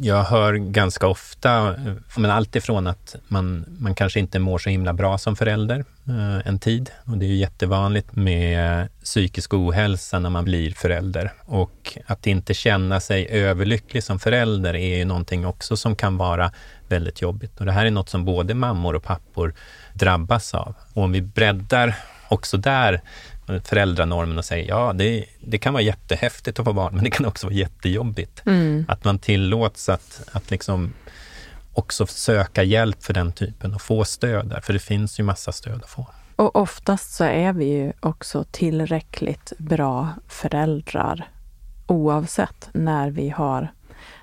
jag 0.00 0.24
hör 0.24 0.54
ganska 0.54 1.06
ofta, 1.06 1.74
men 2.16 2.30
allt 2.30 2.56
ifrån 2.56 2.86
att 2.86 3.16
man, 3.28 3.64
man 3.78 3.94
kanske 3.94 4.20
inte 4.20 4.38
mår 4.38 4.58
så 4.58 4.70
himla 4.70 4.92
bra 4.92 5.18
som 5.18 5.36
förälder 5.36 5.84
eh, 6.08 6.48
en 6.48 6.58
tid. 6.58 6.90
Och 7.04 7.18
det 7.18 7.26
är 7.26 7.28
ju 7.28 7.36
jättevanligt 7.36 8.16
med 8.16 8.88
psykisk 9.04 9.54
ohälsa 9.54 10.18
när 10.18 10.30
man 10.30 10.44
blir 10.44 10.70
förälder. 10.70 11.32
Och 11.44 11.98
att 12.06 12.26
inte 12.26 12.54
känna 12.54 13.00
sig 13.00 13.28
överlycklig 13.28 14.04
som 14.04 14.18
förälder 14.18 14.74
är 14.74 14.96
ju 14.96 15.04
någonting 15.04 15.46
också 15.46 15.76
som 15.76 15.96
kan 15.96 16.16
vara 16.16 16.52
väldigt 16.88 17.22
jobbigt. 17.22 17.60
Och 17.60 17.66
det 17.66 17.72
här 17.72 17.86
är 17.86 17.90
något 17.90 18.08
som 18.08 18.24
både 18.24 18.54
mammor 18.54 18.96
och 18.96 19.04
pappor 19.04 19.54
drabbas 19.92 20.54
av. 20.54 20.74
Och 20.94 21.02
om 21.02 21.12
vi 21.12 21.22
breddar 21.22 21.94
också 22.28 22.56
där 22.56 23.00
föräldranormen 23.64 24.38
och 24.38 24.44
säger 24.44 24.68
ja, 24.68 24.92
det, 24.92 25.24
det 25.40 25.58
kan 25.58 25.72
vara 25.72 25.82
jättehäftigt 25.82 26.58
att 26.58 26.64
få 26.64 26.72
barn, 26.72 26.94
men 26.94 27.04
det 27.04 27.10
kan 27.10 27.26
också 27.26 27.46
vara 27.46 27.54
jättejobbigt. 27.54 28.42
Mm. 28.46 28.84
Att 28.88 29.04
man 29.04 29.18
tillåts 29.18 29.88
att, 29.88 30.22
att 30.32 30.50
liksom 30.50 30.92
också 31.72 32.06
söka 32.06 32.62
hjälp 32.62 33.02
för 33.02 33.14
den 33.14 33.32
typen 33.32 33.74
och 33.74 33.82
få 33.82 34.04
stöd 34.04 34.46
där, 34.46 34.60
för 34.60 34.72
det 34.72 34.78
finns 34.78 35.20
ju 35.20 35.24
massa 35.24 35.52
stöd 35.52 35.82
att 35.82 35.90
få. 35.90 36.06
Och 36.36 36.56
oftast 36.56 37.14
så 37.14 37.24
är 37.24 37.52
vi 37.52 37.64
ju 37.64 37.92
också 38.00 38.44
tillräckligt 38.50 39.52
bra 39.58 40.08
föräldrar 40.28 41.28
oavsett 41.86 42.68
när 42.72 43.10
vi 43.10 43.28
har 43.28 43.72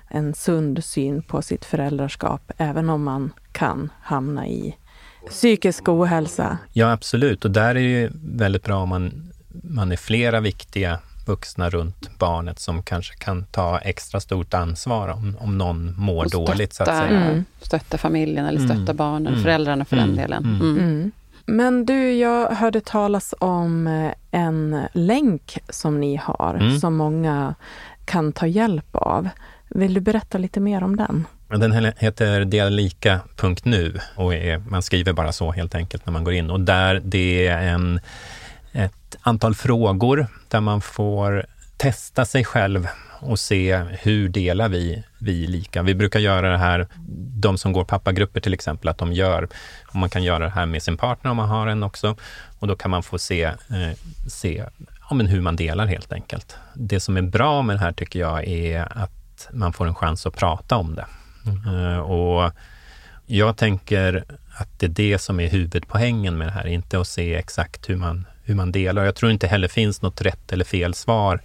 en 0.08 0.34
sund 0.34 0.84
syn 0.84 1.22
på 1.22 1.42
sitt 1.42 1.64
föräldraskap, 1.64 2.52
även 2.56 2.90
om 2.90 3.04
man 3.04 3.32
kan 3.52 3.92
hamna 4.00 4.46
i 4.48 4.76
psykisk 5.30 5.88
ohälsa. 5.88 6.58
Ja, 6.72 6.92
absolut. 6.92 7.44
Och 7.44 7.50
där 7.50 7.68
är 7.68 7.74
det 7.74 7.80
ju 7.80 8.10
väldigt 8.14 8.64
bra 8.64 8.76
om 8.76 8.88
man, 8.88 9.32
man 9.62 9.92
är 9.92 9.96
flera 9.96 10.40
viktiga 10.40 10.98
vuxna 11.26 11.70
runt 11.70 12.18
barnet 12.18 12.58
som 12.58 12.82
kanske 12.82 13.14
kan 13.14 13.44
ta 13.44 13.78
extra 13.78 14.20
stort 14.20 14.54
ansvar 14.54 15.08
om, 15.08 15.36
om 15.40 15.58
någon 15.58 15.94
mår 15.98 16.24
stötta, 16.24 16.44
dåligt. 16.44 16.72
Så 16.72 16.82
att 16.82 16.88
säga. 16.88 17.20
Mm. 17.20 17.44
Stötta 17.60 17.98
familjen 17.98 18.46
eller 18.46 18.58
stötta 18.58 18.82
mm. 18.82 18.96
barnen, 18.96 19.32
mm. 19.32 19.42
föräldrarna 19.42 19.84
för 19.84 19.96
den 19.96 20.04
mm. 20.04 20.16
delen. 20.16 20.44
Mm. 20.44 20.78
Mm. 20.78 21.10
Men 21.46 21.86
du, 21.86 22.12
jag 22.12 22.50
hörde 22.50 22.80
talas 22.80 23.34
om 23.38 23.86
eh, 23.86 24.12
en 24.30 24.80
länk 24.92 25.58
som 25.68 26.00
ni 26.00 26.16
har, 26.16 26.78
som 26.80 26.96
många 26.96 27.54
kan 28.04 28.32
ta 28.32 28.46
hjälp 28.46 28.96
av. 28.96 29.28
Vill 29.68 29.94
du 29.94 30.00
berätta 30.00 30.38
lite 30.38 30.60
mer 30.60 30.82
om 30.84 30.96
den? 30.96 31.24
Den 31.48 31.92
heter 31.98 32.44
dialika.nu 32.44 34.00
och 34.14 34.34
är, 34.34 34.58
man 34.58 34.82
skriver 34.82 35.12
bara 35.12 35.32
så 35.32 35.52
helt 35.52 35.74
enkelt 35.74 36.06
när 36.06 36.12
man 36.12 36.24
går 36.24 36.34
in. 36.34 36.50
Och 36.50 36.60
där 36.60 37.00
det 37.04 37.46
är 37.46 37.58
en, 37.62 38.00
ett 38.72 39.16
antal 39.20 39.54
frågor 39.54 40.26
där 40.48 40.60
man 40.60 40.80
får 40.80 41.46
testa 41.76 42.24
sig 42.24 42.44
själv 42.44 42.88
och 43.20 43.38
se 43.38 43.76
hur 43.76 44.28
delar 44.28 44.68
vi, 44.68 45.04
vi 45.18 45.46
lika. 45.46 45.82
Vi 45.82 45.94
brukar 45.94 46.20
göra 46.20 46.50
det 46.50 46.58
här, 46.58 46.86
de 47.40 47.58
som 47.58 47.72
går 47.72 47.84
pappagrupper 47.84 48.40
till 48.40 48.54
exempel, 48.54 48.88
att 48.88 48.98
de 48.98 49.12
gör, 49.12 49.48
och 49.88 49.96
man 49.96 50.10
kan 50.10 50.22
göra 50.22 50.44
det 50.44 50.50
här 50.50 50.66
med 50.66 50.82
sin 50.82 50.96
partner 50.96 51.30
om 51.30 51.36
man 51.36 51.48
har 51.48 51.66
en 51.66 51.82
också. 51.82 52.16
Och 52.58 52.66
då 52.66 52.76
kan 52.76 52.90
man 52.90 53.02
få 53.02 53.18
se, 53.18 53.44
eh, 53.44 53.98
se 54.26 54.64
ja, 55.08 55.14
men 55.14 55.26
hur 55.26 55.40
man 55.40 55.56
delar 55.56 55.86
helt 55.86 56.12
enkelt. 56.12 56.56
Det 56.74 57.00
som 57.00 57.16
är 57.16 57.22
bra 57.22 57.62
med 57.62 57.76
det 57.76 57.80
här 57.80 57.92
tycker 57.92 58.20
jag 58.20 58.44
är 58.48 58.98
att 58.98 59.48
man 59.50 59.72
får 59.72 59.86
en 59.86 59.94
chans 59.94 60.26
att 60.26 60.36
prata 60.36 60.76
om 60.76 60.94
det. 60.94 61.06
Mm. 61.46 62.00
Och 62.00 62.52
jag 63.26 63.56
tänker 63.56 64.24
att 64.56 64.78
det 64.78 64.86
är 64.86 64.90
det 64.90 65.18
som 65.18 65.40
är 65.40 65.48
huvudpoängen 65.48 66.38
med 66.38 66.48
det 66.48 66.52
här, 66.52 66.66
inte 66.66 67.00
att 67.00 67.08
se 67.08 67.34
exakt 67.34 67.88
hur 67.88 67.96
man, 67.96 68.26
hur 68.42 68.54
man 68.54 68.72
delar. 68.72 69.04
Jag 69.04 69.14
tror 69.14 69.32
inte 69.32 69.46
heller 69.46 69.68
finns 69.68 70.02
något 70.02 70.20
rätt 70.20 70.52
eller 70.52 70.64
fel 70.64 70.94
svar 70.94 71.40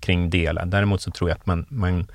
kring 0.00 0.30
dela. 0.30 0.64
Däremot 0.64 1.02
så 1.02 1.10
tror 1.10 1.30
jag 1.30 1.36
att 1.36 1.46
man, 1.46 1.66
man 1.68 2.06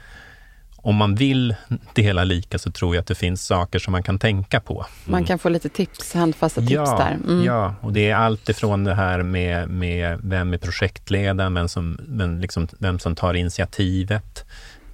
om 0.87 0.95
man 0.95 1.15
vill 1.15 1.55
dela 1.93 2.23
lika 2.23 2.59
så 2.59 2.71
tror 2.71 2.95
jag 2.95 3.01
att 3.01 3.07
det 3.07 3.15
finns 3.15 3.45
saker 3.45 3.79
som 3.79 3.91
man 3.91 4.03
kan 4.03 4.19
tänka 4.19 4.59
på. 4.59 4.73
Mm. 4.73 5.11
Man 5.11 5.25
kan 5.25 5.39
få 5.39 5.49
lite 5.49 5.69
tips, 5.69 6.13
handfasta 6.13 6.61
tips 6.61 6.71
ja, 6.71 6.97
där. 6.97 7.31
Mm. 7.33 7.45
Ja, 7.45 7.75
och 7.81 7.93
det 7.93 8.09
är 8.09 8.15
allt 8.15 8.49
ifrån 8.49 8.83
det 8.83 8.95
här 8.95 9.23
med, 9.23 9.69
med 9.69 10.19
vem 10.23 10.53
är 10.53 10.57
projektledaren, 10.57 11.53
vem 11.53 11.67
som, 11.67 11.99
vem, 12.07 12.39
liksom, 12.39 12.67
vem 12.79 12.99
som 12.99 13.15
tar 13.15 13.33
initiativet, 13.33 14.45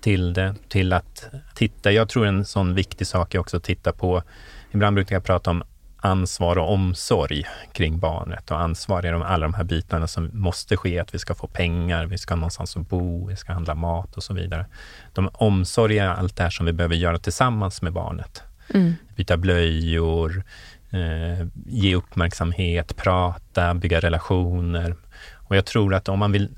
till 0.04 0.34
det, 0.34 0.56
till 0.70 0.94
att 0.94 1.26
titta. 1.54 1.92
Jag 1.92 2.10
tror 2.10 2.26
en 2.26 2.46
sån 2.46 2.76
viktig 2.76 3.08
sak 3.08 3.36
är 3.36 3.40
också 3.40 3.58
att 3.58 3.64
titta 3.64 3.92
på, 3.92 4.24
ibland 4.72 4.96
brukar 4.96 5.16
jag 5.16 5.24
prata 5.24 5.50
om 5.50 5.64
ansvar 5.98 6.58
och 6.58 6.74
omsorg 6.74 7.44
kring 7.74 8.00
barnet 8.00 8.52
och 8.52 8.60
ansvar 8.60 9.06
är 9.06 9.14
alla 9.14 9.46
de 9.46 9.54
här 9.54 9.64
bitarna 9.64 10.08
som 10.08 10.30
måste 10.34 10.78
ske, 10.78 11.00
att 11.00 11.14
vi 11.14 11.20
ska 11.20 11.36
få 11.36 11.48
pengar, 11.48 12.06
vi 12.06 12.18
ska 12.18 12.34
ha 12.34 12.36
någonstans 12.40 12.78
att 12.78 12.90
bo, 12.90 13.28
vi 13.28 13.36
ska 13.36 13.54
handla 13.54 13.76
mat 13.76 14.18
och 14.18 14.24
så 14.24 14.34
vidare. 14.34 14.66
De 15.14 15.30
omsorg 15.34 16.00
är 16.00 16.08
allt 16.08 16.36
det 16.36 16.44
här 16.44 16.50
som 16.50 16.66
vi 16.66 16.74
behöver 16.74 16.96
göra 16.96 17.20
tillsammans 17.20 17.82
med 17.82 17.94
barnet. 17.94 18.44
Mm. 18.74 18.94
Byta 19.16 19.38
blöjor, 19.38 20.44
eh, 20.90 21.48
ge 21.66 21.96
uppmärksamhet, 21.96 22.96
prata, 22.96 23.74
bygga 23.74 24.00
relationer. 24.00 24.96
Och 25.34 25.56
jag 25.56 25.66
tror 25.66 25.94
att 25.94 26.10
om 26.10 26.20
man 26.20 26.32
vill 26.32 26.50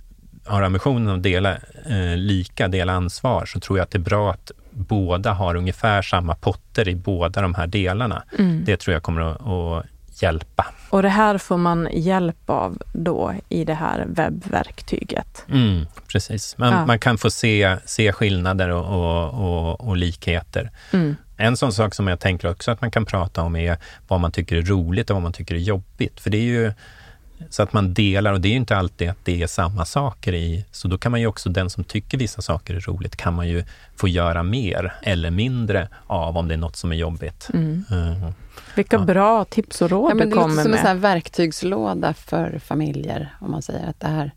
har 0.45 0.61
ambitionen 0.61 1.15
att 1.15 1.23
dela 1.23 1.51
eh, 1.85 2.17
lika, 2.17 2.67
dela 2.67 2.93
ansvar, 2.93 3.45
så 3.45 3.59
tror 3.59 3.77
jag 3.77 3.83
att 3.83 3.91
det 3.91 3.97
är 3.97 3.99
bra 3.99 4.31
att 4.31 4.51
båda 4.69 5.33
har 5.33 5.55
ungefär 5.55 6.01
samma 6.01 6.35
potter 6.35 6.89
i 6.89 6.95
båda 6.95 7.41
de 7.41 7.55
här 7.55 7.67
delarna. 7.67 8.23
Mm. 8.39 8.63
Det 8.65 8.77
tror 8.77 8.93
jag 8.93 9.03
kommer 9.03 9.21
att, 9.21 9.47
att 9.47 9.85
hjälpa. 10.21 10.65
Och 10.89 11.01
det 11.01 11.09
här 11.09 11.37
får 11.37 11.57
man 11.57 11.89
hjälp 11.91 12.49
av 12.49 12.77
då 12.93 13.33
i 13.49 13.65
det 13.65 13.73
här 13.73 14.05
webbverktyget? 14.07 15.45
Mm, 15.49 15.85
precis. 16.07 16.57
Man, 16.57 16.73
ja. 16.73 16.85
man 16.85 16.99
kan 16.99 17.17
få 17.17 17.29
se, 17.31 17.77
se 17.85 18.11
skillnader 18.11 18.69
och, 18.69 18.85
och, 18.85 19.33
och, 19.33 19.87
och 19.87 19.97
likheter. 19.97 20.71
Mm. 20.93 21.15
En 21.37 21.57
sån 21.57 21.71
sak 21.71 21.93
som 21.93 22.07
jag 22.07 22.19
tänker 22.19 22.51
också 22.51 22.71
att 22.71 22.81
man 22.81 22.91
kan 22.91 23.05
prata 23.05 23.41
om 23.41 23.55
är 23.55 23.77
vad 24.07 24.19
man 24.19 24.31
tycker 24.31 24.55
är 24.55 24.61
roligt 24.61 25.09
och 25.09 25.15
vad 25.15 25.23
man 25.23 25.33
tycker 25.33 25.55
är 25.55 25.59
jobbigt. 25.59 26.19
För 26.19 26.29
det 26.29 26.37
är 26.37 26.41
ju 26.41 26.73
så 27.49 27.63
att 27.63 27.73
man 27.73 27.93
delar 27.93 28.33
och 28.33 28.41
det 28.41 28.47
är 28.47 28.49
ju 28.49 28.57
inte 28.57 28.77
alltid 28.77 29.09
att 29.09 29.17
det 29.23 29.41
är 29.41 29.47
samma 29.47 29.85
saker 29.85 30.33
i. 30.33 30.65
Så 30.71 30.87
då 30.87 30.97
kan 30.97 31.11
man 31.11 31.21
ju 31.21 31.27
också, 31.27 31.49
den 31.49 31.69
som 31.69 31.83
tycker 31.83 32.17
vissa 32.17 32.41
saker 32.41 32.73
är 32.73 32.79
roligt, 32.79 33.15
kan 33.15 33.33
man 33.33 33.47
ju 33.47 33.63
få 33.95 34.07
göra 34.07 34.43
mer 34.43 34.93
eller 35.03 35.31
mindre 35.31 35.87
av 36.07 36.37
om 36.37 36.47
det 36.47 36.53
är 36.53 36.57
något 36.57 36.75
som 36.75 36.91
är 36.91 36.95
jobbigt. 36.95 37.49
Mm. 37.53 37.83
Uh, 37.91 38.29
Vilka 38.75 38.95
ja. 38.95 39.03
bra 39.03 39.45
tips 39.45 39.81
och 39.81 39.89
råd 39.89 40.11
ja, 40.11 40.15
men 40.15 40.29
du 40.29 40.35
kommer 40.35 40.55
med. 40.55 40.65
Det 40.65 40.69
låter 40.69 40.81
som 40.81 40.91
en 40.91 40.99
verktygslåda 40.99 42.13
för 42.13 42.59
familjer, 42.59 43.35
om 43.41 43.51
man 43.51 43.61
säger 43.61 43.89
att 43.89 43.99
det 43.99 44.07
här 44.07 44.31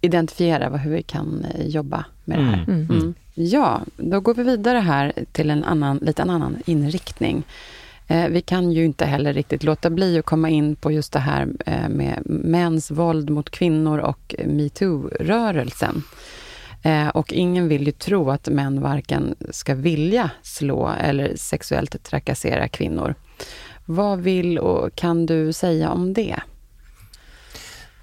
identifiera 0.00 0.76
hur 0.76 0.90
vi 0.90 1.02
kan 1.02 1.46
eh, 1.54 1.66
jobba 1.66 2.04
med 2.24 2.38
det 2.38 2.44
här. 2.44 2.64
Mm. 2.68 2.68
Mm. 2.68 2.90
mm. 2.90 3.14
Ja, 3.34 3.80
då 3.96 4.20
går 4.20 4.34
vi 4.34 4.42
vidare 4.42 4.78
här 4.78 5.12
till 5.32 5.50
en 5.50 5.64
annan, 5.64 5.96
lite 5.96 6.22
annan 6.22 6.56
inriktning. 6.66 7.42
Eh, 8.08 8.28
vi 8.28 8.40
kan 8.40 8.72
ju 8.72 8.84
inte 8.84 9.04
heller 9.04 9.32
riktigt 9.32 9.62
låta 9.62 9.90
bli 9.90 10.18
att 10.18 10.24
komma 10.24 10.50
in 10.50 10.76
på 10.76 10.92
just 10.92 11.12
det 11.12 11.18
här 11.18 11.48
eh, 11.66 11.88
med 11.88 12.22
mäns 12.24 12.90
våld 12.90 13.30
mot 13.30 13.50
kvinnor 13.50 13.98
och 13.98 14.34
metoo-rörelsen. 14.44 16.02
Eh, 16.82 17.08
och 17.08 17.32
ingen 17.32 17.68
vill 17.68 17.86
ju 17.86 17.92
tro 17.92 18.30
att 18.30 18.48
män 18.48 18.80
varken 18.80 19.34
ska 19.50 19.74
vilja 19.74 20.30
slå 20.42 20.92
eller 21.00 21.36
sexuellt 21.36 22.02
trakassera 22.02 22.68
kvinnor. 22.68 23.14
Vad 23.84 24.20
vill 24.20 24.58
och 24.58 24.94
kan 24.94 25.26
du 25.26 25.52
säga 25.52 25.90
om 25.90 26.12
det? 26.12 26.36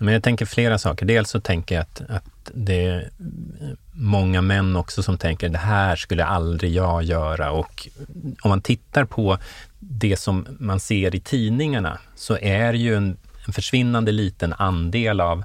Men 0.01 0.13
jag 0.13 0.23
tänker 0.23 0.45
flera 0.45 0.77
saker. 0.77 1.05
Dels 1.05 1.29
så 1.29 1.39
tänker 1.39 1.75
jag 1.75 1.81
att, 1.81 2.01
att 2.09 2.51
det 2.53 2.85
är 2.85 3.09
många 3.91 4.41
män 4.41 4.75
också 4.75 5.03
som 5.03 5.17
tänker 5.17 5.49
det 5.49 5.57
här 5.57 5.95
skulle 5.95 6.25
aldrig 6.25 6.71
jag 6.71 7.03
göra. 7.03 7.51
Och 7.51 7.87
om 8.41 8.49
man 8.49 8.61
tittar 8.61 9.05
på 9.05 9.37
det 9.79 10.17
som 10.19 10.47
man 10.59 10.79
ser 10.79 11.15
i 11.15 11.19
tidningarna 11.19 11.99
så 12.15 12.37
är 12.37 12.73
ju 12.73 12.95
en, 12.95 13.17
en 13.47 13.53
försvinnande 13.53 14.11
liten 14.11 14.53
andel 14.53 15.21
av, 15.21 15.43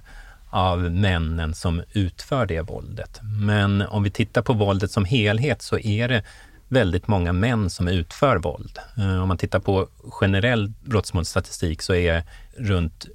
av 0.50 0.78
männen 0.78 1.54
som 1.54 1.82
utför 1.92 2.46
det 2.46 2.60
våldet. 2.60 3.20
Men 3.22 3.82
om 3.82 4.02
vi 4.02 4.10
tittar 4.10 4.42
på 4.42 4.52
våldet 4.52 4.90
som 4.90 5.04
helhet 5.04 5.62
så 5.62 5.78
är 5.78 6.08
det 6.08 6.22
väldigt 6.68 7.08
många 7.08 7.32
män 7.32 7.70
som 7.70 7.88
utför 7.88 8.36
våld. 8.36 8.78
Eh, 8.98 9.22
om 9.22 9.28
man 9.28 9.38
tittar 9.38 9.58
på 9.60 9.88
generell 10.10 10.72
brottsmålsstatistik 10.84 11.82
så 11.82 11.94
är 11.94 12.22
runt 12.56 13.06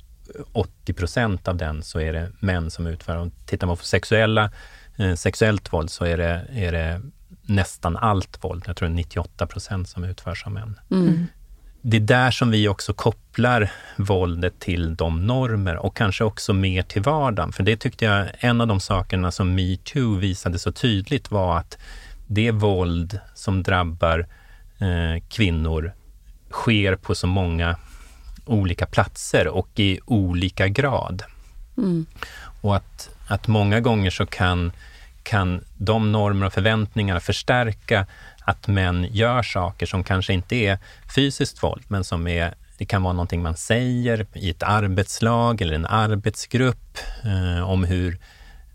80 0.52 0.94
procent 0.94 1.48
av 1.48 1.58
den 1.58 1.84
så 1.84 2.00
är 2.00 2.14
det 2.14 2.32
män 2.40 2.72
som 2.72 2.88
utför. 2.88 3.16
Om 3.16 3.32
tittar 3.46 3.68
man 3.68 3.78
på 3.78 3.84
sexuella, 3.84 4.52
eh, 4.98 5.16
sexuellt 5.16 5.74
våld 5.74 5.90
så 5.90 6.06
är 6.06 6.18
det, 6.18 6.46
är 6.54 6.72
det 6.72 7.02
nästan 7.42 7.98
allt 7.98 8.44
våld, 8.44 8.64
jag 8.68 8.76
tror 8.76 8.88
det 8.88 8.94
är 8.94 8.96
98 8.96 9.48
procent 9.48 9.90
som 9.90 10.04
utförs 10.04 10.46
av 10.46 10.52
män. 10.52 10.80
Mm. 10.92 11.26
Det 11.82 11.98
är 11.98 12.02
där 12.02 12.32
som 12.32 12.52
vi 12.52 12.68
också 12.68 12.94
kopplar 12.94 13.72
våldet 13.98 14.60
till 14.60 14.96
de 14.96 15.28
normer 15.28 15.76
och 15.76 15.98
kanske 15.98 16.24
också 16.24 16.54
mer 16.54 16.82
till 16.82 17.02
vardagen. 17.02 17.52
För 17.52 17.64
det 17.64 17.78
tyckte 17.78 18.06
jag, 18.06 18.28
en 18.40 18.62
av 18.62 18.68
de 18.68 18.80
sakerna 18.80 19.32
som 19.32 19.56
metoo 19.56 20.16
visade 20.16 20.60
så 20.60 20.72
tydligt 20.72 21.32
var 21.32 21.58
att 21.58 21.78
det 22.28 22.52
våld 22.52 23.20
som 23.34 23.64
drabbar 23.64 24.28
eh, 24.80 25.24
kvinnor 25.30 25.94
sker 26.52 26.96
på 26.96 27.16
så 27.16 27.28
många 27.28 27.76
olika 28.46 28.86
platser 28.86 29.48
och 29.48 29.70
i 29.76 30.00
olika 30.06 30.68
grad. 30.68 31.24
Mm. 31.78 32.06
Och 32.62 32.76
att, 32.76 33.10
att 33.28 33.48
många 33.48 33.80
gånger 33.80 34.10
så 34.10 34.26
kan 34.26 34.72
kan 35.24 35.64
de 35.78 36.12
normer 36.12 36.46
och 36.46 36.54
förväntningar 36.54 37.20
förstärka 37.20 38.08
att 38.42 38.68
män 38.68 39.08
gör 39.12 39.44
saker 39.44 39.86
som 39.86 40.04
kanske 40.04 40.34
inte 40.34 40.56
är 40.56 40.78
fysiskt 41.16 41.64
våld, 41.64 41.84
men 41.88 42.04
som 42.04 42.28
är 42.28 42.54
det 42.78 42.86
kan 42.86 43.04
vara 43.04 43.14
någonting 43.14 43.42
man 43.42 43.58
säger 43.58 44.26
i 44.34 44.50
ett 44.50 44.64
arbetslag 44.64 45.62
eller 45.62 45.74
en 45.74 45.86
arbetsgrupp 45.86 46.98
eh, 47.24 47.70
om 47.70 47.84
hur 47.84 48.18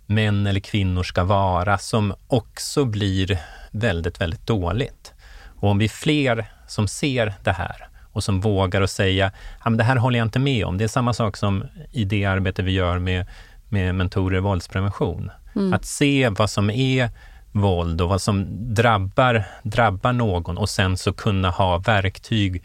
män 0.06 0.46
eller 0.46 0.60
kvinnor 0.60 1.02
ska 1.02 1.24
vara, 1.24 1.78
som 1.78 2.14
också 2.26 2.84
blir 2.84 3.38
väldigt, 3.70 4.20
väldigt 4.20 4.46
dåligt. 4.46 5.12
Och 5.60 5.70
om 5.70 5.78
vi 5.78 5.84
är 5.84 5.88
fler 5.88 6.46
som 6.68 6.88
ser 6.88 7.34
det 7.44 7.52
här 7.52 7.88
och 8.16 8.24
som 8.24 8.40
vågar 8.40 8.82
att 8.82 8.90
säga, 8.90 9.30
ja, 9.64 9.70
men 9.70 9.76
det 9.76 9.84
här 9.84 9.96
håller 9.96 10.18
jag 10.18 10.26
inte 10.26 10.38
med 10.38 10.64
om. 10.64 10.78
Det 10.78 10.84
är 10.84 10.88
samma 10.88 11.12
sak 11.12 11.36
som 11.36 11.64
i 11.92 12.04
det 12.04 12.24
arbete 12.24 12.62
vi 12.62 12.72
gör 12.72 12.98
med, 12.98 13.26
med 13.68 13.94
mentorer 13.94 14.36
i 14.36 14.40
våldsprevention. 14.40 15.30
Mm. 15.56 15.74
Att 15.74 15.84
se 15.84 16.28
vad 16.28 16.50
som 16.50 16.70
är 16.70 17.10
våld 17.52 18.00
och 18.00 18.08
vad 18.08 18.22
som 18.22 18.46
drabbar, 18.74 19.44
drabbar 19.62 20.12
någon 20.12 20.58
och 20.58 20.68
sen 20.68 20.96
så 20.96 21.12
kunna 21.12 21.50
ha 21.50 21.78
verktyg 21.78 22.64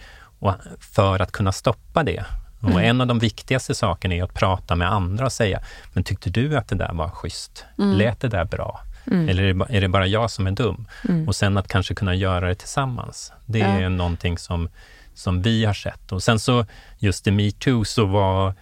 för 0.80 1.22
att 1.22 1.32
kunna 1.32 1.52
stoppa 1.52 2.04
det. 2.04 2.24
Mm. 2.64 2.76
Och 2.76 2.82
en 2.82 3.02
av 3.02 3.08
de 3.08 3.20
viktigaste 3.20 3.76
sakerna 3.76 4.16
är 4.16 4.24
att 4.24 4.34
prata 4.34 4.76
med 4.76 4.91
andra 4.91 5.26
och 5.26 5.32
säga, 5.32 5.62
men 5.93 6.04
tyckte 6.04 6.30
du 6.30 6.58
att 6.58 6.68
det 6.68 6.76
där 6.76 6.93
var 6.93 7.10
schysst? 7.10 7.66
Mm. 7.78 7.97
Lät 7.97 8.20
det 8.20 8.28
där 8.28 8.45
bra? 8.45 8.82
Mm. 9.08 9.30
Eller 9.30 9.72
är 9.72 9.82
det 9.82 9.88
bara 9.88 10.08
jag 10.08 10.32
som 10.32 10.47
är 10.47 10.52
dum? 10.52 10.88
Mm. 11.10 11.28
Och 11.28 11.36
sen 11.36 11.58
att 11.58 11.68
kanske 11.68 11.95
kunna 11.95 12.16
göra 12.16 12.47
det 12.47 12.56
tillsammans. 12.56 13.34
Det 13.45 13.60
ja. 13.60 13.66
är 13.66 13.89
någonting 13.89 14.38
som, 14.38 14.70
som 15.14 15.41
vi 15.41 15.66
har 15.66 15.74
sett. 15.74 16.12
Och 16.12 16.24
sen 16.24 16.39
så 16.39 16.66
just 16.99 17.28
i 17.28 17.32
metoo 17.32 17.86
så 17.86 18.05
var 18.05 18.53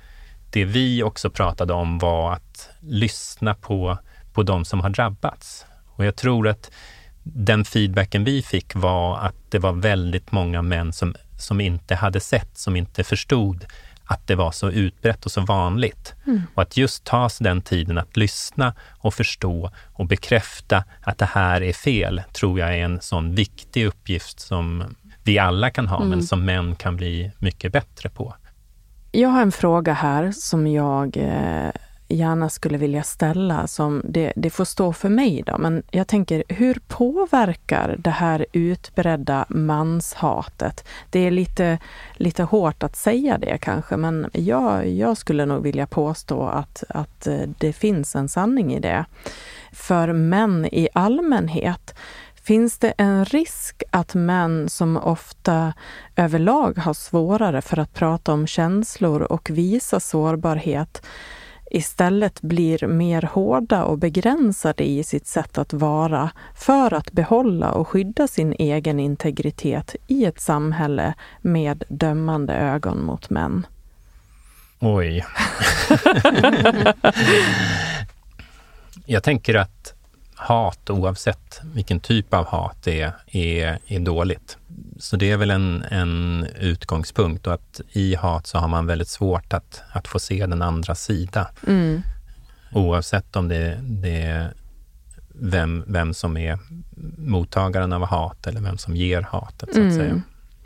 det 0.49 0.65
vi 0.65 1.03
också 1.03 1.29
pratade 1.29 1.73
om 1.73 1.99
var 1.99 2.33
att 2.33 2.69
lyssna 2.79 3.55
på, 3.55 3.97
på 4.33 4.43
de 4.43 4.65
som 4.65 4.79
har 4.79 4.89
drabbats. 4.89 5.65
Och 5.85 6.05
jag 6.05 6.15
tror 6.15 6.47
att 6.47 6.71
den 7.23 7.65
feedbacken 7.65 8.23
vi 8.23 8.41
fick 8.41 8.75
var 8.75 9.17
att 9.17 9.35
det 9.49 9.59
var 9.59 9.73
väldigt 9.73 10.31
många 10.31 10.61
män 10.61 10.93
som, 10.93 11.15
som 11.39 11.61
inte 11.61 11.95
hade 11.95 12.19
sett, 12.19 12.57
som 12.57 12.75
inte 12.75 13.03
förstod 13.03 13.65
att 14.05 14.27
det 14.27 14.35
var 14.35 14.51
så 14.51 14.69
utbrett 14.69 15.25
och 15.25 15.31
så 15.31 15.41
vanligt. 15.41 16.13
Mm. 16.27 16.41
Och 16.55 16.61
att 16.61 16.77
just 16.77 17.03
ta 17.03 17.29
sig 17.29 17.43
den 17.43 17.61
tiden 17.61 17.97
att 17.97 18.17
lyssna 18.17 18.75
och 18.99 19.13
förstå 19.13 19.71
och 19.93 20.05
bekräfta 20.05 20.83
att 21.01 21.17
det 21.17 21.25
här 21.25 21.63
är 21.63 21.73
fel, 21.73 22.21
tror 22.33 22.59
jag 22.59 22.69
är 22.69 22.83
en 22.83 23.01
sån 23.01 23.35
viktig 23.35 23.85
uppgift 23.85 24.39
som 24.39 24.95
vi 25.29 25.39
alla 25.39 25.69
kan 25.69 25.87
ha, 25.87 25.97
mm. 25.97 26.09
men 26.09 26.23
som 26.23 26.45
män 26.45 26.75
kan 26.75 26.95
bli 26.95 27.31
mycket 27.39 27.71
bättre 27.71 28.09
på. 28.09 28.33
Jag 29.11 29.29
har 29.29 29.41
en 29.41 29.51
fråga 29.51 29.93
här 29.93 30.31
som 30.31 30.67
jag 30.67 31.17
eh, 31.17 31.71
gärna 32.07 32.49
skulle 32.49 32.77
vilja 32.77 33.03
ställa, 33.03 33.67
som 33.67 34.01
det, 34.05 34.33
det 34.35 34.49
får 34.49 34.65
stå 34.65 34.93
för 34.93 35.09
mig 35.09 35.43
då, 35.45 35.57
men 35.57 35.83
jag 35.91 36.07
tänker 36.07 36.43
hur 36.47 36.77
påverkar 36.87 37.95
det 37.99 38.09
här 38.09 38.45
utbredda 38.53 39.45
manshatet? 39.49 40.87
Det 41.09 41.19
är 41.19 41.31
lite, 41.31 41.79
lite 42.13 42.43
hårt 42.43 42.83
att 42.83 42.95
säga 42.95 43.37
det 43.37 43.57
kanske, 43.57 43.97
men 43.97 44.29
jag, 44.33 44.89
jag 44.89 45.17
skulle 45.17 45.45
nog 45.45 45.63
vilja 45.63 45.87
påstå 45.87 46.47
att, 46.47 46.83
att 46.89 47.27
eh, 47.27 47.49
det 47.57 47.73
finns 47.73 48.15
en 48.15 48.29
sanning 48.29 48.73
i 48.73 48.79
det. 48.79 49.05
För 49.71 50.13
män 50.13 50.65
i 50.65 50.89
allmänhet 50.93 51.95
Finns 52.49 52.77
det 52.77 52.93
en 52.97 53.25
risk 53.25 53.83
att 53.91 54.15
män 54.15 54.69
som 54.69 54.97
ofta 54.97 55.73
överlag 56.15 56.77
har 56.77 56.93
svårare 56.93 57.61
för 57.61 57.79
att 57.79 57.93
prata 57.93 58.33
om 58.33 58.47
känslor 58.47 59.21
och 59.21 59.49
visa 59.49 59.99
sårbarhet 59.99 61.05
istället 61.71 62.41
blir 62.41 62.87
mer 62.87 63.21
hårda 63.21 63.83
och 63.83 63.97
begränsade 63.97 64.83
i 64.83 65.03
sitt 65.03 65.27
sätt 65.27 65.57
att 65.57 65.73
vara 65.73 66.31
för 66.55 66.93
att 66.93 67.11
behålla 67.11 67.71
och 67.71 67.87
skydda 67.87 68.27
sin 68.27 68.53
egen 68.59 68.99
integritet 68.99 69.95
i 70.07 70.25
ett 70.25 70.41
samhälle 70.41 71.13
med 71.41 71.83
dömande 71.89 72.53
ögon 72.53 73.05
mot 73.05 73.29
män. 73.29 73.65
Oj. 74.79 75.25
Jag 79.05 79.23
tänker 79.23 79.55
att 79.55 79.98
hat, 80.39 80.89
oavsett 80.89 81.61
vilken 81.63 81.99
typ 81.99 82.33
av 82.33 82.45
hat 82.45 82.77
det 82.83 83.01
är, 83.01 83.13
är, 83.27 83.79
är 83.87 83.99
dåligt. 83.99 84.57
Så 84.99 85.17
det 85.17 85.31
är 85.31 85.37
väl 85.37 85.51
en, 85.51 85.83
en 85.83 86.47
utgångspunkt 86.59 87.47
och 87.47 87.53
att 87.53 87.81
i 87.91 88.15
hat 88.15 88.47
så 88.47 88.57
har 88.57 88.67
man 88.67 88.85
väldigt 88.85 89.07
svårt 89.07 89.53
att, 89.53 89.81
att 89.91 90.07
få 90.07 90.19
se 90.19 90.45
den 90.45 90.61
andra 90.61 90.95
sida. 90.95 91.49
Mm. 91.67 92.01
Oavsett 92.71 93.35
om 93.35 93.47
det, 93.47 93.79
det 93.81 94.21
är 94.21 94.53
vem, 95.29 95.83
vem 95.87 96.13
som 96.13 96.37
är 96.37 96.59
mottagaren 97.17 97.93
av 97.93 98.05
hat 98.05 98.47
eller 98.47 98.61
vem 98.61 98.77
som 98.77 98.95
ger 98.95 99.21
hatet, 99.21 99.69
så 99.73 99.81
att 99.81 99.93
mm. 99.93 99.97
säga. 99.97 100.21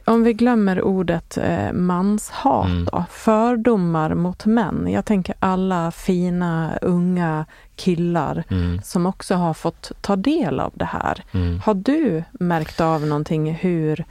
Om 0.05 0.23
vi 0.23 0.33
glömmer 0.33 0.81
ordet 0.81 1.37
eh, 1.37 1.73
manshat 1.73 2.65
mm. 2.65 2.85
då, 2.85 3.05
fördomar 3.09 4.13
mot 4.13 4.45
män. 4.45 4.87
Jag 4.91 5.05
tänker 5.05 5.35
alla 5.39 5.91
fina 5.91 6.77
unga 6.81 7.45
killar 7.75 8.43
mm. 8.49 8.81
som 8.83 9.05
också 9.05 9.35
har 9.35 9.53
fått 9.53 9.91
ta 10.01 10.15
del 10.15 10.59
av 10.59 10.71
det 10.75 10.85
här. 10.85 11.23
Mm. 11.31 11.59
Har 11.59 11.73
du 11.73 12.23
märkt 12.31 12.81
av 12.81 13.05
någonting 13.05 13.53
hur 13.53 14.05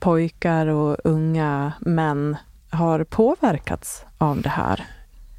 pojkar 0.00 0.66
och 0.66 0.96
unga 1.04 1.72
män 1.80 2.36
har 2.70 3.04
påverkats 3.04 4.04
av 4.18 4.42
det 4.42 4.48
här? 4.48 4.84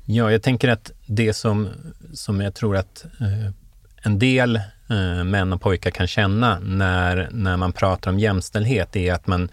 Ja, 0.06 0.32
jag 0.32 0.44
tänker 0.44 0.70
att 0.70 0.92
det 1.06 1.34
som, 1.34 1.70
som 2.14 2.42
jag 2.42 2.56
tror 2.56 2.78
att 2.78 3.06
eh, 3.20 3.54
en 4.02 4.20
del 4.20 4.56
eh, 4.90 5.24
män 5.24 5.54
och 5.54 5.62
pojkar 5.62 5.92
kan 5.92 6.08
känna 6.08 6.60
när, 6.60 7.30
när 7.32 7.58
man 7.58 7.72
pratar 7.72 8.12
om 8.12 8.20
jämställdhet 8.20 8.96
är 8.96 9.14
att 9.14 9.28
man 9.28 9.50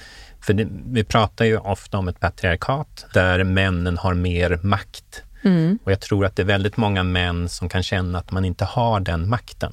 för 0.46 0.52
det, 0.54 0.68
vi 0.86 1.04
pratar 1.04 1.44
ju 1.44 1.58
ofta 1.58 1.98
om 1.98 2.08
ett 2.08 2.20
patriarkat 2.20 3.06
där 3.14 3.44
männen 3.44 3.98
har 3.98 4.14
mer 4.14 4.60
makt. 4.62 5.22
Mm. 5.44 5.78
Och 5.84 5.92
jag 5.92 6.00
tror 6.00 6.26
att 6.26 6.36
det 6.36 6.42
är 6.42 6.46
väldigt 6.46 6.76
många 6.76 7.02
män 7.02 7.48
som 7.48 7.68
kan 7.68 7.82
känna 7.82 8.18
att 8.18 8.30
man 8.30 8.44
inte 8.44 8.64
har 8.64 9.00
den 9.00 9.28
makten. 9.28 9.72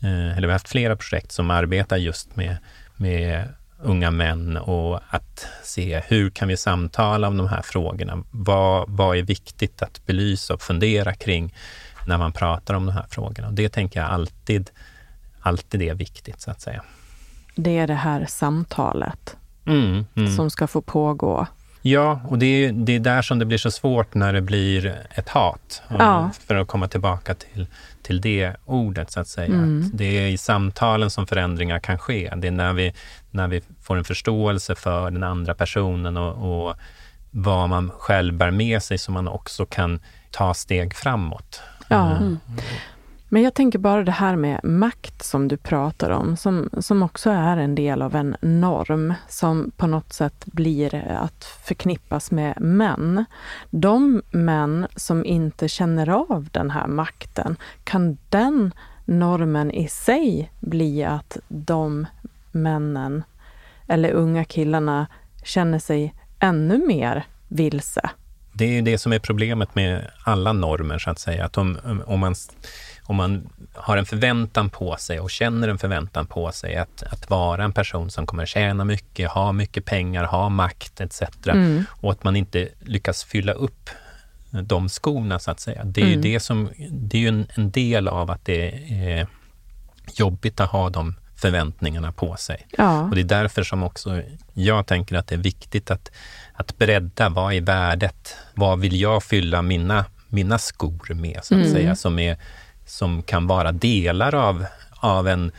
eh, 0.00 0.36
eller 0.36 0.40
vi 0.40 0.46
har 0.46 0.52
haft 0.52 0.68
flera 0.68 0.96
projekt 0.96 1.32
som 1.32 1.50
arbetar 1.50 1.96
just 1.96 2.36
med, 2.36 2.56
med 2.96 3.48
unga 3.82 4.10
män 4.10 4.56
och 4.56 5.00
att 5.08 5.46
se 5.62 6.02
hur 6.08 6.30
kan 6.30 6.48
vi 6.48 6.56
samtala 6.56 7.28
om 7.28 7.36
de 7.36 7.48
här 7.48 7.62
frågorna? 7.62 8.24
Vad, 8.30 8.90
vad 8.90 9.16
är 9.16 9.22
viktigt 9.22 9.82
att 9.82 10.06
belysa 10.06 10.54
och 10.54 10.62
fundera 10.62 11.14
kring 11.14 11.54
när 12.06 12.18
man 12.18 12.32
pratar 12.32 12.74
om 12.74 12.86
de 12.86 12.92
här 12.92 13.06
frågorna? 13.10 13.50
Det 13.50 13.68
tänker 13.68 14.00
jag 14.00 14.10
alltid, 14.10 14.70
alltid 15.40 15.82
är 15.82 15.94
viktigt 15.94 16.40
så 16.40 16.50
att 16.50 16.60
säga. 16.60 16.82
Det 17.54 17.78
är 17.78 17.86
det 17.86 17.94
här 17.94 18.26
samtalet 18.26 19.36
mm, 19.66 20.06
mm. 20.14 20.36
som 20.36 20.50
ska 20.50 20.66
få 20.66 20.82
pågå 20.82 21.46
Ja, 21.90 22.20
och 22.28 22.38
det 22.38 22.46
är, 22.46 22.72
det 22.72 22.92
är 22.92 23.00
där 23.00 23.22
som 23.22 23.38
det 23.38 23.44
blir 23.44 23.58
så 23.58 23.70
svårt 23.70 24.14
när 24.14 24.32
det 24.32 24.40
blir 24.40 25.02
ett 25.14 25.28
hat. 25.28 25.82
Ja. 25.88 26.30
För 26.46 26.54
att 26.54 26.68
komma 26.68 26.88
tillbaka 26.88 27.34
till, 27.34 27.66
till 28.02 28.20
det 28.20 28.52
ordet, 28.64 29.10
så 29.10 29.20
att 29.20 29.28
säga. 29.28 29.46
Mm. 29.46 29.84
Att 29.86 29.98
det 29.98 30.18
är 30.18 30.28
i 30.28 30.38
samtalen 30.38 31.10
som 31.10 31.26
förändringar 31.26 31.78
kan 31.78 31.98
ske. 31.98 32.32
Det 32.36 32.48
är 32.48 32.52
när 32.52 32.72
vi, 32.72 32.94
när 33.30 33.48
vi 33.48 33.62
får 33.82 33.96
en 33.96 34.04
förståelse 34.04 34.74
för 34.74 35.10
den 35.10 35.22
andra 35.22 35.54
personen 35.54 36.16
och, 36.16 36.68
och 36.68 36.76
vad 37.30 37.68
man 37.68 37.90
själv 37.90 38.34
bär 38.34 38.50
med 38.50 38.82
sig 38.82 38.98
som 38.98 39.14
man 39.14 39.28
också 39.28 39.66
kan 39.66 40.00
ta 40.30 40.54
steg 40.54 40.94
framåt. 40.94 41.62
Ja. 41.88 42.16
Mm. 42.16 42.38
Men 43.28 43.42
jag 43.42 43.54
tänker 43.54 43.78
bara 43.78 44.04
det 44.04 44.12
här 44.12 44.36
med 44.36 44.60
makt 44.64 45.24
som 45.24 45.48
du 45.48 45.56
pratar 45.56 46.10
om, 46.10 46.36
som, 46.36 46.70
som 46.78 47.02
också 47.02 47.30
är 47.30 47.56
en 47.56 47.74
del 47.74 48.02
av 48.02 48.16
en 48.16 48.36
norm 48.40 49.14
som 49.28 49.70
på 49.76 49.86
något 49.86 50.12
sätt 50.12 50.44
blir 50.46 50.94
att 50.94 51.44
förknippas 51.44 52.30
med 52.30 52.60
män. 52.60 53.24
De 53.70 54.22
män 54.30 54.86
som 54.96 55.24
inte 55.24 55.68
känner 55.68 56.08
av 56.08 56.48
den 56.52 56.70
här 56.70 56.86
makten, 56.86 57.56
kan 57.84 58.18
den 58.28 58.72
normen 59.04 59.70
i 59.70 59.88
sig 59.88 60.52
bli 60.60 61.04
att 61.04 61.36
de 61.48 62.06
männen 62.52 63.24
eller 63.86 64.12
unga 64.12 64.44
killarna 64.44 65.06
känner 65.44 65.78
sig 65.78 66.14
ännu 66.38 66.86
mer 66.86 67.26
vilse? 67.48 68.10
Det 68.52 68.64
är 68.64 68.72
ju 68.72 68.80
det 68.80 68.98
som 68.98 69.12
är 69.12 69.18
problemet 69.18 69.74
med 69.74 70.10
alla 70.24 70.52
normer, 70.52 70.98
så 70.98 71.10
att 71.10 71.18
säga. 71.18 71.44
Att 71.44 71.58
om, 71.58 71.78
om, 72.06 72.20
man, 72.20 72.34
om 73.08 73.16
man 73.16 73.48
har 73.74 73.96
en 73.96 74.06
förväntan 74.06 74.70
på 74.70 74.96
sig 74.96 75.20
och 75.20 75.30
känner 75.30 75.68
en 75.68 75.78
förväntan 75.78 76.26
på 76.26 76.52
sig 76.52 76.76
att, 76.76 77.02
att 77.02 77.30
vara 77.30 77.64
en 77.64 77.72
person 77.72 78.10
som 78.10 78.26
kommer 78.26 78.46
tjäna 78.46 78.84
mycket, 78.84 79.30
ha 79.30 79.52
mycket 79.52 79.84
pengar, 79.84 80.24
ha 80.24 80.48
makt 80.48 81.00
etc. 81.00 81.22
Mm. 81.46 81.84
Och 81.90 82.12
att 82.12 82.24
man 82.24 82.36
inte 82.36 82.68
lyckas 82.80 83.24
fylla 83.24 83.52
upp 83.52 83.90
de 84.50 84.88
skorna, 84.88 85.38
så 85.38 85.50
att 85.50 85.60
säga. 85.60 85.84
Det 85.84 86.00
är 86.00 86.06
ju, 86.06 86.12
Mm. 86.12 86.22
det 86.22 86.40
som, 86.40 86.68
det 86.90 87.16
är 87.16 87.20
ju 87.20 87.28
en, 87.28 87.46
en 87.54 87.70
del 87.70 88.08
av 88.08 88.30
att 88.30 88.44
det 88.44 88.68
är 88.90 89.26
jobbigt 90.14 90.60
att 90.60 90.70
ha 90.70 90.90
de 90.90 91.14
förväntningarna 91.36 92.12
på 92.12 92.36
sig. 92.36 92.66
Ja. 92.78 93.02
Och 93.02 93.14
det 93.14 93.20
är 93.20 93.24
därför 93.24 93.62
som 93.62 93.82
också 93.82 94.22
jag 94.54 94.86
tänker 94.86 95.16
att 95.16 95.26
det 95.26 95.34
är 95.34 95.38
viktigt 95.38 95.90
att, 95.90 96.10
att 96.52 96.78
bredda, 96.78 97.28
vad 97.28 97.52
är 97.54 97.60
värdet? 97.60 98.36
Vad 98.54 98.80
vill 98.80 99.00
jag 99.00 99.22
fylla 99.22 99.62
mina, 99.62 100.04
mina 100.28 100.58
skor 100.58 101.14
med, 101.14 101.40
så 101.44 101.54
att 101.54 101.60
Mm. 101.60 101.72
säga, 101.72 101.96
som, 101.96 102.18
är, 102.18 102.36
som 102.88 103.22
kan 103.22 103.46
vara 103.46 103.72
delar 103.72 104.34
av, 104.34 104.64
av 105.00 105.28
en 105.28 105.52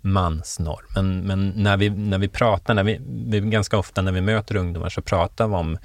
mansnorm. 0.00 0.86
Men, 0.94 1.20
men 1.20 1.48
när, 1.48 1.76
vi, 1.76 1.90
när 1.90 2.18
vi 2.18 2.28
pratar, 2.28 2.74
när 2.74 2.84
vi, 2.84 3.00
ganska 3.40 3.78
ofta 3.78 4.02
när 4.02 4.12
vi 4.12 4.20
möter 4.20 4.56
ungdomar 4.56 4.88
så 4.88 5.02
pratar 5.02 5.48
vi 5.48 5.54
om 5.54 5.78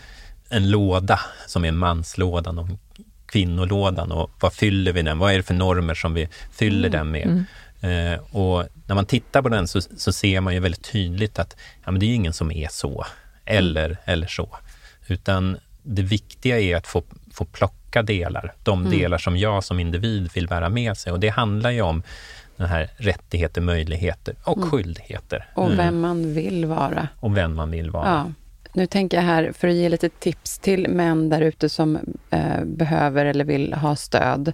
en 0.49 0.69
låda 0.71 1.19
som 1.47 1.65
är 1.65 1.71
manslådan 1.71 2.59
och 2.59 2.67
kvinnolådan 3.25 4.11
och 4.11 4.31
vad 4.39 4.53
fyller 4.53 4.93
vi 4.93 5.01
den? 5.01 5.19
Vad 5.19 5.33
är 5.33 5.37
det 5.37 5.43
för 5.43 5.53
normer 5.53 5.93
som 5.93 6.13
vi 6.13 6.29
fyller 6.51 6.89
den 6.89 7.11
med? 7.11 7.45
Mm. 7.81 8.13
Eh, 8.13 8.19
och 8.35 8.67
när 8.85 8.95
man 8.95 9.05
tittar 9.05 9.41
på 9.41 9.49
den 9.49 9.67
så, 9.67 9.81
så 9.81 10.13
ser 10.13 10.41
man 10.41 10.53
ju 10.53 10.59
väldigt 10.59 10.91
tydligt 10.91 11.39
att 11.39 11.55
ja, 11.85 11.91
men 11.91 11.99
det 11.99 12.05
är 12.05 12.15
ingen 12.15 12.33
som 12.33 12.51
är 12.51 12.67
så, 12.71 13.05
eller, 13.45 13.97
eller 14.05 14.27
så. 14.27 14.57
Utan 15.07 15.57
det 15.83 16.01
viktiga 16.01 16.59
är 16.59 16.75
att 16.75 16.87
få, 16.87 17.03
få 17.33 17.45
plocka 17.45 17.77
delar, 18.01 18.53
de 18.63 18.79
Mm. 18.79 18.91
delar 18.99 19.17
som 19.17 19.37
jag 19.37 19.63
som 19.63 19.79
individ 19.79 20.29
vill 20.33 20.47
bära 20.47 20.69
med 20.69 20.97
sig. 20.97 21.11
Och 21.13 21.19
det 21.19 21.29
handlar 21.29 21.71
ju 21.71 21.81
om 21.81 22.03
den 22.57 22.67
här 22.67 22.89
rättigheter, 22.97 23.61
möjligheter 23.61 24.35
och 24.43 24.57
Mm. 24.57 24.69
skyldigheter. 24.69 25.45
Och 25.55 25.65
Mm. 25.65 25.77
vem 25.77 25.99
man 25.99 26.33
vill 26.33 26.65
vara. 26.65 27.07
och 27.19 27.37
vem 27.37 27.55
man 27.55 27.71
vill 27.71 27.91
vara. 27.91 28.07
Ja. 28.09 28.31
Nu 28.73 28.87
tänker 28.87 29.17
jag 29.17 29.23
här, 29.23 29.51
för 29.57 29.67
att 29.67 29.73
ge 29.73 29.89
lite 29.89 30.09
tips 30.09 30.59
till 30.59 30.87
män 30.89 31.29
där 31.29 31.41
ute 31.41 31.69
som 31.69 31.99
eh, 32.29 32.63
behöver 32.65 33.25
eller 33.25 33.45
vill 33.45 33.73
ha 33.73 33.95
stöd. 33.95 34.53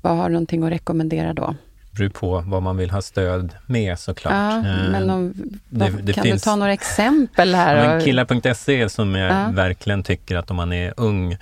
Vad 0.00 0.16
har 0.16 0.28
du 0.28 0.32
någonting 0.32 0.62
att 0.64 0.70
rekommendera 0.72 1.34
då? 1.34 1.54
Det 1.90 1.96
beror 1.98 2.08
på 2.10 2.40
vad 2.46 2.62
man 2.62 2.76
vill 2.76 2.90
ha 2.90 3.02
stöd 3.02 3.54
med 3.66 3.98
såklart. 3.98 4.32
Ja, 4.34 4.56
Eh, 4.58 4.90
men 4.90 5.10
om, 5.10 5.32
det- 5.68 5.90
det 6.02 6.12
kan 6.12 6.24
finns- 6.24 6.42
du 6.42 6.50
ta 6.50 6.56
några 6.56 6.72
exempel 6.72 7.54
här? 7.54 7.94
Ja, 7.94 8.00
killar.se 8.04 8.88
som 8.88 9.14
jag 9.14 9.32
Ja. 9.32 9.50
verkligen 9.54 10.02
tycker 10.02 10.36
att 10.36 10.50
om 10.50 10.56
man 10.56 10.72
är 10.72 10.94
ung 10.96 11.36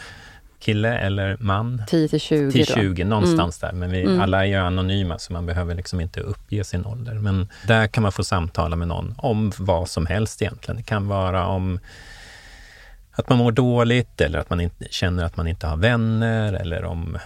kille 0.61 0.99
eller 0.99 1.37
man 1.41 1.83
10 1.87 2.09
till 2.09 2.21
20 2.21 2.51
till 2.53 2.65
då? 2.67 2.75
20 2.75 3.05
någonstans 3.05 3.59
där. 3.59 3.73
Men 3.73 3.91
vi, 3.91 4.03
Mm. 4.03 4.21
alla 4.21 4.41
är 4.43 4.49
ju 4.49 4.55
anonyma 4.57 5.19
så 5.19 5.33
man 5.33 5.47
behöver 5.47 5.75
liksom 5.75 6.01
inte 6.01 6.21
uppge 6.21 6.65
sin 6.65 6.87
ålder. 6.87 7.15
Men 7.15 7.49
där 7.67 7.87
kan 7.87 8.03
man 8.03 8.13
få 8.13 8.25
samtala 8.25 8.77
med 8.77 8.89
någon 8.89 9.15
om 9.19 9.53
vad 9.59 9.89
som 9.89 10.07
helst 10.07 10.43
egentligen. 10.43 10.77
Det 10.77 10.83
kan 10.83 11.09
vara 11.09 11.47
om 11.47 11.81
att 13.13 13.29
man 13.29 13.39
mår 13.39 13.53
dåligt 13.53 14.21
eller 14.21 14.39
att 14.39 14.51
man 14.51 14.61
inte, 14.61 14.85
känner 14.91 15.25
att 15.25 15.37
man 15.37 15.47
inte 15.47 15.67
har 15.67 15.77
vänner 15.77 16.53
eller 16.53 16.85
om 16.85 17.19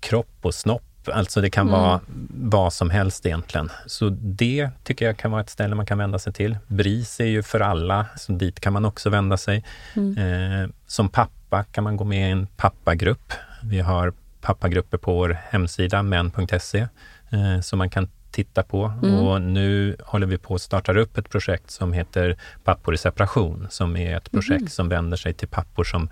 kropp 0.00 0.38
och 0.42 0.54
snopp. 0.54 0.82
Alltså 1.12 1.40
det 1.40 1.50
kan 1.50 1.68
Mm. 1.68 1.80
vara 1.80 2.00
vad 2.34 2.72
som 2.72 2.90
helst 2.90 3.26
egentligen. 3.26 3.70
Så 3.86 4.08
det 4.20 4.70
tycker 4.84 5.04
jag 5.06 5.16
kan 5.16 5.30
vara 5.30 5.40
ett 5.40 5.50
ställe 5.50 5.74
man 5.74 5.86
kan 5.86 5.98
vända 5.98 6.18
sig 6.18 6.32
till. 6.32 6.56
BRIS 6.66 7.20
är 7.20 7.24
ju 7.24 7.42
för 7.42 7.60
alla, 7.60 8.06
så 8.16 8.32
dit 8.32 8.60
kan 8.60 8.72
man 8.72 8.84
också 8.84 9.10
vända 9.10 9.36
sig. 9.36 9.64
Mm. 9.96 10.18
Eh, 10.62 10.68
som 10.86 11.08
pappa 11.08 11.32
kan 11.72 11.84
man 11.84 11.96
gå 11.96 12.04
med 12.04 12.28
i 12.28 12.32
en 12.32 12.46
pappagrupp. 12.46 13.32
Vi 13.62 13.80
har 13.80 14.12
pappagrupper 14.40 14.98
på 14.98 15.14
vår 15.14 15.38
hemsida 15.50 16.02
män.se 16.02 16.86
eh, 17.30 17.60
som 17.60 17.78
man 17.78 17.90
kan 17.90 18.08
titta 18.30 18.62
på. 18.62 18.92
Mm. 19.02 19.14
Och 19.14 19.42
nu 19.42 19.96
håller 20.04 20.26
vi 20.26 20.38
på 20.38 20.54
att 20.54 20.62
starta 20.62 20.92
upp 20.92 21.18
ett 21.18 21.30
projekt 21.30 21.70
som 21.70 21.92
heter 21.92 22.36
Pappor 22.64 22.94
i 22.94 22.98
separation, 22.98 23.66
som 23.70 23.96
är 23.96 24.16
ett 24.16 24.30
projekt 24.30 24.60
Mhm. 24.60 24.68
som 24.68 24.88
vänder 24.88 25.16
sig 25.16 25.34
till 25.34 25.48
pappor 25.48 25.84
som 25.84 26.10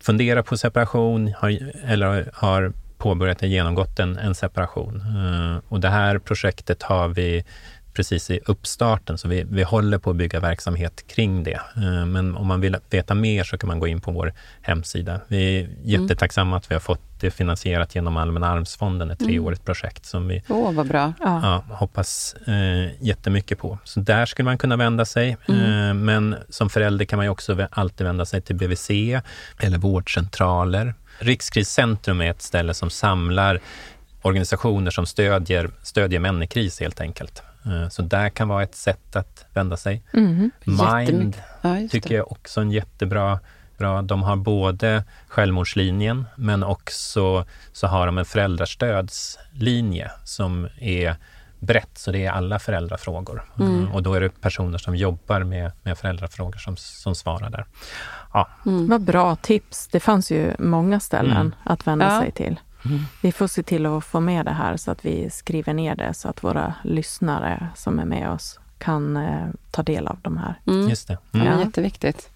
funderar 0.00 0.42
på 0.42 0.56
separation 0.56 1.34
har, 1.38 1.58
eller 1.84 2.30
har 2.34 2.72
påbörjat 2.98 3.42
genomgått 3.42 3.98
en, 3.98 4.18
en 4.18 4.34
separation. 4.34 4.96
Eh, 5.00 5.60
och 5.68 5.80
det 5.80 5.88
här 5.88 6.18
projektet 6.18 6.82
har 6.82 7.08
vi 7.08 7.44
precis 7.94 8.30
i 8.30 8.40
uppstarten, 8.46 9.18
så 9.18 9.28
vi, 9.28 9.44
vi 9.50 9.62
håller 9.62 9.98
på 9.98 10.10
att 10.10 10.16
bygga 10.16 10.40
verksamhet 10.40 11.04
kring 11.06 11.44
det. 11.44 11.60
Eh, 11.76 12.06
men 12.06 12.36
om 12.36 12.46
man 12.46 12.60
vill 12.60 12.76
veta 12.90 13.14
mer 13.14 13.44
så 13.44 13.58
kan 13.58 13.68
man 13.68 13.78
gå 13.78 13.86
in 13.86 14.00
på 14.00 14.12
vår 14.12 14.32
hemsida. 14.62 15.20
Vi 15.28 15.58
är 15.58 15.68
jättetacksamma 15.82 16.56
att 16.56 16.70
vi 16.70 16.74
har 16.74 16.80
fått 16.80 17.00
det 17.20 17.30
finansierat 17.30 17.94
genom 17.94 18.16
Allmänna 18.16 18.48
arvsfonden, 18.48 19.10
ett 19.10 19.18
treårigt 19.18 19.64
projekt 19.64 20.06
som 20.06 20.28
vi 20.28 20.42
Åh, 20.48 20.72
vad 20.72 20.88
bra. 20.88 21.12
Ja. 21.20 21.40
ja, 21.42 21.74
hoppas 21.74 22.34
eh, 22.46 23.02
jättemycket 23.02 23.58
på. 23.58 23.78
Så 23.84 24.00
där 24.00 24.26
skulle 24.26 24.44
man 24.44 24.58
kunna 24.58 24.76
vända 24.76 25.04
sig. 25.04 25.36
Eh, 25.48 25.94
men 25.94 26.36
som 26.48 26.70
förälder 26.70 27.04
kan 27.04 27.16
man 27.16 27.26
ju 27.26 27.30
också 27.30 27.66
alltid 27.70 28.06
vända 28.06 28.24
sig 28.24 28.40
till 28.40 28.56
BVC 28.56 28.90
eller 29.58 29.78
vårdcentraler. 29.78 30.94
Rikskriscentrum 31.18 32.20
är 32.20 32.30
ett 32.30 32.42
ställe 32.42 32.74
som 32.74 32.90
samlar 32.90 33.60
organisationer 34.22 34.90
som 34.90 35.06
stödjer, 35.06 35.70
stödjer 35.82 36.20
män 36.20 36.42
i 36.42 36.46
kris 36.46 36.80
helt 36.80 37.00
enkelt. 37.00 37.42
Eh, 37.66 37.88
så 37.88 38.02
där 38.02 38.28
kan 38.28 38.48
vara 38.48 38.62
ett 38.62 38.74
sätt 38.74 39.16
att 39.16 39.46
vända 39.54 39.76
sig. 39.76 40.02
Mhm. 40.12 40.50
Mind. 40.64 41.36
Ja, 41.62 41.76
tycker 41.90 42.14
jag 42.14 42.32
också 42.32 42.60
är 42.60 42.62
en 42.64 42.70
jättebra 42.70 43.40
bra. 43.78 44.02
De 44.02 44.22
har 44.22 44.36
både 44.36 45.04
självmordslinjen 45.28 46.24
men 46.36 46.62
också 46.62 47.44
så 47.72 47.86
har 47.86 48.06
de 48.06 48.18
en 48.18 48.24
föräldrastödslinje 48.24 50.10
som 50.24 50.68
är 50.80 51.16
brett, 51.58 51.98
så 51.98 52.12
det 52.12 52.24
är 52.26 52.30
alla 52.30 52.58
föräldrafrågor. 52.58 53.44
Mm. 53.58 53.92
Och 53.92 54.02
då 54.02 54.14
är 54.14 54.20
det 54.20 54.40
personer 54.40 54.78
som 54.78 54.96
jobbar 54.96 55.40
med, 55.42 55.72
med 55.82 55.98
föräldrafrågor 55.98 56.58
som, 56.58 56.76
som 56.76 57.14
svarar 57.14 57.50
där. 57.50 57.66
Ja, 58.32 58.48
Mm. 58.66 58.88
Vad 58.88 59.00
bra 59.00 59.36
tips. 59.36 59.88
Det 59.88 60.00
fanns 60.00 60.30
ju 60.30 60.52
många 60.58 61.00
ställen 61.00 61.36
Mm. 61.36 61.52
att 61.64 61.86
vända 61.86 62.14
Ja. 62.14 62.20
sig 62.20 62.32
till. 62.32 62.60
Mm. 62.84 63.00
Vi 63.20 63.32
får 63.32 63.46
se 63.46 63.62
till 63.62 63.86
att 63.86 64.04
få 64.04 64.20
med 64.20 64.46
det 64.46 64.52
här 64.52 64.76
så 64.76 64.90
att 64.90 65.04
vi 65.04 65.30
skriver 65.30 65.72
ner 65.74 65.96
det 65.96 66.14
så 66.14 66.28
att 66.28 66.44
våra 66.44 66.74
lyssnare 66.84 67.66
som 67.74 67.98
är 67.98 68.04
med 68.04 68.30
oss 68.30 68.58
kan 68.78 69.16
eh, 69.16 69.46
ta 69.70 69.82
del 69.82 70.06
av 70.06 70.18
de 70.22 70.36
här. 70.36 70.54
Mm. 70.66 70.88
just 70.88 71.08
det. 71.08 71.18
Ja, 71.30 71.40
Mm. 71.40 71.52
Ja. 71.52 71.64
Jätteviktigt. 71.64 72.28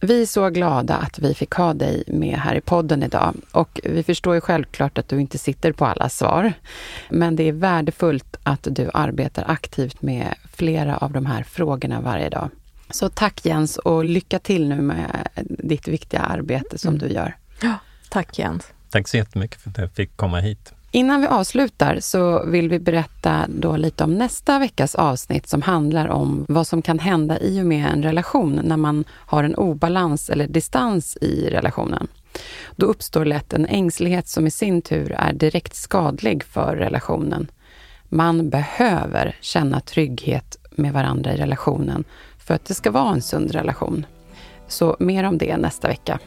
Vi 0.00 0.22
är 0.22 0.26
så 0.26 0.48
glada 0.50 0.96
att 0.96 1.18
vi 1.18 1.34
fick 1.34 1.52
ha 1.54 1.74
dig 1.74 2.04
med 2.06 2.38
här 2.38 2.54
i 2.54 2.60
podden 2.60 3.02
idag. 3.02 3.34
Och 3.52 3.80
vi 3.84 4.02
förstår 4.02 4.34
ju 4.34 4.40
självklart 4.40 4.98
att 4.98 5.08
du 5.08 5.20
inte 5.20 5.38
sitter 5.38 5.72
på 5.72 5.84
alla 5.86 6.08
svar. 6.08 6.52
Men 7.10 7.36
det 7.36 7.42
är 7.42 7.52
värdefullt 7.52 8.36
att 8.42 8.66
du 8.70 8.90
arbetar 8.94 9.44
aktivt 9.48 10.02
med 10.02 10.34
flera 10.52 10.96
av 10.96 11.12
de 11.12 11.26
här 11.26 11.42
frågorna 11.42 12.00
varje 12.00 12.28
dag. 12.28 12.50
Så 12.90 13.08
tack 13.08 13.44
Jens 13.46 13.76
och 13.76 14.04
lycka 14.04 14.38
till 14.38 14.68
nu 14.68 14.80
med 14.82 15.28
ditt 15.44 15.88
viktiga 15.88 16.20
arbete 16.20 16.78
som 16.78 16.94
Mm. 16.94 17.08
du 17.08 17.14
gör. 17.14 17.36
Tack 18.10 18.38
Jens. 18.38 18.72
Tack 18.90 19.08
så 19.08 19.16
jättemycket 19.16 19.60
för 19.60 19.70
att 19.70 19.78
jag 19.78 19.90
fick 19.92 20.16
komma 20.16 20.40
hit. 20.40 20.72
Innan 20.90 21.20
vi 21.20 21.26
avslutar 21.26 21.98
så 22.00 22.44
vill 22.44 22.68
vi 22.68 22.78
berätta 22.78 23.46
då 23.48 23.76
lite 23.76 24.04
om 24.04 24.14
nästa 24.14 24.58
veckas 24.58 24.94
avsnitt 24.94 25.48
som 25.48 25.62
handlar 25.62 26.08
om 26.08 26.46
vad 26.48 26.66
som 26.66 26.82
kan 26.82 26.98
hända 26.98 27.38
i 27.40 27.60
och 27.60 27.66
med 27.66 27.86
en 27.92 28.02
relation 28.02 28.60
när 28.64 28.76
man 28.76 29.04
har 29.10 29.44
en 29.44 29.54
obalans 29.54 30.30
eller 30.30 30.46
distans 30.46 31.16
i 31.20 31.50
relationen. 31.50 32.08
Då 32.76 32.86
uppstår 32.86 33.24
lätt 33.24 33.52
en 33.52 33.66
ängslighet 33.66 34.28
som 34.28 34.46
i 34.46 34.50
sin 34.50 34.82
tur 34.82 35.12
är 35.12 35.32
direkt 35.32 35.74
skadlig 35.74 36.44
för 36.44 36.76
relationen. 36.76 37.50
Man 38.08 38.50
behöver 38.50 39.36
känna 39.40 39.80
trygghet 39.80 40.56
med 40.70 40.92
varandra 40.92 41.34
i 41.34 41.36
relationen 41.36 42.04
för 42.38 42.54
att 42.54 42.64
det 42.64 42.74
ska 42.74 42.90
vara 42.90 43.12
en 43.12 43.22
sund 43.22 43.50
relation. 43.50 44.06
Så 44.68 44.96
mer 45.00 45.24
om 45.24 45.38
det 45.38 45.56
nästa 45.56 45.88
vecka. 45.88 46.18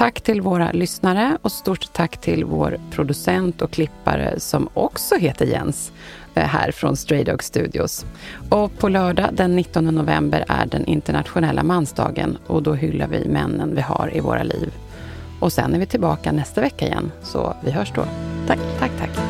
Tack 0.00 0.20
till 0.20 0.40
våra 0.40 0.72
lyssnare 0.72 1.38
och 1.42 1.52
stort 1.52 1.92
tack 1.92 2.16
till 2.16 2.44
vår 2.44 2.78
producent 2.90 3.62
och 3.62 3.70
klippare 3.70 4.40
som 4.40 4.68
också 4.74 5.14
heter 5.14 5.46
Jens 5.46 5.92
eh, 6.34 6.42
här 6.42 6.72
från 6.72 6.96
Stray 6.96 7.24
Dog 7.24 7.44
Studios. 7.44 8.06
Och 8.48 8.78
på 8.78 8.88
lördag 8.88 9.30
den 9.32 9.56
19 9.56 9.84
november 9.84 10.44
är 10.48 10.66
den 10.66 10.84
internationella 10.84 11.62
mansdagen 11.62 12.38
och 12.46 12.62
då 12.62 12.74
hyllar 12.74 13.06
vi 13.06 13.28
männen 13.28 13.74
vi 13.74 13.80
har 13.80 14.10
i 14.16 14.20
våra 14.20 14.42
liv. 14.42 14.72
Och 15.40 15.52
sen 15.52 15.74
är 15.74 15.78
vi 15.78 15.86
tillbaka 15.86 16.32
nästa 16.32 16.60
vecka 16.60 16.86
igen, 16.86 17.12
så 17.22 17.56
vi 17.64 17.70
hörs 17.70 17.92
då. 17.94 18.04
Tack, 18.46 18.58
tack, 18.78 18.90
tack. 18.98 19.29